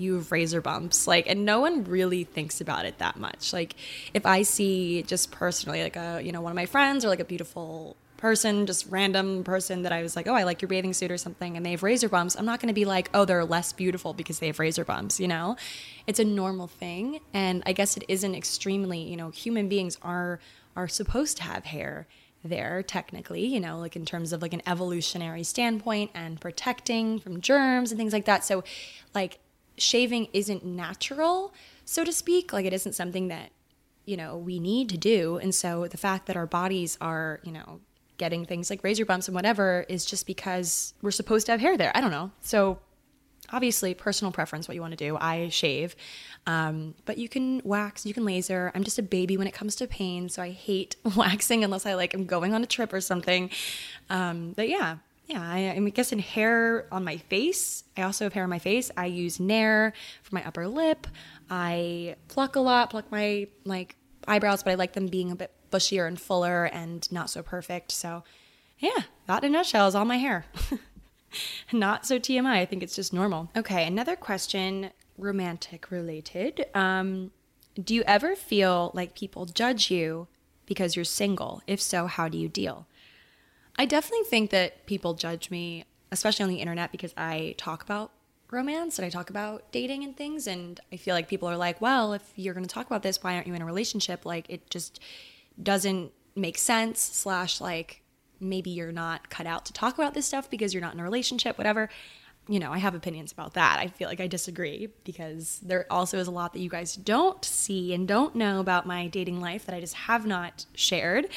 you 0.00 0.14
have 0.14 0.32
razor 0.32 0.60
bumps 0.60 1.06
like 1.06 1.28
and 1.28 1.44
no 1.44 1.60
one 1.60 1.84
really 1.84 2.24
thinks 2.24 2.60
about 2.60 2.84
it 2.84 2.98
that 2.98 3.16
much 3.16 3.52
like 3.52 3.74
if 4.14 4.24
i 4.26 4.42
see 4.42 5.02
just 5.02 5.30
personally 5.30 5.82
like 5.82 5.96
a 5.96 6.20
you 6.22 6.32
know 6.32 6.40
one 6.40 6.52
of 6.52 6.56
my 6.56 6.66
friends 6.66 7.04
or 7.04 7.08
like 7.08 7.20
a 7.20 7.24
beautiful 7.24 7.96
person, 8.20 8.66
just 8.66 8.86
random 8.90 9.42
person 9.42 9.82
that 9.82 9.92
I 9.92 10.02
was 10.02 10.14
like, 10.14 10.28
oh, 10.28 10.34
I 10.34 10.44
like 10.44 10.62
your 10.62 10.68
bathing 10.68 10.92
suit 10.92 11.10
or 11.10 11.16
something, 11.16 11.56
and 11.56 11.66
they 11.66 11.72
have 11.72 11.82
razor 11.82 12.08
bumps, 12.08 12.36
I'm 12.36 12.44
not 12.44 12.60
going 12.60 12.68
to 12.68 12.74
be 12.74 12.84
like, 12.84 13.10
oh, 13.14 13.24
they're 13.24 13.44
less 13.44 13.72
beautiful 13.72 14.12
because 14.12 14.38
they 14.38 14.46
have 14.46 14.58
razor 14.58 14.84
bumps, 14.84 15.18
you 15.18 15.26
know? 15.26 15.56
It's 16.06 16.20
a 16.20 16.24
normal 16.24 16.68
thing. 16.68 17.20
And 17.32 17.62
I 17.66 17.72
guess 17.72 17.96
it 17.96 18.04
isn't 18.08 18.34
extremely, 18.34 19.00
you 19.00 19.16
know, 19.16 19.30
human 19.30 19.68
beings 19.68 19.98
are 20.02 20.38
are 20.76 20.86
supposed 20.86 21.36
to 21.38 21.42
have 21.42 21.64
hair 21.64 22.06
there 22.44 22.82
technically, 22.82 23.44
you 23.44 23.58
know, 23.58 23.78
like 23.78 23.96
in 23.96 24.04
terms 24.04 24.32
of 24.32 24.40
like 24.40 24.54
an 24.54 24.62
evolutionary 24.66 25.42
standpoint 25.42 26.10
and 26.14 26.40
protecting 26.40 27.18
from 27.18 27.40
germs 27.40 27.90
and 27.90 27.98
things 27.98 28.12
like 28.12 28.24
that. 28.26 28.44
So 28.44 28.62
like 29.14 29.40
shaving 29.80 30.28
isn't 30.32 30.64
natural, 30.64 31.52
so 31.84 32.04
to 32.04 32.12
speak. 32.12 32.52
Like 32.52 32.66
it 32.66 32.72
isn't 32.72 32.94
something 32.94 33.28
that, 33.28 33.50
you 34.04 34.16
know, 34.16 34.36
we 34.36 34.58
need 34.58 34.88
to 34.90 34.98
do. 34.98 35.38
And 35.38 35.54
so 35.54 35.86
the 35.86 35.96
fact 35.96 36.26
that 36.26 36.36
our 36.36 36.46
bodies 36.46 36.98
are, 37.00 37.40
you 37.42 37.52
know, 37.52 37.80
getting 38.18 38.44
things 38.44 38.68
like 38.68 38.84
razor 38.84 39.06
bumps 39.06 39.28
and 39.28 39.34
whatever 39.34 39.86
is 39.88 40.04
just 40.04 40.26
because 40.26 40.92
we're 41.00 41.10
supposed 41.10 41.46
to 41.46 41.52
have 41.52 41.60
hair 41.60 41.78
there. 41.78 41.90
I 41.94 42.00
don't 42.00 42.10
know. 42.10 42.30
So 42.42 42.80
obviously 43.52 43.94
personal 43.94 44.32
preference 44.32 44.68
what 44.68 44.74
you 44.74 44.80
want 44.80 44.92
to 44.92 44.96
do 44.96 45.16
i 45.20 45.48
shave 45.48 45.96
um, 46.46 46.94
but 47.04 47.18
you 47.18 47.28
can 47.28 47.60
wax 47.64 48.06
you 48.06 48.14
can 48.14 48.24
laser 48.24 48.70
i'm 48.74 48.84
just 48.84 48.98
a 48.98 49.02
baby 49.02 49.36
when 49.36 49.46
it 49.46 49.54
comes 49.54 49.74
to 49.76 49.86
pain 49.86 50.28
so 50.28 50.42
i 50.42 50.50
hate 50.50 50.96
waxing 51.16 51.64
unless 51.64 51.86
i 51.86 51.94
like 51.94 52.14
am 52.14 52.26
going 52.26 52.54
on 52.54 52.62
a 52.62 52.66
trip 52.66 52.92
or 52.92 53.00
something 53.00 53.50
um, 54.08 54.52
but 54.56 54.68
yeah 54.68 54.96
yeah 55.30 55.42
I, 55.42 55.74
I 55.76 55.78
guess 55.90 56.12
in 56.12 56.18
hair 56.18 56.86
on 56.92 57.04
my 57.04 57.16
face 57.16 57.84
i 57.96 58.02
also 58.02 58.24
have 58.24 58.32
hair 58.32 58.44
on 58.44 58.50
my 58.50 58.58
face 58.58 58.90
i 58.96 59.06
use 59.06 59.40
nair 59.40 59.92
for 60.22 60.34
my 60.34 60.44
upper 60.44 60.66
lip 60.68 61.06
i 61.48 62.16
pluck 62.28 62.56
a 62.56 62.60
lot 62.60 62.90
pluck 62.90 63.10
my 63.10 63.48
like 63.64 63.96
eyebrows 64.28 64.62
but 64.62 64.70
i 64.72 64.74
like 64.74 64.92
them 64.92 65.06
being 65.06 65.30
a 65.30 65.36
bit 65.36 65.52
bushier 65.70 66.06
and 66.06 66.20
fuller 66.20 66.64
and 66.66 67.10
not 67.12 67.30
so 67.30 67.42
perfect 67.42 67.92
so 67.92 68.24
yeah 68.78 69.02
that 69.26 69.44
in 69.44 69.54
a 69.54 69.58
nutshell 69.58 69.86
is 69.86 69.94
all 69.94 70.04
my 70.04 70.18
hair 70.18 70.46
Not 71.72 72.06
so 72.06 72.18
TMI. 72.18 72.58
I 72.58 72.64
think 72.64 72.82
it's 72.82 72.96
just 72.96 73.12
normal. 73.12 73.50
Okay, 73.56 73.86
another 73.86 74.16
question, 74.16 74.90
romantic 75.16 75.90
related. 75.90 76.66
Um, 76.74 77.30
do 77.82 77.94
you 77.94 78.02
ever 78.06 78.34
feel 78.34 78.90
like 78.94 79.14
people 79.14 79.46
judge 79.46 79.90
you 79.90 80.26
because 80.66 80.96
you're 80.96 81.04
single? 81.04 81.62
If 81.66 81.80
so, 81.80 82.06
how 82.06 82.28
do 82.28 82.38
you 82.38 82.48
deal? 82.48 82.86
I 83.80 83.86
definitely 83.86 84.26
think 84.26 84.50
that 84.50 84.84
people 84.84 85.14
judge 85.14 85.50
me, 85.50 85.86
especially 86.12 86.42
on 86.42 86.50
the 86.50 86.56
internet, 86.56 86.92
because 86.92 87.14
I 87.16 87.54
talk 87.56 87.82
about 87.82 88.12
romance 88.50 88.98
and 88.98 89.06
I 89.06 89.08
talk 89.08 89.30
about 89.30 89.72
dating 89.72 90.04
and 90.04 90.14
things. 90.14 90.46
And 90.46 90.78
I 90.92 90.96
feel 90.96 91.14
like 91.14 91.28
people 91.28 91.48
are 91.48 91.56
like, 91.56 91.80
well, 91.80 92.12
if 92.12 92.30
you're 92.36 92.52
going 92.52 92.66
to 92.66 92.74
talk 92.74 92.84
about 92.84 93.02
this, 93.02 93.22
why 93.22 93.36
aren't 93.36 93.46
you 93.46 93.54
in 93.54 93.62
a 93.62 93.64
relationship? 93.64 94.26
Like, 94.26 94.44
it 94.50 94.68
just 94.68 95.00
doesn't 95.62 96.12
make 96.36 96.58
sense, 96.58 97.00
slash, 97.00 97.58
like, 97.58 98.02
maybe 98.38 98.68
you're 98.68 98.92
not 98.92 99.30
cut 99.30 99.46
out 99.46 99.64
to 99.64 99.72
talk 99.72 99.94
about 99.94 100.12
this 100.12 100.26
stuff 100.26 100.50
because 100.50 100.74
you're 100.74 100.82
not 100.82 100.92
in 100.92 101.00
a 101.00 101.02
relationship, 101.02 101.56
whatever. 101.56 101.88
You 102.48 102.58
know, 102.58 102.72
I 102.72 102.78
have 102.78 102.94
opinions 102.94 103.32
about 103.32 103.54
that. 103.54 103.78
I 103.78 103.86
feel 103.86 104.08
like 104.08 104.20
I 104.20 104.26
disagree 104.26 104.88
because 105.04 105.58
there 105.62 105.86
also 105.90 106.18
is 106.18 106.26
a 106.26 106.30
lot 106.30 106.52
that 106.52 106.60
you 106.60 106.68
guys 106.68 106.96
don't 106.96 107.42
see 107.46 107.94
and 107.94 108.06
don't 108.06 108.34
know 108.34 108.60
about 108.60 108.84
my 108.84 109.06
dating 109.06 109.40
life 109.40 109.64
that 109.64 109.74
I 109.74 109.80
just 109.80 109.94
have 109.94 110.26
not 110.26 110.66
shared. 110.74 111.28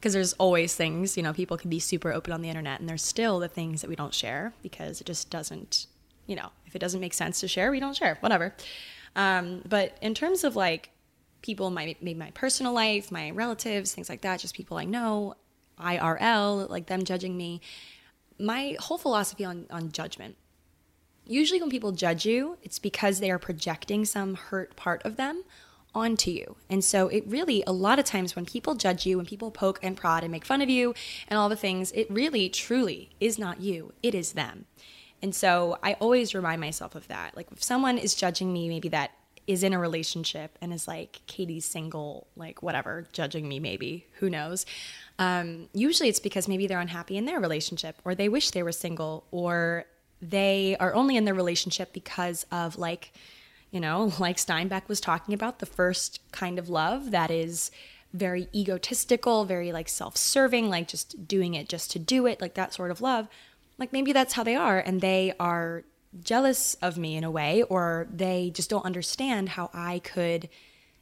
Because 0.00 0.14
there's 0.14 0.32
always 0.34 0.74
things, 0.74 1.18
you 1.18 1.22
know, 1.22 1.34
people 1.34 1.58
can 1.58 1.68
be 1.68 1.78
super 1.78 2.10
open 2.10 2.32
on 2.32 2.40
the 2.40 2.48
internet 2.48 2.80
and 2.80 2.88
there's 2.88 3.04
still 3.04 3.38
the 3.38 3.48
things 3.48 3.82
that 3.82 3.90
we 3.90 3.96
don't 3.96 4.14
share 4.14 4.54
because 4.62 5.02
it 5.02 5.06
just 5.06 5.28
doesn't, 5.28 5.86
you 6.26 6.34
know, 6.34 6.48
if 6.66 6.74
it 6.74 6.78
doesn't 6.78 7.00
make 7.00 7.12
sense 7.12 7.40
to 7.40 7.48
share, 7.48 7.70
we 7.70 7.80
don't 7.80 7.94
share, 7.94 8.16
whatever. 8.20 8.54
Um, 9.14 9.62
but 9.68 9.98
in 10.00 10.14
terms 10.14 10.42
of 10.42 10.56
like 10.56 10.90
people 11.42 11.70
my 11.70 11.96
maybe 12.00 12.18
my 12.18 12.30
personal 12.30 12.72
life, 12.72 13.12
my 13.12 13.30
relatives, 13.30 13.94
things 13.94 14.08
like 14.08 14.22
that, 14.22 14.40
just 14.40 14.54
people 14.54 14.78
I 14.78 14.84
know, 14.86 15.34
IRL, 15.78 16.70
like 16.70 16.86
them 16.86 17.04
judging 17.04 17.36
me. 17.36 17.60
My 18.38 18.76
whole 18.80 18.96
philosophy 18.96 19.44
on, 19.44 19.66
on 19.70 19.92
judgment 19.92 20.36
usually 21.30 21.60
when 21.60 21.70
people 21.70 21.92
judge 21.92 22.26
you, 22.26 22.58
it's 22.62 22.78
because 22.78 23.20
they 23.20 23.30
are 23.30 23.38
projecting 23.38 24.04
some 24.04 24.34
hurt 24.34 24.74
part 24.76 25.02
of 25.04 25.16
them 25.16 25.44
onto 25.94 26.30
you. 26.30 26.56
And 26.68 26.84
so 26.84 27.08
it 27.08 27.24
really, 27.26 27.64
a 27.66 27.72
lot 27.72 27.98
of 27.98 28.04
times 28.04 28.36
when 28.36 28.46
people 28.46 28.74
judge 28.74 29.06
you, 29.06 29.16
when 29.16 29.26
people 29.26 29.50
poke 29.50 29.78
and 29.82 29.96
prod 29.96 30.22
and 30.22 30.30
make 30.30 30.44
fun 30.44 30.62
of 30.62 30.70
you 30.70 30.94
and 31.28 31.38
all 31.38 31.48
the 31.48 31.56
things, 31.56 31.90
it 31.92 32.10
really, 32.10 32.48
truly 32.48 33.10
is 33.20 33.38
not 33.38 33.60
you, 33.60 33.92
it 34.02 34.14
is 34.14 34.32
them. 34.32 34.66
And 35.22 35.34
so 35.34 35.78
I 35.82 35.94
always 35.94 36.34
remind 36.34 36.60
myself 36.60 36.94
of 36.94 37.08
that. 37.08 37.36
Like 37.36 37.48
if 37.52 37.62
someone 37.62 37.98
is 37.98 38.14
judging 38.14 38.52
me, 38.52 38.68
maybe 38.68 38.88
that 38.90 39.10
is 39.46 39.62
in 39.64 39.72
a 39.72 39.78
relationship 39.78 40.56
and 40.60 40.72
is 40.72 40.86
like, 40.86 41.20
Katy's 41.26 41.64
single, 41.64 42.28
like 42.36 42.62
whatever, 42.62 43.08
judging 43.12 43.48
me 43.48 43.58
maybe, 43.58 44.06
who 44.14 44.30
knows. 44.30 44.64
Um, 45.18 45.68
usually 45.74 46.08
it's 46.08 46.20
because 46.20 46.46
maybe 46.46 46.66
they're 46.66 46.80
unhappy 46.80 47.16
in 47.16 47.24
their 47.24 47.40
relationship 47.40 47.96
or 48.04 48.14
they 48.14 48.28
wish 48.28 48.52
they 48.52 48.62
were 48.62 48.72
single 48.72 49.24
or 49.30 49.86
they 50.22 50.76
are 50.78 50.94
only 50.94 51.16
in 51.16 51.24
their 51.24 51.34
relationship 51.34 51.92
because 51.92 52.46
of 52.52 52.78
like, 52.78 53.12
you 53.70 53.80
know, 53.80 54.12
like 54.18 54.36
Steinbeck 54.36 54.88
was 54.88 55.00
talking 55.00 55.34
about, 55.34 55.58
the 55.58 55.66
first 55.66 56.20
kind 56.32 56.58
of 56.58 56.68
love 56.68 57.10
that 57.10 57.30
is 57.30 57.70
very 58.12 58.48
egotistical, 58.54 59.44
very 59.44 59.72
like 59.72 59.88
self 59.88 60.16
serving, 60.16 60.68
like 60.68 60.88
just 60.88 61.28
doing 61.28 61.54
it 61.54 61.68
just 61.68 61.90
to 61.92 61.98
do 61.98 62.26
it, 62.26 62.40
like 62.40 62.54
that 62.54 62.74
sort 62.74 62.90
of 62.90 63.00
love. 63.00 63.28
Like 63.78 63.92
maybe 63.92 64.12
that's 64.12 64.34
how 64.34 64.42
they 64.42 64.56
are 64.56 64.78
and 64.78 65.00
they 65.00 65.32
are 65.38 65.84
jealous 66.22 66.74
of 66.82 66.98
me 66.98 67.16
in 67.16 67.24
a 67.24 67.30
way, 67.30 67.62
or 67.62 68.08
they 68.12 68.50
just 68.52 68.68
don't 68.68 68.84
understand 68.84 69.50
how 69.50 69.70
I 69.72 70.00
could 70.00 70.48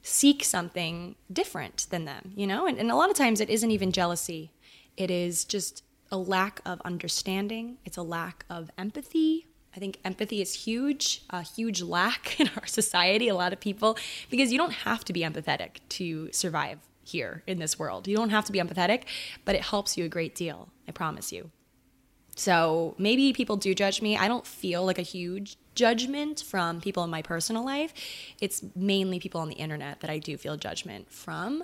seek 0.03 0.45
something 0.45 1.17
different 1.33 1.87
than 1.91 2.05
them, 2.05 2.33
you 2.37 2.47
know? 2.47 2.67
And, 2.67 2.79
and 2.79 2.91
a 2.91 2.97
lot 2.97 3.11
of 3.11 3.17
times 3.17 3.41
it 3.41 3.51
isn't 3.51 3.71
even 3.71 3.93
jealousy, 3.93 4.53
it 4.97 5.11
is 5.11 5.45
just 5.45 5.83
a 6.11 6.17
lack 6.17 6.61
of 6.65 6.81
understanding, 6.83 7.79
it's 7.85 7.97
a 7.97 8.03
lack 8.03 8.45
of 8.49 8.71
empathy. 8.79 9.48
I 9.79 9.81
think 9.81 10.01
empathy 10.05 10.43
is 10.43 10.55
huge, 10.55 11.23
a 11.31 11.41
huge 11.41 11.83
lack 11.83 12.41
in 12.41 12.51
our 12.57 12.67
society, 12.67 13.29
a 13.29 13.35
lot 13.37 13.53
of 13.53 13.61
people, 13.61 13.97
because 14.29 14.51
you 14.51 14.59
don't 14.59 14.73
have 14.73 15.05
to 15.05 15.13
be 15.13 15.21
empathetic 15.21 15.77
to 15.91 16.33
survive 16.33 16.81
here 17.05 17.45
in 17.47 17.61
this 17.61 17.79
world. 17.79 18.09
You 18.09 18.17
don't 18.17 18.31
have 18.31 18.45
to 18.47 18.53
be 18.53 18.59
empathetic, 18.59 19.05
but 19.45 19.55
it 19.55 19.63
helps 19.63 19.97
you 19.97 20.05
a 20.05 20.09
great 20.09 20.35
deal, 20.35 20.69
I 20.89 20.91
promise 20.91 21.31
you. 21.31 21.53
So 22.35 22.97
maybe 22.99 23.33
people 23.33 23.57
do 23.57 23.73
judge 23.73 24.03
me. 24.03 24.17
I 24.17 24.27
don't 24.27 24.45
feel 24.45 24.85
like 24.85 24.99
a 24.99 25.03
huge 25.03 25.57
judgment 25.77 26.41
from 26.41 26.81
people 26.81 27.05
in 27.05 27.11
my 27.11 27.23
personal 27.23 27.65
life. 27.65 27.95
It's 28.41 28.65
mainly 28.75 29.21
people 29.21 29.41
on 29.41 29.49
the 29.49 29.55
internet 29.55 30.01
that 30.01 30.11
I 30.11 30.19
do 30.19 30.37
feel 30.37 30.57
judgment 30.57 31.09
from. 31.09 31.63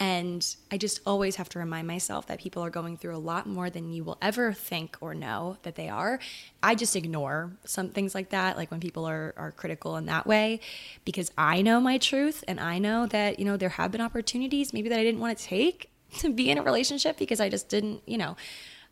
And 0.00 0.56
I 0.72 0.78
just 0.78 1.00
always 1.04 1.36
have 1.36 1.50
to 1.50 1.58
remind 1.58 1.86
myself 1.86 2.26
that 2.28 2.40
people 2.40 2.64
are 2.64 2.70
going 2.70 2.96
through 2.96 3.14
a 3.14 3.18
lot 3.18 3.46
more 3.46 3.68
than 3.68 3.92
you 3.92 4.02
will 4.02 4.16
ever 4.22 4.54
think 4.54 4.96
or 5.02 5.14
know 5.14 5.58
that 5.62 5.74
they 5.74 5.90
are. 5.90 6.18
I 6.62 6.74
just 6.74 6.96
ignore 6.96 7.52
some 7.66 7.90
things 7.90 8.14
like 8.14 8.30
that, 8.30 8.56
like 8.56 8.70
when 8.70 8.80
people 8.80 9.06
are, 9.06 9.34
are 9.36 9.52
critical 9.52 9.98
in 9.98 10.06
that 10.06 10.26
way, 10.26 10.60
because 11.04 11.30
I 11.36 11.60
know 11.60 11.80
my 11.80 11.98
truth 11.98 12.42
and 12.48 12.58
I 12.58 12.78
know 12.78 13.06
that, 13.08 13.38
you 13.38 13.44
know, 13.44 13.58
there 13.58 13.68
have 13.68 13.92
been 13.92 14.00
opportunities 14.00 14.72
maybe 14.72 14.88
that 14.88 14.98
I 14.98 15.04
didn't 15.04 15.20
want 15.20 15.36
to 15.36 15.44
take 15.44 15.90
to 16.20 16.32
be 16.32 16.50
in 16.50 16.56
a 16.56 16.62
relationship 16.62 17.18
because 17.18 17.38
I 17.38 17.50
just 17.50 17.68
didn't, 17.68 18.02
you 18.06 18.16
know, 18.16 18.36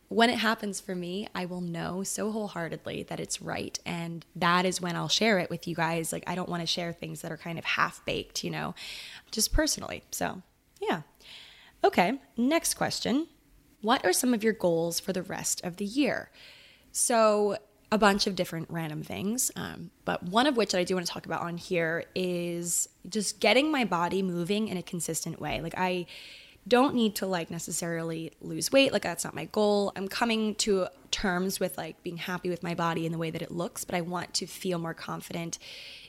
when 0.08 0.28
it 0.28 0.38
happens 0.38 0.80
for 0.80 0.94
me, 0.94 1.28
I 1.34 1.46
will 1.46 1.60
know 1.60 2.02
so 2.02 2.32
wholeheartedly 2.32 3.04
that 3.04 3.20
it's 3.20 3.42
right. 3.42 3.78
And 3.84 4.24
that 4.36 4.64
is 4.64 4.80
when 4.80 4.96
I'll 4.96 5.08
share 5.08 5.38
it 5.38 5.50
with 5.50 5.68
you 5.68 5.74
guys. 5.74 6.12
Like, 6.12 6.24
I 6.26 6.34
don't 6.34 6.48
want 6.48 6.62
to 6.62 6.66
share 6.66 6.92
things 6.92 7.20
that 7.20 7.32
are 7.32 7.36
kind 7.36 7.58
of 7.58 7.64
half 7.64 8.04
baked, 8.06 8.42
you 8.42 8.50
know, 8.50 8.74
just 9.30 9.52
personally. 9.52 10.02
So, 10.10 10.42
yeah. 10.80 11.02
Okay, 11.84 12.20
next 12.36 12.74
question. 12.74 13.28
What 13.80 14.04
are 14.04 14.12
some 14.12 14.34
of 14.34 14.42
your 14.42 14.52
goals 14.52 14.98
for 14.98 15.12
the 15.12 15.22
rest 15.22 15.64
of 15.64 15.76
the 15.76 15.84
year? 15.84 16.30
So, 16.90 17.58
a 17.90 17.98
bunch 17.98 18.26
of 18.26 18.36
different 18.36 18.68
random 18.70 19.02
things, 19.02 19.50
um, 19.56 19.90
but 20.04 20.22
one 20.22 20.46
of 20.46 20.56
which 20.58 20.74
I 20.74 20.84
do 20.84 20.94
want 20.94 21.06
to 21.06 21.12
talk 21.12 21.24
about 21.24 21.40
on 21.40 21.56
here 21.56 22.04
is 22.14 22.88
just 23.08 23.40
getting 23.40 23.70
my 23.70 23.84
body 23.84 24.22
moving 24.22 24.68
in 24.68 24.76
a 24.76 24.82
consistent 24.82 25.40
way. 25.40 25.62
Like, 25.62 25.74
I 25.76 26.06
don't 26.68 26.94
need 26.94 27.14
to 27.16 27.26
like 27.26 27.50
necessarily 27.50 28.30
lose 28.40 28.70
weight 28.70 28.92
like 28.92 29.02
that's 29.02 29.24
not 29.24 29.34
my 29.34 29.46
goal 29.46 29.90
i'm 29.96 30.06
coming 30.06 30.54
to 30.54 30.86
terms 31.10 31.58
with 31.58 31.76
like 31.78 32.00
being 32.02 32.18
happy 32.18 32.50
with 32.50 32.62
my 32.62 32.74
body 32.74 33.06
and 33.06 33.14
the 33.14 33.18
way 33.18 33.30
that 33.30 33.40
it 33.40 33.50
looks 33.50 33.84
but 33.84 33.94
i 33.94 34.00
want 34.00 34.34
to 34.34 34.46
feel 34.46 34.78
more 34.78 34.94
confident 34.94 35.58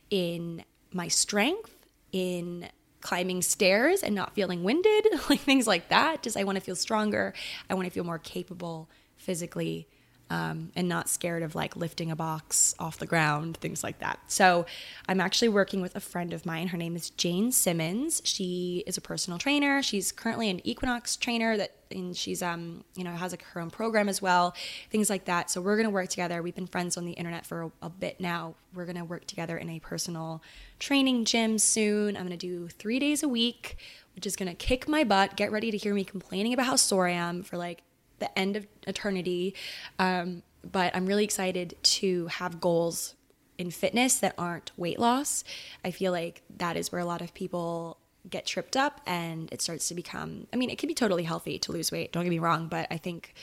in 0.09 0.63
my 0.91 1.07
strength 1.07 1.75
in 2.11 2.67
climbing 3.01 3.41
stairs 3.41 4.03
and 4.03 4.13
not 4.13 4.33
feeling 4.35 4.63
winded 4.63 5.07
like 5.29 5.39
things 5.39 5.67
like 5.67 5.89
that. 5.89 6.23
Just 6.23 6.37
i 6.37 6.43
want 6.43 6.57
to 6.57 6.63
feel 6.63 6.75
stronger. 6.75 7.33
I 7.69 7.73
want 7.73 7.85
to 7.85 7.91
feel 7.91 8.03
more 8.03 8.19
capable 8.19 8.89
physically 9.15 9.87
um, 10.29 10.71
and 10.75 10.87
not 10.87 11.09
scared 11.09 11.43
of 11.43 11.55
like 11.55 11.75
lifting 11.75 12.11
a 12.11 12.15
box 12.15 12.75
off 12.79 12.97
the 12.97 13.05
ground, 13.05 13.57
things 13.57 13.83
like 13.83 13.99
that. 13.99 14.19
So 14.27 14.65
I'm 15.07 15.19
actually 15.19 15.49
working 15.49 15.81
with 15.81 15.95
a 15.95 15.99
friend 15.99 16.33
of 16.33 16.45
mine. 16.45 16.67
Her 16.67 16.77
name 16.77 16.95
is 16.95 17.09
Jane 17.11 17.51
Simmons. 17.51 18.21
She 18.23 18.83
is 18.85 18.97
a 18.97 19.01
personal 19.01 19.39
trainer. 19.39 19.81
She's 19.81 20.11
currently 20.11 20.49
an 20.49 20.65
Equinox 20.65 21.15
trainer 21.15 21.57
that 21.57 21.71
and 21.91 22.15
she's 22.15 22.43
um 22.43 22.83
you 22.95 23.03
know 23.03 23.11
has 23.11 23.31
like 23.31 23.43
her 23.43 23.59
own 23.59 23.69
program 23.69 24.09
as 24.09 24.21
well 24.21 24.53
things 24.91 25.09
like 25.09 25.25
that 25.25 25.49
so 25.49 25.59
we're 25.59 25.75
going 25.75 25.87
to 25.87 25.93
work 25.93 26.07
together 26.07 26.41
we've 26.41 26.55
been 26.55 26.67
friends 26.67 26.97
on 26.97 27.05
the 27.05 27.13
internet 27.13 27.45
for 27.45 27.63
a, 27.63 27.71
a 27.81 27.89
bit 27.89 28.19
now 28.19 28.53
we're 28.75 28.85
going 28.85 28.95
to 28.95 29.03
work 29.03 29.25
together 29.25 29.57
in 29.57 29.69
a 29.69 29.79
personal 29.79 30.41
training 30.77 31.25
gym 31.25 31.57
soon 31.57 32.15
i'm 32.15 32.27
going 32.27 32.37
to 32.37 32.47
do 32.47 32.67
three 32.67 32.99
days 32.99 33.23
a 33.23 33.27
week 33.27 33.77
which 34.15 34.27
is 34.27 34.35
going 34.35 34.47
to 34.47 34.53
kick 34.53 34.87
my 34.87 35.03
butt 35.03 35.35
get 35.35 35.51
ready 35.51 35.71
to 35.71 35.77
hear 35.77 35.93
me 35.93 36.03
complaining 36.03 36.53
about 36.53 36.67
how 36.67 36.75
sore 36.75 37.07
i 37.07 37.11
am 37.11 37.41
for 37.41 37.57
like 37.57 37.81
the 38.19 38.37
end 38.37 38.55
of 38.55 38.67
eternity. 38.87 39.55
Um, 39.97 40.43
but 40.69 40.95
I'm 40.95 41.05
really 41.05 41.23
excited 41.23 41.75
to 41.81 42.27
have 42.27 42.59
goals 42.59 43.15
in 43.57 43.71
fitness 43.71 44.19
that 44.19 44.33
aren't 44.37 44.71
weight 44.77 44.99
loss. 44.99 45.43
I 45.83 45.91
feel 45.91 46.11
like 46.11 46.41
that 46.57 46.77
is 46.77 46.91
where 46.91 47.01
a 47.01 47.05
lot 47.05 47.21
of 47.21 47.33
people 47.33 47.97
get 48.29 48.45
tripped 48.45 48.77
up 48.77 49.01
and 49.05 49.51
it 49.51 49.61
starts 49.61 49.87
to 49.89 49.95
become, 49.95 50.47
I 50.53 50.55
mean, 50.55 50.69
it 50.69 50.77
can 50.77 50.87
be 50.87 50.93
totally 50.93 51.23
healthy 51.23 51.59
to 51.59 51.71
lose 51.71 51.91
weight, 51.91 52.11
don't 52.11 52.23
get 52.23 52.29
me 52.29 52.39
wrong, 52.39 52.67
but 52.67 52.87
I 52.91 52.97
think 52.97 53.33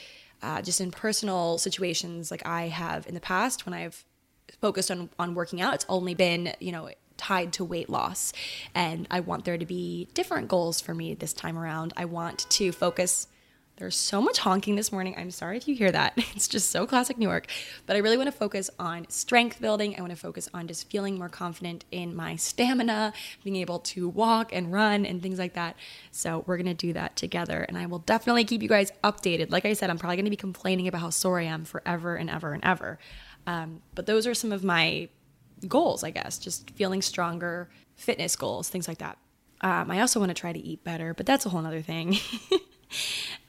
uh, 0.42 0.62
just 0.62 0.80
in 0.80 0.90
personal 0.90 1.58
situations 1.58 2.30
like 2.30 2.46
I 2.46 2.68
have 2.68 3.06
in 3.06 3.14
the 3.14 3.20
past 3.20 3.66
when 3.66 3.74
I've 3.74 4.04
focused 4.60 4.90
on, 4.90 5.10
on 5.18 5.34
working 5.34 5.60
out, 5.60 5.74
it's 5.74 5.86
only 5.88 6.14
been, 6.14 6.52
you 6.60 6.72
know, 6.72 6.90
tied 7.16 7.52
to 7.54 7.64
weight 7.64 7.88
loss. 7.88 8.32
And 8.74 9.06
I 9.10 9.20
want 9.20 9.44
there 9.44 9.58
to 9.58 9.66
be 9.66 10.08
different 10.14 10.48
goals 10.48 10.80
for 10.80 10.94
me 10.94 11.14
this 11.14 11.32
time 11.32 11.58
around. 11.58 11.92
I 11.96 12.04
want 12.04 12.48
to 12.50 12.72
focus 12.72 13.28
there's 13.76 13.96
so 13.96 14.22
much 14.22 14.38
honking 14.38 14.74
this 14.74 14.90
morning. 14.90 15.14
I'm 15.18 15.30
sorry 15.30 15.58
if 15.58 15.68
you 15.68 15.74
hear 15.74 15.92
that. 15.92 16.14
It's 16.36 16.48
just 16.48 16.70
so 16.70 16.86
classic 16.86 17.18
New 17.18 17.28
York. 17.28 17.46
But 17.86 17.96
I 17.96 18.00
really 18.00 18.16
want 18.16 18.26
to 18.26 18.36
focus 18.36 18.68
on 18.78 19.08
strength 19.08 19.60
building. 19.60 19.94
I 19.96 20.00
want 20.00 20.10
to 20.10 20.16
focus 20.16 20.48
on 20.52 20.66
just 20.66 20.90
feeling 20.90 21.18
more 21.18 21.28
confident 21.28 21.84
in 21.90 22.14
my 22.14 22.36
stamina, 22.36 23.12
being 23.42 23.56
able 23.56 23.78
to 23.80 24.08
walk 24.08 24.52
and 24.52 24.72
run 24.72 25.06
and 25.06 25.22
things 25.22 25.38
like 25.38 25.54
that. 25.54 25.76
So 26.10 26.44
we're 26.46 26.56
going 26.56 26.66
to 26.66 26.74
do 26.74 26.92
that 26.94 27.16
together. 27.16 27.62
And 27.62 27.78
I 27.78 27.86
will 27.86 28.00
definitely 28.00 28.44
keep 28.44 28.62
you 28.62 28.68
guys 28.68 28.92
updated. 29.02 29.50
Like 29.50 29.64
I 29.64 29.72
said, 29.72 29.88
I'm 29.88 29.98
probably 29.98 30.16
going 30.16 30.26
to 30.26 30.30
be 30.30 30.36
complaining 30.36 30.88
about 30.88 31.00
how 31.00 31.10
sore 31.10 31.38
I 31.40 31.44
am 31.44 31.64
forever 31.64 32.16
and 32.16 32.28
ever 32.28 32.52
and 32.52 32.64
ever. 32.64 32.98
Um, 33.46 33.82
but 33.94 34.06
those 34.06 34.26
are 34.26 34.34
some 34.34 34.52
of 34.52 34.64
my 34.64 35.08
goals, 35.68 36.04
I 36.04 36.10
guess, 36.10 36.38
just 36.38 36.70
feeling 36.72 37.00
stronger, 37.02 37.68
fitness 37.94 38.36
goals, 38.36 38.68
things 38.68 38.88
like 38.88 38.98
that. 38.98 39.18
Um, 39.62 39.90
I 39.90 40.00
also 40.00 40.20
want 40.20 40.30
to 40.30 40.34
try 40.34 40.52
to 40.52 40.58
eat 40.58 40.84
better, 40.84 41.14
but 41.14 41.24
that's 41.24 41.46
a 41.46 41.48
whole 41.48 41.64
other 41.64 41.82
thing. 41.82 42.18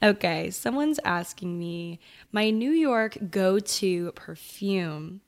okay, 0.02 0.50
someone's 0.50 1.00
asking 1.04 1.58
me 1.58 2.00
my 2.32 2.50
New 2.50 2.70
York 2.70 3.16
go 3.30 3.58
to 3.58 4.12
perfume. 4.12 5.20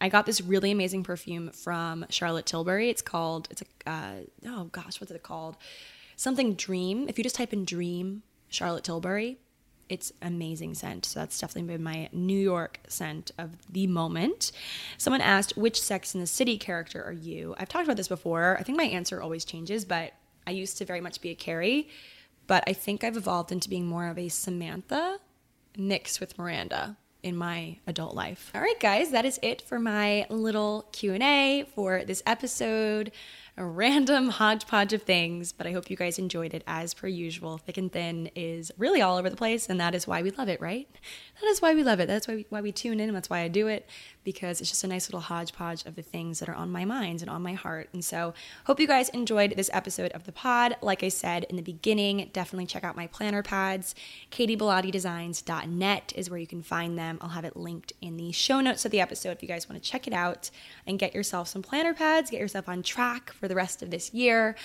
I 0.00 0.08
got 0.08 0.24
this 0.24 0.40
really 0.40 0.70
amazing 0.70 1.04
perfume 1.04 1.50
from 1.50 2.06
Charlotte 2.08 2.46
Tilbury. 2.46 2.88
It's 2.88 3.02
called, 3.02 3.48
it's 3.50 3.62
a, 3.62 3.90
uh, 3.90 4.14
oh 4.46 4.64
gosh, 4.64 5.00
what's 5.00 5.10
it 5.10 5.22
called? 5.22 5.56
Something 6.16 6.54
Dream. 6.54 7.06
If 7.08 7.18
you 7.18 7.24
just 7.24 7.36
type 7.36 7.52
in 7.52 7.64
Dream 7.64 8.22
Charlotte 8.48 8.84
Tilbury, 8.84 9.38
it's 9.90 10.12
amazing 10.22 10.74
scent. 10.74 11.04
So 11.04 11.20
that's 11.20 11.38
definitely 11.38 11.74
been 11.74 11.82
my 11.82 12.08
New 12.12 12.38
York 12.38 12.78
scent 12.88 13.32
of 13.38 13.50
the 13.70 13.86
moment. 13.88 14.52
Someone 14.96 15.20
asked, 15.20 15.56
which 15.56 15.80
Sex 15.80 16.14
in 16.14 16.20
the 16.20 16.26
City 16.26 16.56
character 16.56 17.02
are 17.02 17.12
you? 17.12 17.54
I've 17.58 17.68
talked 17.68 17.84
about 17.84 17.96
this 17.96 18.08
before. 18.08 18.56
I 18.58 18.62
think 18.62 18.78
my 18.78 18.84
answer 18.84 19.20
always 19.20 19.44
changes, 19.44 19.84
but 19.84 20.12
I 20.46 20.52
used 20.52 20.78
to 20.78 20.84
very 20.84 21.00
much 21.00 21.20
be 21.20 21.30
a 21.30 21.34
Carrie 21.34 21.88
but 22.46 22.64
I 22.66 22.72
think 22.72 23.04
I've 23.04 23.16
evolved 23.16 23.52
into 23.52 23.68
being 23.68 23.86
more 23.86 24.08
of 24.08 24.18
a 24.18 24.28
Samantha 24.28 25.18
mixed 25.76 26.20
with 26.20 26.38
Miranda 26.38 26.96
in 27.22 27.36
my 27.36 27.78
adult 27.86 28.14
life. 28.14 28.50
All 28.54 28.60
right 28.60 28.80
guys, 28.80 29.10
that 29.10 29.24
is 29.24 29.38
it 29.42 29.62
for 29.62 29.78
my 29.78 30.26
little 30.30 30.86
Q&A 30.92 31.66
for 31.74 32.04
this 32.04 32.22
episode 32.26 33.12
a 33.60 33.64
random 33.64 34.30
hodgepodge 34.30 34.94
of 34.94 35.02
things, 35.02 35.52
but 35.52 35.66
I 35.66 35.72
hope 35.72 35.90
you 35.90 35.96
guys 35.96 36.18
enjoyed 36.18 36.54
it 36.54 36.64
as 36.66 36.94
per 36.94 37.06
usual. 37.06 37.58
Thick 37.58 37.76
and 37.76 37.92
Thin 37.92 38.30
is 38.34 38.72
really 38.78 39.02
all 39.02 39.18
over 39.18 39.28
the 39.28 39.36
place, 39.36 39.68
and 39.68 39.78
that 39.80 39.94
is 39.94 40.06
why 40.06 40.22
we 40.22 40.30
love 40.30 40.48
it, 40.48 40.62
right? 40.62 40.88
That 41.40 41.46
is 41.48 41.60
why 41.60 41.74
we 41.74 41.82
love 41.82 42.00
it. 42.00 42.06
That's 42.06 42.26
why 42.26 42.36
we, 42.36 42.46
why 42.48 42.62
we 42.62 42.72
tune 42.72 43.00
in, 43.00 43.10
and 43.10 43.16
that's 43.16 43.28
why 43.28 43.40
I 43.40 43.48
do 43.48 43.66
it, 43.66 43.86
because 44.24 44.60
it's 44.60 44.70
just 44.70 44.84
a 44.84 44.86
nice 44.86 45.08
little 45.08 45.20
hodgepodge 45.20 45.84
of 45.86 45.96
the 45.96 46.02
things 46.02 46.40
that 46.40 46.48
are 46.48 46.54
on 46.54 46.70
my 46.70 46.84
mind 46.84 47.20
and 47.20 47.30
on 47.30 47.42
my 47.42 47.54
heart. 47.54 47.88
And 47.92 48.04
so, 48.04 48.34
hope 48.64 48.80
you 48.80 48.86
guys 48.86 49.08
enjoyed 49.10 49.54
this 49.56 49.70
episode 49.72 50.12
of 50.12 50.24
the 50.24 50.32
pod. 50.32 50.76
Like 50.82 51.02
I 51.02 51.08
said 51.08 51.44
in 51.44 51.56
the 51.56 51.62
beginning, 51.62 52.30
definitely 52.32 52.66
check 52.66 52.84
out 52.84 52.96
my 52.96 53.06
planner 53.06 53.42
pads. 53.42 53.94
KatyBellotteDesigns.net 54.30 56.12
is 56.16 56.30
where 56.30 56.38
you 56.38 56.46
can 56.46 56.62
find 56.62 56.98
them. 56.98 57.18
I'll 57.20 57.30
have 57.30 57.44
it 57.44 57.56
linked 57.56 57.92
in 58.00 58.16
the 58.16 58.32
show 58.32 58.60
notes 58.60 58.84
of 58.84 58.90
the 58.90 59.00
episode 59.00 59.30
if 59.30 59.42
you 59.42 59.48
guys 59.48 59.68
want 59.68 59.82
to 59.82 59.88
check 59.88 60.06
it 60.06 60.12
out 60.12 60.50
and 60.86 60.98
get 60.98 61.14
yourself 61.14 61.48
some 61.48 61.62
planner 61.62 61.94
pads, 61.94 62.30
get 62.30 62.40
yourself 62.40 62.68
on 62.68 62.82
track 62.82 63.32
for 63.32 63.48
the 63.48 63.54
rest 63.54 63.82
of 63.82 63.90
this 63.90 64.12
year. 64.12 64.56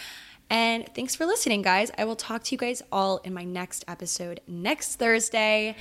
And 0.49 0.87
thanks 0.93 1.15
for 1.15 1.25
listening, 1.25 1.61
guys. 1.61 1.91
I 1.97 2.05
will 2.05 2.15
talk 2.15 2.43
to 2.43 2.51
you 2.53 2.59
guys 2.59 2.83
all 2.91 3.17
in 3.23 3.33
my 3.33 3.43
next 3.43 3.83
episode 3.87 4.41
next 4.47 4.95
Thursday. 4.97 5.75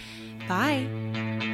Bye. 0.49 1.54